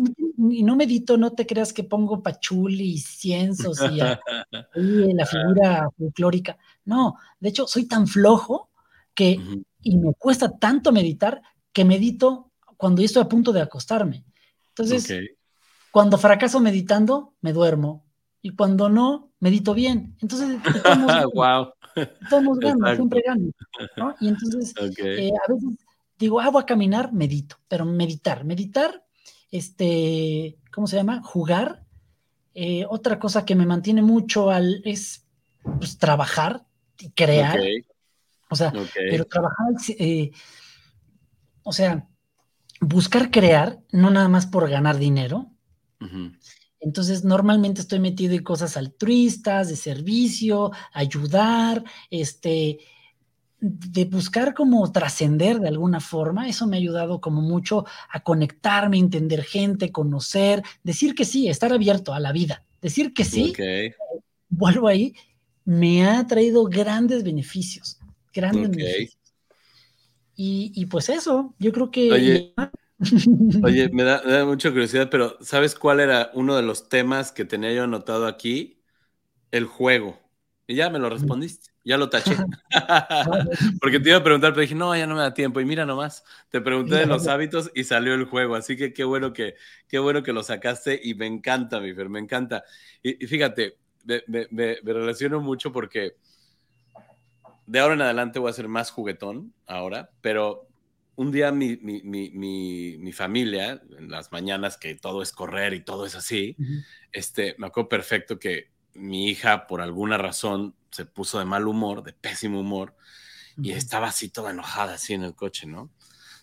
y 0.51 0.63
no 0.63 0.77
medito, 0.77 1.17
no 1.17 1.33
te 1.33 1.47
creas 1.47 1.73
que 1.73 1.85
pongo 1.85 2.23
pachuli 2.23 2.93
y 2.95 2.99
cienzos 2.99 3.81
y, 3.93 3.99
la 5.15 5.27
figura 5.27 5.89
folclórica. 5.97 6.57
No, 6.85 7.17
de 7.39 7.49
hecho, 7.51 7.67
soy 7.67 7.87
tan 7.87 8.07
flojo 8.07 8.71
que, 9.15 9.39
y 9.83 9.99
me 9.99 10.15
cuesta 10.15 10.57
tanto 10.59 10.93
meditar, 10.93 11.43
que 11.73 11.85
medito 11.85 12.51
cuando 12.77 13.03
estoy 13.03 13.23
a 13.23 13.29
punto 13.29 13.53
de 13.53 13.61
acostarme. 13.61 14.25
Entonces, 14.69 15.13
cuando 15.91 16.17
fracaso 16.19 16.61
meditando, 16.61 17.35
me 17.43 17.53
duermo. 17.53 18.07
Y 18.43 18.51
cuando 18.51 18.89
no, 18.89 19.30
medito 19.41 19.75
bien. 19.75 20.15
Entonces, 20.21 20.59
estamos, 20.75 21.25
wow. 21.35 21.73
estamos 21.97 22.59
ganando, 22.59 22.95
siempre 22.95 23.23
gano. 23.27 23.51
¿no? 23.97 24.15
Y 24.21 24.29
entonces, 24.29 24.75
eh, 24.99 25.31
a 25.31 25.53
veces 25.53 25.79
digo, 26.19 26.39
ah, 26.41 26.51
voy 26.51 26.63
a 26.63 26.67
caminar, 26.67 27.13
medito, 27.13 27.57
pero 27.67 27.85
meditar, 27.85 28.45
meditar, 28.45 29.03
este, 29.51 30.59
¿cómo 30.73 30.87
se 30.87 30.97
llama? 30.97 31.23
Jugar. 31.23 31.83
Eh, 32.55 32.85
otra 32.89 33.19
cosa 33.19 33.45
que 33.45 33.55
me 33.55 33.67
mantiene 33.67 34.03
mucho 34.03 34.51
al, 34.51 34.83
es 34.85 35.25
pues, 35.79 35.99
trabajar 35.99 36.65
y 36.99 37.11
crear. 37.11 37.59
O 38.51 38.57
sea, 38.57 38.73
pero 38.95 39.25
trabajar, 39.25 39.69
eh, 39.99 40.33
o 41.63 41.73
sea, 41.73 42.09
buscar 42.81 43.31
crear, 43.31 43.79
no 43.93 44.11
nada 44.11 44.29
más 44.29 44.47
por 44.47 44.69
ganar 44.69 44.99
dinero. 44.99 45.51
Entonces, 46.81 47.25
normalmente 47.25 47.83
estoy 47.83 48.01
metido 48.01 48.35
en 48.35 48.43
cosas 48.43 48.77
altruistas, 48.77 49.69
de 49.69 49.77
servicio, 49.77 50.73
ayudar, 50.93 51.85
este, 52.11 52.79
de 53.61 54.07
buscar 54.07 54.55
como 54.55 54.91
trascender 54.91 55.61
de 55.61 55.69
alguna 55.69 56.01
forma, 56.01 56.49
eso 56.49 56.67
me 56.67 56.77
ha 56.77 56.81
ayudado 56.81 57.21
como 57.21 57.43
mucho 57.43 57.85
a 58.11 58.21
conectarme, 58.21 58.97
entender 58.97 59.45
gente, 59.45 59.93
conocer, 59.93 60.63
decir 60.83 61.15
que 61.15 61.27
sí, 61.27 61.49
estar 61.49 61.73
abierto 61.73 62.15
a 62.15 62.21
la 62.21 62.33
vida, 62.33 62.65
decir 62.81 63.13
que 63.13 63.25
sí, 63.25 63.53
vuelvo 64.49 64.89
ahí, 64.89 65.15
me 65.67 66.07
ha 66.07 66.27
traído 66.27 66.65
grandes 66.65 67.23
beneficios, 67.23 67.99
grandes 68.33 68.71
beneficios. 68.71 69.19
Y, 70.43 70.87
pues 70.87 71.11
eso, 71.11 71.55
yo 71.59 71.71
creo 71.71 71.91
que... 71.91 72.11
Oye, 72.11 72.55
oye 73.63 73.89
me, 73.93 74.05
da, 74.05 74.23
me 74.25 74.33
da 74.33 74.45
mucha 74.45 74.71
curiosidad, 74.71 75.09
pero 75.11 75.37
¿sabes 75.41 75.75
cuál 75.75 76.01
era 76.01 76.31
uno 76.35 76.57
de 76.57 76.63
los 76.63 76.89
temas 76.89 77.33
que 77.33 77.45
tenía 77.45 77.73
yo 77.73 77.85
anotado 77.85 78.27
aquí? 78.27 78.83
El 79.51 79.67
juego. 79.67 80.19
Y 80.71 80.77
ya 80.77 80.89
me 80.89 81.01
lo 81.01 81.11
respondiste. 81.11 81.71
Ya 81.83 81.97
lo 81.97 82.09
taché. 82.09 82.37
Porque 83.81 83.99
te 83.99 84.11
iba 84.11 84.19
a 84.19 84.23
preguntar, 84.23 84.53
pero 84.53 84.63
dije, 84.63 84.77
no, 84.77 84.95
ya 84.97 85.05
no 85.07 85.17
me 85.17 85.23
da 85.23 85.35
tiempo. 85.35 85.61
Y 85.61 85.65
mira 85.65 85.85
nomás, 85.85 86.25
te 86.49 86.61
pregunté 86.61 86.95
de 86.95 87.07
los 87.07 87.27
hábitos 87.27 87.73
y 87.75 87.83
salió 87.83 88.15
el 88.15 88.25
juego. 88.27 88.55
Así 88.55 88.77
que 88.77 88.93
qué 88.93 89.03
bueno 89.03 89.33
que, 89.33 89.57
qué 89.89 89.99
bueno 89.99 90.23
que 90.23 90.33
lo 90.33 90.45
sacaste 90.45 91.01
y 91.03 91.15
me 91.15 91.27
encanta, 91.27 91.81
mi 91.81 91.93
Fer, 91.93 92.09
me 92.09 92.21
encanta. 92.21 92.63
Y, 93.03 93.27
fíjate, 93.27 93.79
me, 94.27 94.79
relaciono 94.85 95.41
mucho 95.41 95.73
porque 95.73 96.15
de 97.67 97.81
ahora 97.81 97.95
en 97.95 98.03
adelante 98.03 98.39
voy 98.39 98.51
a 98.51 98.55
ser 98.55 98.69
más 98.69 98.93
juguetón 98.93 99.53
ahora, 99.67 100.11
pero 100.21 100.69
un 101.21 101.31
día 101.31 101.53
mi, 101.53 101.77
mi, 101.83 102.01
mi, 102.03 102.97
mi, 102.99 103.13
familia, 103.13 103.83
en 103.99 104.11
las 104.11 104.33
mañanas 104.33 104.79
que 104.79 104.95
todo 104.95 105.21
es 105.21 105.33
correr 105.33 105.75
y 105.75 105.85
todo 105.85 106.07
es 106.07 106.15
así, 106.15 106.57
este, 107.13 107.55
me 107.59 107.67
acuerdo 107.67 107.91
perfecto 107.91 108.39
que 108.39 108.71
mi 108.95 109.29
hija, 109.29 109.67
por 109.67 109.83
alguna 109.83 110.17
razón, 110.17 110.75
se 110.91 111.05
puso 111.05 111.39
de 111.39 111.45
mal 111.45 111.69
humor, 111.69 112.03
de 112.05 112.15
pésimo 112.15 112.61
humor, 112.61 112.97
y 113.61 113.73
estaba 113.73 114.07
así 114.07 114.31
toda 114.31 114.53
enojada, 114.53 114.95
así 114.95 115.13
en 115.13 115.25
el 115.25 115.35
coche, 115.35 115.67
¿no? 115.67 115.91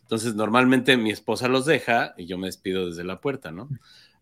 Entonces, 0.04 0.36
normalmente 0.36 0.96
mi 0.96 1.10
esposa 1.10 1.48
los 1.48 1.66
deja 1.66 2.14
y 2.16 2.28
yo 2.28 2.38
me 2.38 2.46
despido 2.46 2.86
desde 2.86 3.04
la 3.04 3.20
puerta, 3.20 3.52
¿no? 3.52 3.70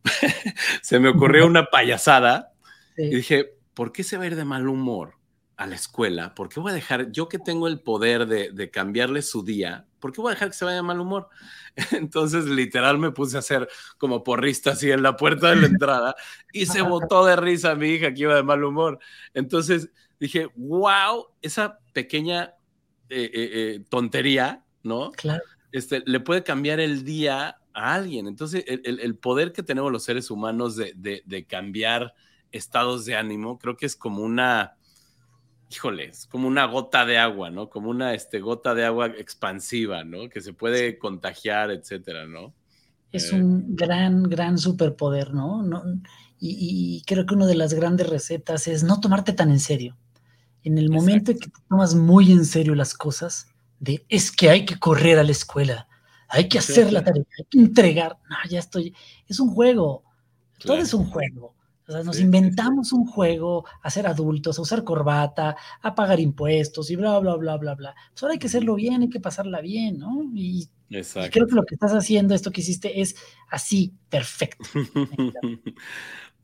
se 0.82 1.02
me 1.02 1.10
ocurrió 1.10 1.48
una 1.48 1.66
payasada 1.66 2.54
y 2.96 3.10
dije, 3.10 3.58
¿por 3.74 3.92
qué 3.92 4.06
se 4.06 4.16
va 4.16 4.24
a 4.24 4.28
ir 4.28 4.38
de 4.38 4.46
mal 4.46 4.70
humor 4.70 5.16
a 5.58 5.68
la 5.68 5.76
escuela? 5.76 6.34
¿Por 6.34 6.48
qué 6.48 6.62
voy 6.62 6.72
a 6.72 6.76
dejar, 6.76 7.12
yo 7.12 7.28
que 7.28 7.40
tengo 7.40 7.68
el 7.68 7.82
poder 7.82 8.26
de, 8.26 8.52
de 8.52 8.72
cambiarle 8.72 9.22
su 9.22 9.44
día, 9.44 9.86
¿por 10.06 10.12
qué 10.12 10.22
voy 10.22 10.30
a 10.30 10.36
dejar 10.36 10.50
que 10.50 10.54
se 10.54 10.66
vaya 10.66 10.78
de 10.78 10.84
mal 10.84 11.00
humor? 11.00 11.30
Entonces, 11.94 12.46
literal, 12.46 13.00
me 13.00 13.10
puse 13.10 13.38
a 13.38 13.40
hacer 13.40 13.68
como 13.98 14.24
porrista 14.24 14.74
así 14.74 14.92
en 14.92 15.02
la 15.02 15.18
puerta 15.18 15.50
de 15.50 15.56
la 15.56 15.66
entrada 15.66 16.16
y 16.54 16.68
se 16.68 16.82
botó 16.84 17.26
de 17.26 17.36
risa 17.36 17.74
mi 17.74 17.88
hija 17.88 18.14
que 18.14 18.22
iba 18.22 18.36
de 18.36 18.44
mal 18.44 18.64
humor. 18.64 19.00
Entonces, 19.34 19.90
dije, 20.20 20.48
wow, 20.56 21.26
esa 21.42 21.80
pequeña 21.92 22.54
eh, 23.10 23.32
eh, 23.34 23.50
eh, 23.54 23.84
tontería, 23.90 24.64
¿no? 24.84 25.10
Claro. 25.14 25.42
Este, 25.72 26.04
le 26.06 26.20
puede 26.20 26.44
cambiar 26.44 26.80
el 26.80 27.04
día 27.04 27.58
a 27.74 27.96
alguien. 27.96 28.28
Entonces, 28.28 28.64
el, 28.68 29.18
poder 29.18 29.54
que 29.54 29.64
tenemos 29.64 29.92
los 29.92 30.04
seres 30.04 30.30
humanos 30.30 30.76
de, 30.76 31.46
cambiar 31.50 32.14
estados 32.52 33.06
de 33.06 33.16
ánimo, 33.16 33.58
creo 33.58 33.76
que 33.76 33.88
es 33.88 33.96
como 33.96 34.22
una, 34.22 34.78
híjole, 35.70 36.06
es 36.06 36.28
como 36.28 36.48
una 36.48 36.66
gota 36.66 37.06
de 37.06 37.18
agua, 37.18 37.50
¿no? 37.50 37.70
Como 37.70 37.90
una 37.90 38.14
este, 38.14 38.40
gota 38.40 38.74
de 38.74 38.86
agua 38.86 39.08
expansiva, 39.08 40.04
¿no? 40.04 40.30
Que 40.30 40.42
se 40.42 40.54
puede 40.54 40.98
contagiar, 40.98 41.72
etcétera, 41.72 42.26
¿no? 42.26 42.54
Es 43.12 43.32
un 43.32 43.76
gran, 43.78 44.24
gran 44.24 44.58
superpoder, 44.58 45.34
¿no? 45.34 45.64
no 45.64 45.84
y, 46.38 46.98
y, 46.98 47.04
creo 47.06 47.26
que 47.26 47.34
una 47.34 47.46
de 47.46 47.56
las 47.56 47.74
grandes 47.74 48.10
recetas 48.10 48.68
es 48.68 48.84
no 48.84 49.00
tomarte 49.00 49.32
tan 49.32 49.52
en 49.52 49.62
serio 49.62 49.96
en 50.66 50.80
el 50.80 50.90
momento 50.90 51.32
en 51.32 51.40
que 51.40 51.48
te 51.48 51.62
tomas 51.70 51.94
muy 51.94 52.32
en 52.32 52.44
serio 52.44 52.74
las 52.76 52.96
cosas, 52.96 53.48
de 53.80 54.04
es 54.10 54.32
que 54.32 54.50
hay 54.50 54.66
que 54.66 54.80
correr 54.80 55.20
a 55.20 55.24
la 55.24 55.32
escuela, 55.32 55.88
hay 56.28 56.50
que 56.50 56.58
hacer 56.58 56.92
la 56.92 57.04
tarea, 57.04 57.24
hay 57.38 57.46
que 57.46 57.60
entregar, 57.60 58.18
no, 58.28 58.36
ya 58.50 58.60
estoy, 58.60 58.94
es 59.28 59.40
un 59.40 59.52
juego, 59.52 60.04
todo 60.58 60.78
es 60.78 60.94
un 60.94 61.06
juego. 61.06 61.55
O 61.88 61.92
sea, 61.92 62.04
nos 62.04 62.20
inventamos 62.20 62.92
un 62.94 63.06
juego 63.06 63.66
a 63.82 63.90
ser 63.90 64.08
adultos, 64.08 64.58
a 64.58 64.62
usar 64.64 64.84
corbata, 64.84 65.56
a 65.82 65.96
pagar 65.96 66.20
impuestos 66.20 66.90
y 66.90 66.96
bla, 66.96 67.20
bla, 67.20 67.36
bla, 67.36 67.58
bla, 67.58 67.76
bla. 67.76 67.96
Pues 68.12 68.24
ahora 68.24 68.34
hay 68.34 68.40
que 68.40 68.48
hacerlo 68.48 68.76
bien, 68.76 69.04
hay 69.04 69.10
que 69.10 69.20
pasarla 69.20 69.62
bien, 69.62 70.00
¿no? 70.00 70.24
Y, 70.34 70.68
y 70.90 71.02
creo 71.30 71.48
que 71.48 71.56
lo 71.56 71.64
que 71.64 71.76
estás 71.76 71.94
haciendo, 71.94 72.34
esto 72.34 72.52
que 72.52 72.62
hiciste, 72.62 73.02
es 73.02 73.16
así, 73.50 73.94
perfecto. 74.10 74.68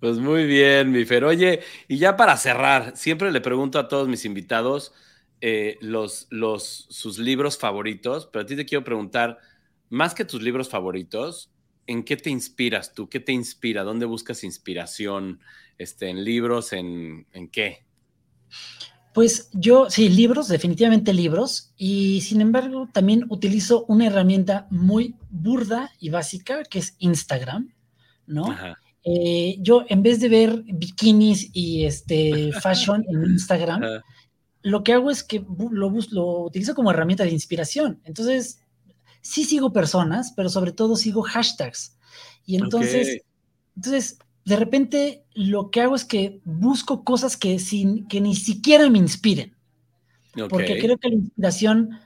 Pues 0.02 0.18
muy 0.18 0.48
bien, 0.48 0.92
mi 0.92 1.06
Fer. 1.06 1.24
Oye, 1.26 1.62
y 1.88 2.00
ya 2.00 2.18
para 2.18 2.36
cerrar, 2.36 2.98
siempre 2.98 3.32
le 3.32 3.40
pregunto 3.40 3.78
a 3.78 3.88
todos 3.88 4.08
mis 4.08 4.26
invitados 4.26 4.94
eh, 5.42 5.78
los, 5.80 6.26
los, 6.32 6.88
sus 6.90 7.20
libros 7.20 7.60
favoritos, 7.60 8.28
pero 8.34 8.42
a 8.42 8.46
ti 8.48 8.56
te 8.56 8.66
quiero 8.66 8.84
preguntar, 8.84 9.38
más 9.90 10.16
que 10.16 10.26
tus 10.26 10.42
libros 10.42 10.70
favoritos, 10.70 11.52
¿en 11.88 12.04
qué 12.04 12.18
te 12.18 12.30
inspiras 12.30 12.94
tú? 12.94 13.10
¿Qué 13.10 13.20
te 13.20 13.32
inspira? 13.32 13.84
¿Dónde 13.84 14.06
buscas 14.06 14.44
inspiración? 14.44 15.40
Este, 15.78 16.10
¿En 16.10 16.24
libros? 16.24 16.74
¿En, 16.74 17.28
en 17.34 17.48
qué? 17.48 17.84
Pues 19.14 19.50
yo, 19.52 19.90
sí, 19.90 20.08
libros, 20.08 20.48
definitivamente 20.48 21.14
libros, 21.14 21.74
y 21.76 22.22
sin 22.22 22.40
embargo 22.40 22.88
también 22.92 23.26
utilizo 23.30 23.84
una 23.90 24.08
herramienta 24.08 24.68
muy 24.70 25.16
burda 25.30 25.92
y 26.00 26.10
básica 26.10 26.64
que 26.64 26.80
es 26.80 26.96
Instagram, 27.00 27.74
¿no? 28.26 28.52
Ajá. 28.52 28.78
Eh, 29.04 29.58
yo 29.60 29.84
en 29.90 30.04
vez 30.04 30.20
de 30.20 30.30
ver 30.30 30.64
bikinis 30.64 31.50
y 31.54 31.86
este 31.86 32.52
fashion 32.62 33.04
en 33.10 33.24
Instagram, 33.32 33.82
lo 34.62 34.84
que 34.84 34.94
hago 34.94 35.10
es 35.10 35.24
que 35.24 35.44
lo, 35.72 35.92
lo 36.12 36.44
utilizo 36.44 36.76
como 36.76 36.92
herramienta 36.92 37.24
de 37.24 37.32
inspiración. 37.32 38.00
Entonces, 38.06 38.62
sí 39.22 39.46
sigo 39.46 39.74
personas, 39.74 40.34
pero 40.36 40.50
sobre 40.50 40.72
todo 40.72 40.96
sigo 40.96 41.22
hashtags. 41.22 41.98
Y 42.46 42.58
entonces, 42.58 43.22
entonces, 43.76 44.20
de 44.46 44.56
repente 44.56 45.26
lo 45.34 45.72
que 45.72 45.82
hago 45.82 45.96
es 45.96 46.06
que 46.06 46.42
busco 46.44 47.04
cosas 47.04 47.38
que, 47.38 47.60
sin, 47.60 48.08
que 48.08 48.22
ni 48.22 48.36
siquiera 48.36 48.90
me 48.90 48.98
inspiren. 48.98 49.56
Porque 50.50 50.80
creo 50.80 50.98
que 50.98 51.10
la 51.10 51.16
inspiración 51.16 52.00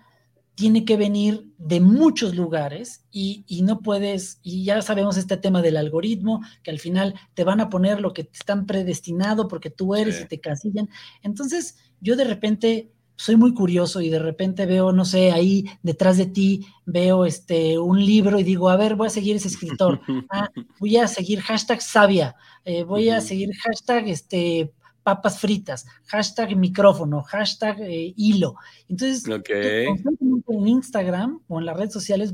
tiene 0.55 0.85
que 0.85 0.95
venir 0.95 1.51
de 1.57 1.81
muchos 1.81 2.33
lugares 2.33 3.05
y, 3.11 3.45
no 3.63 3.81
puedes, 3.81 4.39
y 4.41 4.63
ya 4.63 4.81
sabemos 4.81 5.17
este 5.17 5.37
tema 5.37 5.61
del 5.61 5.77
algoritmo, 5.77 6.41
que 6.63 6.71
al 6.71 6.79
final 6.79 7.13
te 7.33 7.43
van 7.43 7.59
a 7.59 7.69
poner 7.69 7.99
lo 7.99 8.13
que 8.13 8.23
te 8.23 8.37
están 8.37 8.65
predestinado 8.65 9.47
porque 9.47 9.69
tú 9.69 9.95
eres 9.95 10.21
y 10.21 10.27
te 10.27 10.39
casillan. 10.39 10.89
Entonces, 11.21 11.75
yo 11.99 12.15
de 12.15 12.23
repente 12.23 12.91
soy 13.15 13.35
muy 13.37 13.53
curioso 13.53 14.01
y 14.01 14.09
de 14.09 14.19
repente 14.19 14.65
veo, 14.65 14.91
no 14.91 15.05
sé, 15.05 15.31
ahí 15.31 15.65
detrás 15.83 16.17
de 16.17 16.25
ti 16.25 16.65
veo 16.85 17.25
este 17.25 17.79
un 17.79 18.03
libro 18.05 18.39
y 18.39 18.43
digo, 18.43 18.69
a 18.69 18.77
ver, 18.77 18.95
voy 18.95 19.07
a 19.07 19.11
seguir 19.11 19.35
ese 19.35 19.47
escritor, 19.47 20.01
ah, 20.29 20.49
voy 20.79 20.97
a 20.97 21.07
seguir 21.07 21.41
hashtag 21.41 21.81
sabia, 21.81 22.35
eh, 22.65 22.83
voy 22.83 23.09
a 23.09 23.21
seguir 23.21 23.49
hashtag 23.55 24.09
este 24.09 24.71
papas 25.03 25.39
fritas, 25.39 25.85
hashtag 26.07 26.55
micrófono, 26.55 27.21
hashtag 27.21 27.79
eh, 27.81 28.13
hilo. 28.17 28.55
Entonces, 28.89 29.23
constantemente 29.23 30.53
en 30.53 30.67
Instagram 30.67 31.41
o 31.47 31.59
en 31.59 31.65
las 31.67 31.77
redes 31.77 31.93
sociales 31.93 32.33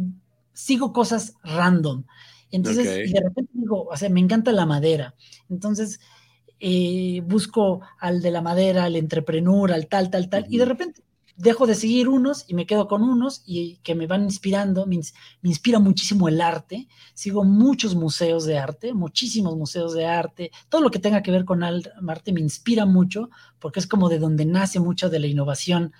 sigo 0.53 0.93
cosas 0.93 1.35
random. 1.43 2.05
Entonces, 2.49 3.11
de 3.11 3.19
repente 3.21 3.51
digo, 3.53 3.87
o 3.87 3.97
sea, 3.97 4.09
me 4.09 4.21
encanta 4.21 4.51
la 4.53 4.65
madera. 4.65 5.15
Entonces, 5.49 5.99
eh, 6.63 7.23
busco 7.25 7.81
al 7.99 8.21
de 8.21 8.29
la 8.29 8.43
madera, 8.43 8.83
al 8.83 8.95
entrepreneur, 8.95 9.71
al 9.71 9.87
tal, 9.87 10.11
tal, 10.11 10.29
tal, 10.29 10.45
y 10.47 10.59
de 10.59 10.65
repente 10.65 11.01
dejo 11.35 11.65
de 11.65 11.73
seguir 11.73 12.07
unos 12.07 12.45
y 12.47 12.53
me 12.53 12.67
quedo 12.67 12.87
con 12.87 13.01
unos 13.01 13.41
y 13.47 13.77
que 13.77 13.95
me 13.95 14.05
van 14.05 14.23
inspirando, 14.23 14.85
me, 14.85 14.99
inspira 15.41 15.79
muchísimo 15.79 16.29
el 16.29 16.39
arte, 16.39 16.87
sigo 17.15 17.43
muchos 17.43 17.95
museos 17.95 18.45
de 18.45 18.59
arte, 18.59 18.93
muchísimos 18.93 19.57
museos 19.57 19.95
de 19.95 20.05
arte, 20.05 20.51
todo 20.69 20.81
lo 20.81 20.91
que 20.91 20.99
tenga 20.99 21.23
que 21.23 21.31
ver 21.31 21.45
con 21.45 21.63
arte 21.63 22.31
me 22.31 22.41
inspira 22.41 22.85
mucho 22.85 23.31
porque 23.57 23.79
es 23.79 23.87
como 23.87 24.07
de 24.07 24.19
donde 24.19 24.45
nace 24.45 24.79
mucha 24.79 25.09
de 25.09 25.19
la 25.19 25.27
innovación 25.27 25.93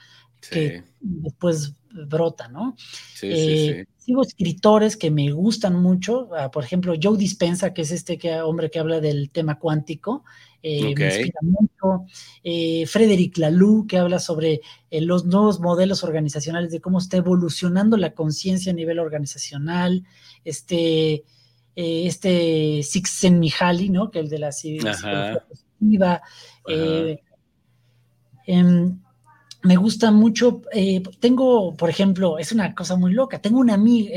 que 0.48 0.84
después 1.00 1.74
brota, 1.92 2.48
¿no? 2.48 2.76
Sí, 2.78 3.32
sí, 3.36 3.70
eh, 3.70 3.86
sigo 3.98 4.24
escritores 4.24 4.98
que 4.98 5.12
me 5.12 5.32
gustan 5.32 5.76
mucho, 5.82 6.30
ah, 6.36 6.50
por 6.50 6.64
ejemplo, 6.64 6.94
Joe 7.02 7.18
Dispensa, 7.18 7.74
que 7.74 7.84
es 7.84 7.92
este 7.92 8.18
que, 8.18 8.42
hombre 8.42 8.72
que 8.72 8.80
habla 8.80 9.00
del 9.00 9.30
tema 9.30 9.60
cuántico, 9.60 10.24
eh, 10.64 10.94
me 10.96 11.06
inspira 11.06 11.40
mucho. 11.42 12.06
Eh, 12.44 12.86
Frederick 12.86 13.38
Laloux, 13.38 13.88
que 13.88 13.98
habla 13.98 14.20
sobre 14.20 14.62
eh, 14.90 15.02
los 15.02 15.26
nuevos 15.26 15.60
modelos 15.60 16.04
organizacionales, 16.04 16.72
de 16.72 16.82
cómo 16.82 17.00
está 17.00 17.18
evolucionando 17.18 17.98
la 17.98 18.14
conciencia 18.14 18.72
a 18.72 18.76
nivel 18.76 19.00
organizacional. 19.00 20.04
Este, 20.44 21.24
este 21.76 22.82
Mihaly, 23.32 23.90
¿no? 23.90 24.12
Que 24.12 24.20
el 24.20 24.30
de 24.30 24.40
la 24.40 24.52
psicología 24.52 25.46
positiva. 25.48 26.22
Em, 28.48 29.00
me 29.64 29.76
gusta 29.76 30.10
mucho, 30.12 30.62
tengo, 31.20 31.76
por 31.76 31.90
ejemplo, 31.90 32.40
es 32.40 32.52
una 32.52 32.74
cosa 32.74 32.96
muy 32.96 33.14
loca, 33.14 33.40
tengo 33.40 33.60
una 33.60 33.76
amiga, 33.76 34.12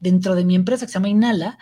dentro 0.00 0.34
de 0.34 0.44
mi 0.46 0.54
empresa 0.54 0.86
que 0.86 0.92
se 0.92 0.94
llama 0.94 1.10
Inhala, 1.10 1.58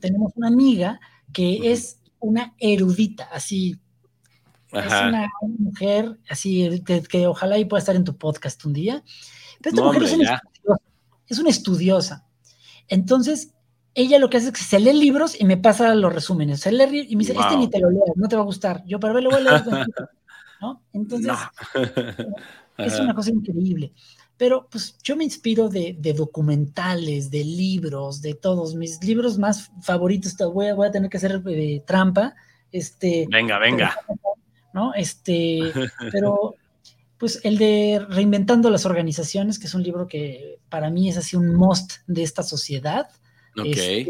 tenemos 0.00 0.32
una 0.34 0.48
amiga 0.48 0.98
que 1.32 1.70
es 1.70 1.98
una 2.20 2.54
erudita, 2.58 3.28
así. 3.32 3.78
Es 4.70 4.86
una, 4.86 5.30
mujer 5.58 6.18
así 6.28 6.82
que, 6.84 7.26
ojalá 7.26 7.56
y 7.56 7.64
pueda 7.64 7.78
estar 7.78 7.96
en 7.96 8.04
tu 8.04 8.16
podcast 8.16 8.62
un 8.66 8.74
día. 8.74 9.02
Pero 9.62 9.74
esta 9.74 9.86
mujer 9.86 10.02
es, 10.02 10.12
una 10.12 10.34
estudiosa, 10.34 10.82
es 11.26 11.38
una 11.38 11.50
estudiosa. 11.50 12.26
Entonces, 12.88 13.54
ella 13.94 14.18
lo 14.18 14.28
que 14.28 14.36
hace 14.36 14.48
es 14.48 14.52
que 14.52 14.60
se 14.60 14.78
lee 14.78 14.92
libros 14.92 15.40
y 15.40 15.44
me 15.44 15.56
pasa 15.56 15.94
los 15.94 16.12
resúmenes. 16.12 16.60
Se 16.60 16.70
lee 16.70 17.06
y 17.08 17.16
me 17.16 17.20
dice, 17.20 17.32
este 17.38 17.56
ni 17.56 17.68
te 17.68 17.80
lo 17.80 17.90
leas, 17.90 18.16
no 18.16 18.28
te 18.28 18.36
va 18.36 18.42
a 18.42 18.44
gustar. 18.44 18.84
Yo, 18.86 19.00
pero 19.00 19.20
lo 19.20 19.30
voy 19.30 19.40
a 19.40 19.42
leer. 19.42 19.62
¿no? 20.60 20.82
Entonces, 20.92 21.32
es 22.76 23.00
una 23.00 23.14
cosa 23.14 23.30
increíble. 23.30 23.92
Pero 24.38 24.68
pues 24.70 24.96
yo 25.02 25.16
me 25.16 25.24
inspiro 25.24 25.68
de, 25.68 25.96
documentales, 26.16 27.30
de 27.30 27.44
libros, 27.44 28.22
de 28.22 28.34
todos. 28.34 28.76
Mis 28.76 29.02
libros 29.02 29.36
más 29.36 29.70
favoritos, 29.82 30.36
voy 30.54 30.68
a, 30.68 30.74
voy 30.74 30.86
a 30.86 30.92
tener 30.92 31.10
que 31.10 31.16
hacer 31.16 31.42
de 31.42 31.74
eh, 31.74 31.82
trampa. 31.84 32.34
Este, 32.70 33.26
venga, 33.28 33.58
venga. 33.58 33.96
¿No? 34.72 34.94
Este, 34.94 35.60
pero 36.12 36.54
pues 37.18 37.40
el 37.42 37.58
de 37.58 38.06
Reinventando 38.08 38.70
las 38.70 38.86
Organizaciones, 38.86 39.58
que 39.58 39.66
es 39.66 39.74
un 39.74 39.82
libro 39.82 40.06
que 40.06 40.60
para 40.68 40.88
mí 40.88 41.08
es 41.08 41.16
así 41.16 41.34
un 41.34 41.56
must 41.56 41.94
de 42.06 42.22
esta 42.22 42.44
sociedad. 42.44 43.08
Ok. 43.58 43.66
Este, 43.66 44.08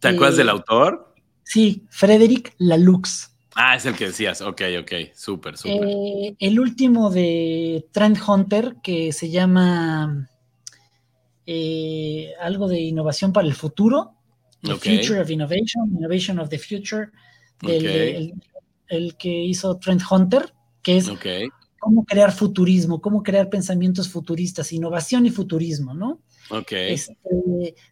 ¿Te 0.00 0.08
acuerdas 0.08 0.38
del 0.38 0.48
eh, 0.48 0.52
autor? 0.52 1.14
Sí, 1.42 1.84
Frederick 1.90 2.54
Laloux. 2.56 3.33
Ah, 3.56 3.76
es 3.76 3.86
el 3.86 3.94
que 3.94 4.06
decías, 4.06 4.40
ok, 4.40 4.62
ok, 4.80 4.92
súper, 5.14 5.56
súper. 5.56 5.88
Eh, 5.88 6.36
el 6.38 6.58
último 6.58 7.10
de 7.10 7.86
Trend 7.92 8.18
Hunter, 8.26 8.76
que 8.82 9.12
se 9.12 9.30
llama 9.30 10.28
eh, 11.46 12.32
algo 12.40 12.68
de 12.68 12.80
innovación 12.80 13.32
para 13.32 13.46
el 13.46 13.54
futuro, 13.54 14.12
The 14.62 14.74
Future 14.76 15.20
of 15.20 15.30
Innovation, 15.30 15.88
Innovation 15.96 16.38
of 16.38 16.48
the 16.48 16.58
Future, 16.58 17.10
el, 18.88 19.16
que 19.16 19.44
hizo 19.44 19.76
Trend 19.76 20.02
Hunter, 20.10 20.52
que 20.82 20.96
es 20.96 21.10
cómo 21.78 22.04
crear 22.04 22.32
futurismo, 22.32 23.00
cómo 23.00 23.22
crear 23.22 23.50
pensamientos 23.50 24.08
futuristas, 24.08 24.72
innovación 24.72 25.26
y 25.26 25.30
futurismo, 25.30 25.92
¿no? 25.94 26.20
Ok. 26.50 26.72
Este, 26.72 27.14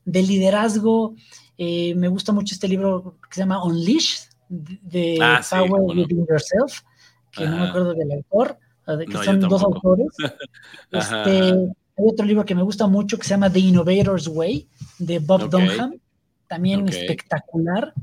de 0.05 0.23
liderazgo, 0.23 1.15
eh, 1.59 1.95
me 1.95 2.09
gusta 2.09 2.33
mucho 2.33 2.55
este 2.55 2.69
libro 2.69 3.19
que 3.29 3.35
se 3.35 3.41
llama 3.41 3.63
Unleashed, 3.63 4.32
de 4.53 5.19
ah, 5.21 5.41
Power 5.49 5.83
Within 5.97 6.27
Yourself, 6.29 6.83
que 7.31 7.47
no 7.47 7.57
me 7.57 7.69
acuerdo 7.69 7.95
del 7.95 8.13
autor, 8.13 8.59
que 9.07 9.25
son 9.25 9.41
dos 9.41 9.63
autores. 9.63 10.09
este, 10.91 11.53
hay 11.97 12.05
otro 12.07 12.27
libro 12.27 12.45
que 12.45 12.55
me 12.55 12.63
gusta 12.63 12.87
mucho 12.87 13.17
que 13.17 13.25
se 13.25 13.31
llama 13.31 13.51
The 13.51 13.61
Innovator's 13.61 14.29
Way, 14.29 14.69
de 14.99 15.19
Bob 15.21 15.49
Dunham, 15.49 15.99
también 16.47 16.87
espectacular. 16.89 17.95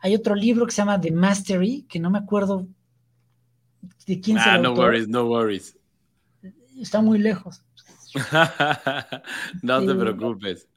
Hay 0.00 0.14
otro 0.14 0.34
libro 0.34 0.66
que 0.66 0.72
se 0.72 0.82
llama 0.82 1.00
The 1.00 1.12
Mastery, 1.12 1.86
que 1.88 2.00
no 2.00 2.10
me 2.10 2.18
acuerdo 2.18 2.66
de 4.06 4.20
quién 4.20 4.38
ah, 4.38 4.58
no 4.58 4.74
worries, 4.74 5.08
no 5.08 5.26
worries. 5.26 5.78
Está 6.78 7.00
muy 7.00 7.18
lejos. 7.18 7.62
no 9.62 9.86
te 9.86 9.94
preocupes. 9.94 10.68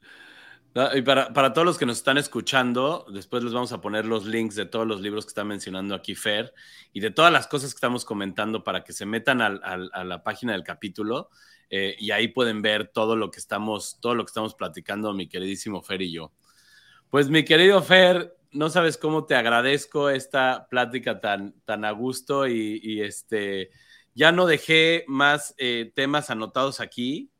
Y 0.94 1.02
para, 1.02 1.52
todos 1.52 1.64
los 1.64 1.78
que 1.78 1.86
nos 1.86 1.96
están 1.96 2.18
escuchando, 2.18 3.04
después 3.12 3.42
les 3.42 3.52
vamos 3.52 3.72
a 3.72 3.80
poner 3.80 4.04
los 4.04 4.26
links 4.26 4.54
de 4.54 4.66
todos 4.66 4.86
los 4.86 5.00
libros 5.00 5.24
que 5.24 5.30
está 5.30 5.42
mencionando 5.42 5.94
aquí 5.94 6.14
Fer 6.14 6.52
y 6.92 7.00
de 7.00 7.10
todas 7.10 7.32
las 7.32 7.46
cosas 7.48 7.72
que 7.72 7.78
estamos 7.78 8.04
comentando 8.04 8.62
para 8.62 8.84
que 8.84 8.92
se 8.92 9.06
metan 9.06 9.40
a 9.40 10.04
la 10.04 10.22
página 10.22 10.52
del 10.52 10.62
capítulo 10.62 11.30
eh, 11.70 11.96
y 11.98 12.12
ahí 12.12 12.28
pueden 12.28 12.62
ver 12.62 12.88
todo 12.88 13.16
lo 13.16 13.30
que 13.30 13.40
estamos, 13.40 13.98
todo 14.00 14.14
lo 14.14 14.24
que 14.24 14.30
estamos 14.30 14.54
platicando 14.54 15.12
mi 15.14 15.28
queridísimo 15.28 15.82
Fer 15.82 16.02
y 16.02 16.12
yo. 16.12 16.32
Pues 17.10 17.28
mi 17.28 17.44
querido 17.44 17.82
Fer, 17.82 18.36
no 18.52 18.70
sabes 18.70 18.96
cómo 18.96 19.26
te 19.26 19.34
agradezco 19.34 20.10
esta 20.10 20.68
plática 20.70 21.20
tan, 21.20 21.54
tan 21.64 21.84
a 21.84 21.90
gusto 21.90 22.46
y, 22.46 23.00
este, 23.02 23.70
ya 24.14 24.32
no 24.32 24.46
dejé 24.46 25.04
más 25.08 25.54
eh, 25.58 25.92
temas 25.94 26.30
anotados 26.30 26.80
aquí 26.80 27.30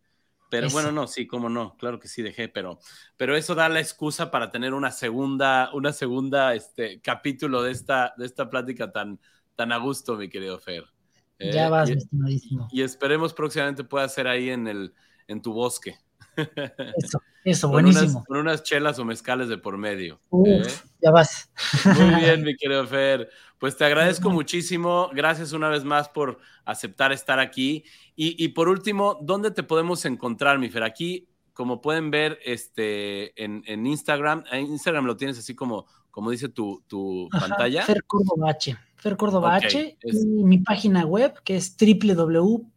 pero 0.48 0.70
bueno, 0.70 0.92
no, 0.92 1.06
sí, 1.06 1.26
cómo 1.26 1.48
no, 1.48 1.76
claro 1.76 1.98
que 1.98 2.08
sí 2.08 2.22
dejé, 2.22 2.48
pero, 2.48 2.78
pero 3.16 3.36
eso 3.36 3.54
da 3.54 3.68
la 3.68 3.80
excusa 3.80 4.30
para 4.30 4.50
tener 4.50 4.74
una 4.74 4.90
segunda, 4.90 5.70
una 5.74 5.92
segunda 5.92 6.54
este, 6.54 7.00
capítulo 7.00 7.62
de 7.62 7.72
esta, 7.72 8.14
de 8.16 8.26
esta 8.26 8.48
plática 8.48 8.90
tan, 8.90 9.20
tan 9.56 9.72
a 9.72 9.76
gusto, 9.78 10.16
mi 10.16 10.28
querido 10.28 10.58
Fer. 10.58 10.84
ya 11.38 11.66
eh, 11.66 11.70
vas, 11.70 11.90
estimadísimo. 11.90 12.68
Y 12.72 12.82
esperemos 12.82 13.34
próximamente 13.34 13.84
pueda 13.84 14.08
ser 14.08 14.26
ahí 14.26 14.50
en, 14.50 14.66
el, 14.68 14.94
en 15.26 15.42
tu 15.42 15.52
bosque. 15.52 15.98
Eso, 16.96 17.20
eso, 17.44 17.68
buenísimo. 17.68 18.24
con 18.26 18.38
unas 18.38 18.62
chelas 18.62 18.98
o 18.98 19.04
mezcales 19.04 19.48
de 19.48 19.58
por 19.58 19.76
medio. 19.76 20.20
¿eh? 20.46 20.62
Ya 21.00 21.10
vas. 21.10 21.50
Muy 21.84 22.14
bien, 22.20 22.42
mi 22.42 22.56
querido 22.56 22.86
Fer. 22.86 23.28
Pues 23.58 23.76
te 23.76 23.84
agradezco 23.84 24.30
muchísimo. 24.30 25.10
Gracias 25.12 25.52
una 25.52 25.68
vez 25.68 25.84
más 25.84 26.08
por 26.08 26.38
aceptar 26.64 27.12
estar 27.12 27.38
aquí. 27.38 27.84
Y, 28.20 28.48
por 28.48 28.68
último, 28.68 29.16
¿dónde 29.22 29.52
te 29.52 29.62
podemos 29.62 30.04
encontrar, 30.04 30.58
mi 30.58 30.68
Fer? 30.70 30.82
Aquí, 30.82 31.28
como 31.52 31.80
pueden 31.80 32.10
ver 32.10 32.40
este, 32.44 33.32
en, 33.42 33.62
Instagram, 33.86 34.42
en 34.50 34.66
Instagram 34.66 35.04
lo 35.06 35.16
tienes 35.16 35.38
así 35.38 35.54
como, 35.54 35.86
como 36.10 36.32
dice 36.32 36.48
tu, 36.48 36.82
pantalla. 37.30 37.84
Fer 37.84 38.02
Córdoba 38.04 38.50
H. 38.50 38.76
Fer 38.96 39.16
Córdoba 39.16 39.54
H. 39.54 39.98
Y 40.02 40.26
mi 40.42 40.58
página 40.58 41.06
web, 41.06 41.40
que 41.44 41.54
es 41.54 41.76
www.inhala, 41.80 42.76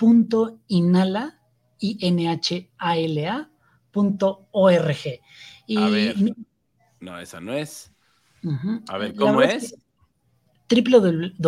Y, 5.68 5.77
a 5.77 5.88
ver. 5.89 6.15
No, 6.99 7.19
esa 7.19 7.39
no 7.39 7.53
es. 7.53 7.91
A 8.88 8.97
ver, 8.97 9.15
¿cómo 9.15 9.41
es? 9.41 9.76
www.inhala, 10.69 11.39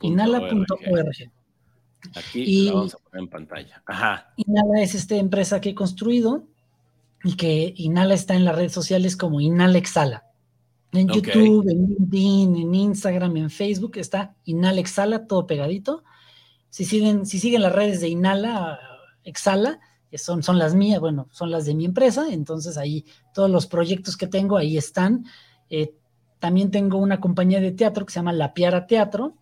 Inhala.org. 0.00 1.32
Aquí 2.14 2.68
lo 2.68 2.74
vamos 2.74 2.94
a 2.94 2.98
poner 2.98 3.22
en 3.22 3.28
pantalla. 3.28 3.82
Ajá. 3.86 4.32
Inhala 4.36 4.82
es 4.82 4.94
esta 4.94 5.16
empresa 5.16 5.60
que 5.60 5.70
he 5.70 5.74
construido 5.74 6.46
y 7.24 7.36
que 7.36 7.72
Inhala 7.76 8.14
está 8.14 8.34
en 8.34 8.44
las 8.44 8.54
redes 8.54 8.72
sociales 8.72 9.16
como 9.16 9.40
Inhala 9.40 9.78
Exhala. 9.78 10.25
En 10.96 11.08
YouTube, 11.08 11.68
en 11.68 11.86
LinkedIn, 11.86 12.56
en 12.56 12.74
Instagram, 12.74 13.36
en 13.36 13.50
Facebook 13.50 13.96
está 13.96 14.34
Inhala 14.44 14.80
Exhala, 14.80 15.26
todo 15.26 15.46
pegadito. 15.46 16.04
Si 16.70 16.84
siguen, 16.84 17.26
si 17.26 17.38
siguen 17.38 17.62
las 17.62 17.72
redes 17.72 18.00
de 18.00 18.08
Inhala 18.08 18.78
Exhala, 19.24 19.80
son, 20.18 20.42
son 20.42 20.58
las 20.58 20.74
mías, 20.74 21.00
bueno, 21.00 21.28
son 21.30 21.50
las 21.50 21.66
de 21.66 21.74
mi 21.74 21.84
empresa, 21.84 22.26
entonces 22.30 22.76
ahí 22.76 23.04
todos 23.34 23.50
los 23.50 23.66
proyectos 23.66 24.16
que 24.16 24.26
tengo 24.26 24.56
ahí 24.56 24.76
están. 24.76 25.24
Eh, 25.70 25.94
también 26.38 26.70
tengo 26.70 26.98
una 26.98 27.20
compañía 27.20 27.60
de 27.60 27.72
teatro 27.72 28.06
que 28.06 28.12
se 28.12 28.18
llama 28.18 28.32
La 28.32 28.54
Piara 28.54 28.86
Teatro, 28.86 29.36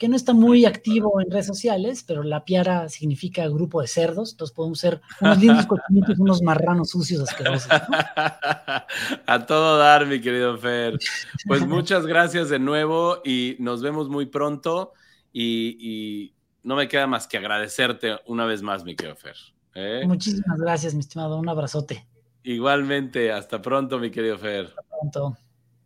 que 0.00 0.08
no 0.08 0.16
está 0.16 0.32
muy 0.32 0.64
activo 0.64 1.20
en 1.20 1.30
redes 1.30 1.46
sociales, 1.46 2.02
pero 2.08 2.22
La 2.22 2.46
Piara 2.46 2.88
significa 2.88 3.46
grupo 3.48 3.82
de 3.82 3.86
cerdos, 3.86 4.30
entonces 4.30 4.56
podemos 4.56 4.78
ser 4.78 5.02
unos 5.20 5.38
lindos 5.38 5.66
cochinitos, 5.66 6.18
unos 6.18 6.40
marranos 6.40 6.88
sucios, 6.88 7.28
asquerosos. 7.28 7.68
A 9.26 9.46
todo 9.46 9.76
dar, 9.76 10.06
mi 10.06 10.22
querido 10.22 10.56
Fer. 10.56 10.98
Pues 11.46 11.66
muchas 11.66 12.06
gracias 12.06 12.48
de 12.48 12.58
nuevo 12.58 13.20
y 13.26 13.56
nos 13.58 13.82
vemos 13.82 14.08
muy 14.08 14.24
pronto 14.24 14.94
y, 15.34 15.76
y 15.78 16.34
no 16.62 16.76
me 16.76 16.88
queda 16.88 17.06
más 17.06 17.26
que 17.26 17.36
agradecerte 17.36 18.20
una 18.24 18.46
vez 18.46 18.62
más, 18.62 18.84
mi 18.84 18.96
querido 18.96 19.16
Fer. 19.16 19.36
¿Eh? 19.74 20.04
Muchísimas 20.06 20.58
gracias, 20.58 20.94
mi 20.94 21.00
estimado. 21.00 21.36
Un 21.36 21.50
abrazote. 21.50 22.06
Igualmente, 22.42 23.32
hasta 23.32 23.60
pronto, 23.60 23.98
mi 23.98 24.10
querido 24.10 24.38
Fer. 24.38 24.64
Hasta 24.64 24.82
pronto. 24.82 25.36